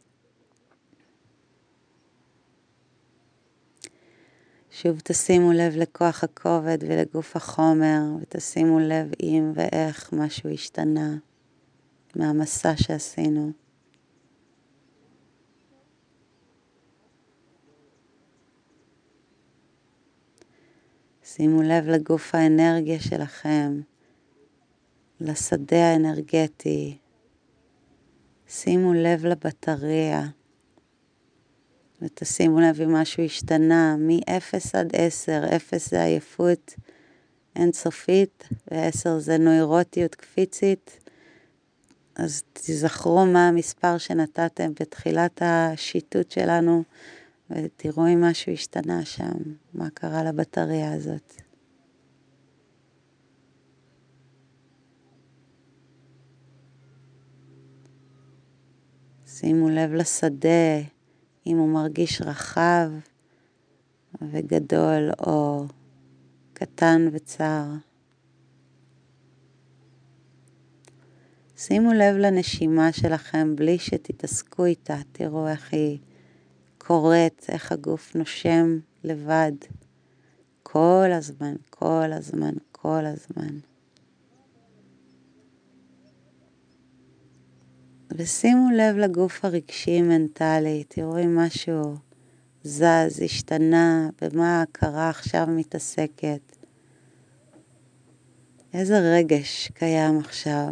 שוב 4.82 5.00
תשימו 5.04 5.52
לב 5.52 5.76
לכוח 5.76 6.24
הכובד 6.24 6.78
ולגוף 6.80 7.36
החומר, 7.36 8.00
ותשימו 8.20 8.78
לב 8.78 9.12
אם 9.22 9.52
ואיך 9.54 10.12
משהו 10.12 10.50
השתנה 10.50 11.16
מהמסע 12.16 12.72
שעשינו. 12.76 13.50
שימו 21.24 21.62
לב 21.62 21.86
לגוף 21.86 22.34
האנרגיה 22.34 23.00
שלכם, 23.00 23.80
לשדה 25.20 25.90
האנרגטי. 25.92 26.98
שימו 28.48 28.94
לב 28.94 29.26
לבטריה, 29.26 30.26
ותשימו 32.02 32.60
לב 32.60 32.80
אם 32.80 32.92
משהו 32.92 33.24
השתנה 33.24 33.96
מ-0 33.98 34.54
עד 34.72 34.92
10, 34.92 35.42
0 35.56 35.90
זה 35.90 36.02
עייפות 36.02 36.74
אינסופית, 37.56 38.48
ו-10 38.70 39.18
זה 39.18 39.38
נוירוטיות 39.38 40.14
קפיצית. 40.14 40.98
אז 42.16 42.42
תזכרו 42.52 43.26
מה 43.26 43.48
המספר 43.48 43.98
שנתתם 43.98 44.72
בתחילת 44.80 45.42
השיטוט 45.44 46.30
שלנו. 46.30 46.82
ותראו 47.50 48.06
אם 48.06 48.24
משהו 48.24 48.52
השתנה 48.52 49.04
שם, 49.04 49.32
מה 49.74 49.90
קרה 49.94 50.24
לבטריה 50.24 50.92
הזאת. 50.92 51.34
שימו 59.26 59.68
לב 59.68 59.92
לשדה, 59.92 60.80
אם 61.46 61.56
הוא 61.56 61.68
מרגיש 61.68 62.22
רחב 62.22 62.90
וגדול 64.22 65.10
או 65.26 65.64
קטן 66.52 67.08
וצר. 67.12 67.64
שימו 71.56 71.92
לב 71.92 72.16
לנשימה 72.16 72.92
שלכם 72.92 73.56
בלי 73.56 73.78
שתתעסקו 73.78 74.64
איתה, 74.64 74.96
תראו 75.12 75.48
איך 75.48 75.72
היא 75.72 75.98
קוראת, 76.78 77.44
איך 77.48 77.72
הגוף 77.72 78.16
נושם 78.16 78.78
לבד. 79.04 79.52
כל 80.62 81.08
הזמן, 81.12 81.54
כל 81.70 82.12
הזמן, 82.12 82.54
כל 82.72 83.04
הזמן. 83.04 83.71
ושימו 88.16 88.70
לב 88.70 88.96
לגוף 88.96 89.44
הרגשי-מנטלי, 89.44 90.84
תראו 90.88 91.18
אם 91.18 91.38
משהו 91.38 91.96
זז, 92.62 93.22
השתנה, 93.24 94.08
במה 94.20 94.58
ההכרה 94.60 95.10
עכשיו 95.10 95.46
מתעסקת. 95.46 96.56
איזה 98.74 98.98
רגש 99.16 99.70
קיים 99.74 100.18
עכשיו. 100.18 100.68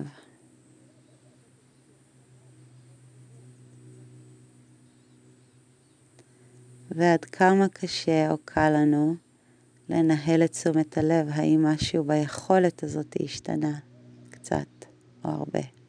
ועד 6.90 7.24
כמה 7.24 7.68
קשה 7.68 8.30
או 8.30 8.36
קל 8.44 8.70
לנו 8.70 9.14
לנהל 9.88 10.44
את 10.44 10.50
תשומת 10.50 10.98
הלב, 10.98 11.28
האם 11.30 11.66
משהו 11.66 12.04
ביכולת 12.04 12.82
הזאת 12.82 13.16
השתנה 13.24 13.78
קצת 14.30 14.84
או 15.24 15.30
הרבה. 15.30 15.79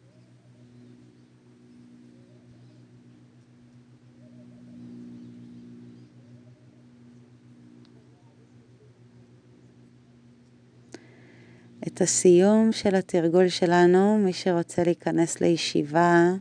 את 11.88 12.02
הסיום 12.02 12.72
של 12.72 12.96
התרגול 12.96 13.48
שלנו, 13.48 14.18
מי 14.18 14.34
שרוצה 14.34 14.84
להיכנס 14.84 15.42
לישיבה 15.42 16.34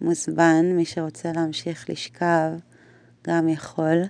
מוזמן, 0.00 0.72
מי 0.72 0.84
שרוצה 0.84 1.32
להמשיך 1.32 1.90
לשכב 1.90 2.50
גם 3.26 3.48
יכול. 3.48 4.02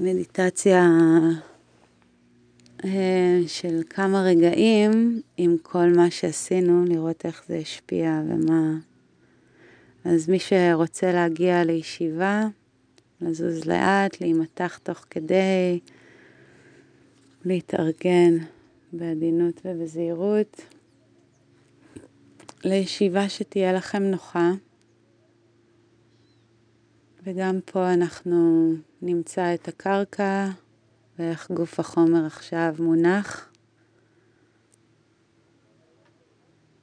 מדיטציה 0.00 0.88
אה, 2.84 3.40
של 3.46 3.82
כמה 3.90 4.22
רגעים 4.22 5.20
עם 5.36 5.56
כל 5.62 5.92
מה 5.96 6.10
שעשינו, 6.10 6.84
לראות 6.84 7.26
איך 7.26 7.42
זה 7.48 7.56
השפיע 7.56 8.22
ומה... 8.28 8.74
אז 10.04 10.28
מי 10.28 10.38
שרוצה 10.38 11.12
להגיע 11.12 11.64
לישיבה, 11.64 12.46
לזוז 13.20 13.64
לאט, 13.64 14.20
להימתח 14.20 14.78
תוך 14.82 15.04
כדי, 15.10 15.80
להתארגן 17.44 18.36
בעדינות 18.96 19.60
ובזהירות, 19.64 20.60
לישיבה 22.64 23.28
שתהיה 23.28 23.72
לכם 23.72 24.02
נוחה. 24.02 24.52
וגם 27.22 27.60
פה 27.64 27.92
אנחנו 27.92 28.70
נמצא 29.02 29.54
את 29.54 29.68
הקרקע 29.68 30.50
ואיך 31.18 31.50
גוף 31.50 31.80
החומר 31.80 32.26
עכשיו 32.26 32.74
מונח, 32.78 33.52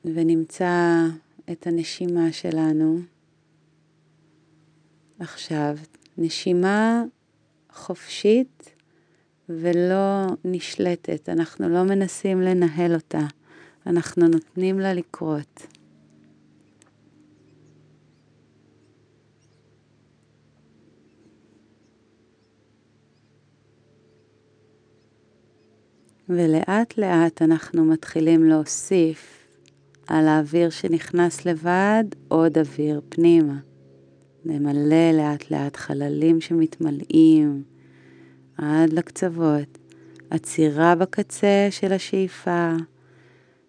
ונמצא 0.05 1.05
את 1.51 1.67
הנשימה 1.67 2.31
שלנו 2.31 2.99
עכשיו. 5.19 5.77
נשימה 6.17 7.03
חופשית 7.71 8.80
ולא 9.59 10.27
נשלטת, 10.45 11.29
אנחנו 11.29 11.69
לא 11.69 11.83
מנסים 11.83 12.41
לנהל 12.41 12.95
אותה, 12.95 13.25
אנחנו 13.87 14.27
נותנים 14.27 14.79
לה 14.79 14.93
לקרות. 14.93 15.67
ולאט 26.29 26.97
לאט 26.97 27.41
אנחנו 27.41 27.85
מתחילים 27.85 28.43
להוסיף 28.43 29.47
על 30.07 30.27
האוויר 30.27 30.69
שנכנס 30.69 31.45
לבד 31.45 32.03
עוד 32.27 32.57
אוויר 32.57 33.01
פנימה. 33.09 33.57
נמלא 34.45 35.11
לאט 35.11 35.51
לאט 35.51 35.75
חללים 35.75 36.41
שמתמלאים 36.41 37.63
עד 38.61 38.93
לקצוות, 38.93 39.77
עצירה 40.29 40.95
בקצה 40.95 41.67
של 41.69 41.93
השאיפה. 41.93 42.71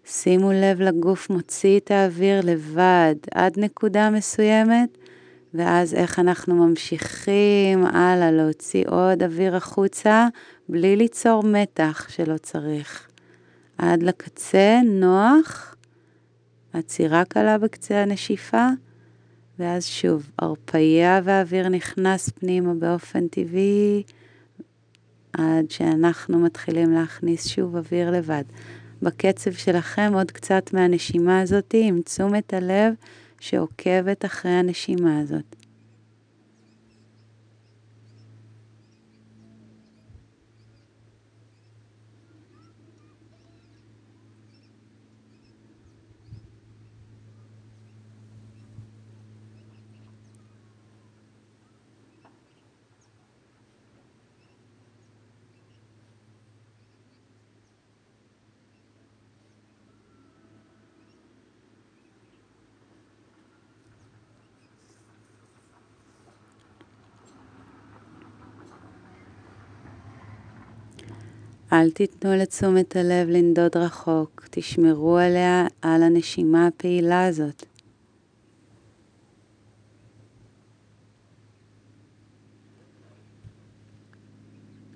שימו 0.05 0.53
לב 0.53 0.81
לגוף 0.81 1.31
מוציא 1.31 1.79
את 1.79 1.91
האוויר 1.91 2.41
לבד 2.45 3.15
עד 3.35 3.59
נקודה 3.59 4.11
מסוימת, 4.11 4.99
ואז 5.55 5.95
איך 5.95 6.19
אנחנו 6.19 6.55
ממשיכים 6.55 7.87
הלאה 7.87 8.31
להוציא 8.31 8.85
עוד 8.89 9.23
אוויר 9.23 9.57
החוצה 9.57 10.29
בלי 10.69 10.97
ליצור 10.97 11.43
מתח 11.45 12.09
שלא 12.09 12.39
צריך. 12.39 13.09
עד 13.79 14.03
לקצה, 14.03 14.81
נוח, 14.85 15.77
עצירה 16.73 17.25
קלה 17.25 17.59
בקצה 17.59 18.03
הנשיפה, 18.03 18.69
ואז 19.59 19.87
שוב, 19.87 20.31
הרפייה 20.39 21.21
והאוויר 21.25 21.69
נכנס 21.69 22.31
פנימה 22.31 22.75
באופן 22.75 23.29
טבעי, 23.29 24.03
עד 25.33 25.71
שאנחנו 25.71 26.39
מתחילים 26.39 26.93
להכניס 26.93 27.47
שוב 27.47 27.77
אוויר 27.77 28.11
לבד. 28.11 28.45
בקצב 29.03 29.53
שלכם 29.53 30.13
עוד 30.15 30.31
קצת 30.31 30.73
מהנשימה 30.73 31.41
הזאת 31.41 31.75
עם 31.79 32.03
תשומת 32.03 32.55
הלב 32.55 32.95
שעוקבת 33.41 34.25
אחרי 34.25 34.53
הנשימה 34.53 35.19
הזאת. 35.19 35.62
אל 71.73 71.91
תיתנו 71.91 72.35
לתשומת 72.35 72.97
הלב 72.97 73.29
לנדוד 73.29 73.77
רחוק, 73.77 74.47
תשמרו 74.51 75.19
עליה, 75.19 75.67
על 75.83 76.03
הנשימה 76.03 76.67
הפעילה 76.67 77.27
הזאת. 77.27 77.65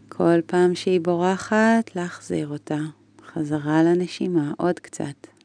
כל 0.08 0.40
פעם 0.46 0.74
שהיא 0.74 1.00
בורחת, 1.00 1.96
להחזיר 1.96 2.48
אותה. 2.48 2.78
חזרה 3.26 3.82
לנשימה, 3.82 4.52
עוד 4.58 4.78
קצת. 4.78 5.35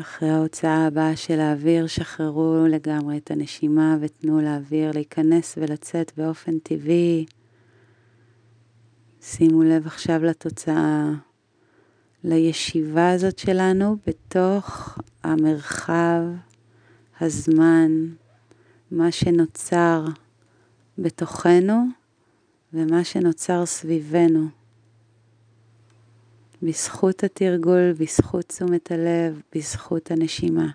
אחרי 0.00 0.30
ההוצאה 0.30 0.86
הבאה 0.86 1.16
של 1.16 1.40
האוויר, 1.40 1.86
שחררו 1.86 2.66
לגמרי 2.68 3.18
את 3.18 3.30
הנשימה 3.30 3.96
ותנו 4.00 4.40
לאוויר 4.40 4.90
להיכנס 4.94 5.58
ולצאת 5.58 6.12
באופן 6.16 6.58
טבעי. 6.58 7.26
שימו 9.20 9.62
לב 9.62 9.86
עכשיו 9.86 10.24
לתוצאה, 10.24 11.10
לישיבה 12.24 13.10
הזאת 13.10 13.38
שלנו 13.38 13.96
בתוך 14.06 14.98
המרחב, 15.22 16.22
הזמן, 17.20 17.90
מה 18.90 19.12
שנוצר 19.12 20.04
בתוכנו 20.98 21.86
ומה 22.72 23.04
שנוצר 23.04 23.66
סביבנו. 23.66 24.61
בזכות 26.62 27.24
התרגול, 27.24 27.92
בזכות 27.92 28.44
תשומת 28.44 28.92
הלב, 28.92 29.42
בזכות 29.54 30.10
הנשימה. 30.10 30.70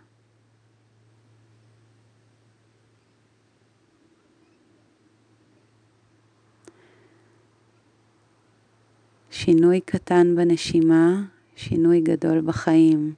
שינוי 9.31 9.81
קטן 9.81 10.35
בנשימה, 10.35 11.23
שינוי 11.55 12.01
גדול 12.01 12.41
בחיים. 12.41 13.13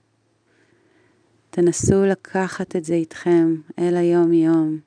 תנסו 1.49 2.05
לקחת 2.05 2.75
את 2.75 2.85
זה 2.85 2.93
איתכם 2.93 3.55
אל 3.79 3.95
היום-יום. 3.97 4.79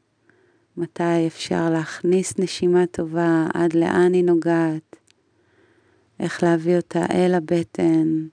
מתי 0.77 1.27
אפשר 1.27 1.71
להכניס 1.71 2.39
נשימה 2.39 2.87
טובה, 2.87 3.47
עד 3.55 3.75
לאן 3.75 4.13
היא 4.13 4.25
נוגעת. 4.25 4.92
איך 6.23 6.43
להביא 6.43 6.77
אותה 6.77 7.07
אל 7.13 7.35
הבטן, 7.35 8.27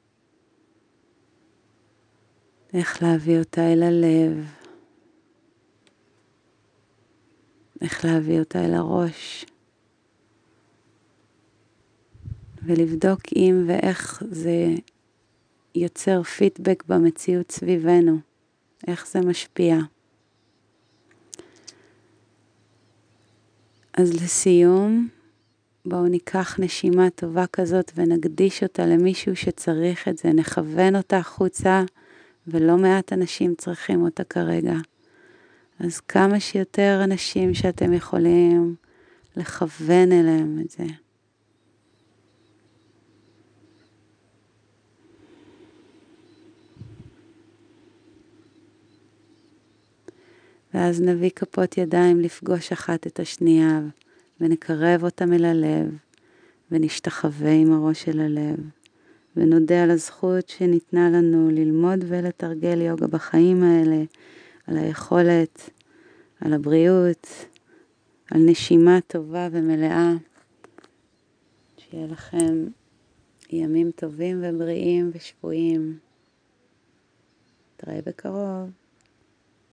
איך 2.73 3.03
להביא 3.03 3.39
אותה 3.39 3.73
אל 3.73 3.83
הלב, 3.83 4.45
איך 7.81 8.05
להביא 8.05 8.39
אותה 8.39 8.65
אל 8.65 8.73
הראש, 8.73 9.45
ולבדוק 12.63 13.21
אם 13.35 13.63
ואיך 13.67 14.23
זה 14.31 14.67
יוצר 15.75 16.23
פידבק 16.23 16.83
במציאות 16.87 17.51
סביבנו, 17.51 18.19
איך 18.87 19.07
זה 19.07 19.19
משפיע. 19.21 19.77
אז 23.93 24.13
לסיום, 24.13 25.07
בואו 25.89 26.07
ניקח 26.07 26.59
נשימה 26.59 27.09
טובה 27.09 27.47
כזאת 27.47 27.91
ונקדיש 27.95 28.63
אותה 28.63 28.85
למישהו 28.85 29.35
שצריך 29.35 30.07
את 30.07 30.17
זה, 30.17 30.33
נכוון 30.33 30.95
אותה 30.95 31.17
החוצה, 31.17 31.83
ולא 32.47 32.77
מעט 32.77 33.13
אנשים 33.13 33.55
צריכים 33.55 34.03
אותה 34.03 34.23
כרגע. 34.23 34.73
אז 35.79 35.99
כמה 35.99 36.39
שיותר 36.39 37.01
אנשים 37.03 37.53
שאתם 37.53 37.93
יכולים 37.93 38.75
לכוון 39.37 40.11
אליהם 40.11 40.59
את 40.65 40.69
זה. 40.69 40.85
ואז 50.73 51.01
נביא 51.01 51.29
כפות 51.35 51.77
ידיים 51.77 52.19
לפגוש 52.19 52.71
אחת 52.71 53.07
את 53.07 53.19
השנייה. 53.19 53.79
ונקרב 54.41 55.03
אותם 55.03 55.33
אל 55.33 55.45
הלב, 55.45 55.87
ונשתחווה 56.71 57.51
עם 57.51 57.73
הראש 57.73 58.09
אל 58.09 58.19
הלב, 58.19 58.57
ונודה 59.35 59.83
על 59.83 59.91
הזכות 59.91 60.49
שניתנה 60.49 61.09
לנו 61.09 61.49
ללמוד 61.51 61.99
ולתרגל 62.07 62.81
יוגה 62.81 63.07
בחיים 63.07 63.63
האלה, 63.63 64.03
על 64.67 64.77
היכולת, 64.77 65.69
על 66.41 66.53
הבריאות, 66.53 67.27
על 68.31 68.41
נשימה 68.45 68.99
טובה 69.07 69.47
ומלאה. 69.51 70.13
שיהיה 71.77 72.07
לכם 72.07 72.67
ימים 73.49 73.91
טובים 73.91 74.41
ובריאים 74.43 75.11
ושפויים. 75.13 75.97
נתראה 77.75 77.99
בקרוב. 78.05 78.78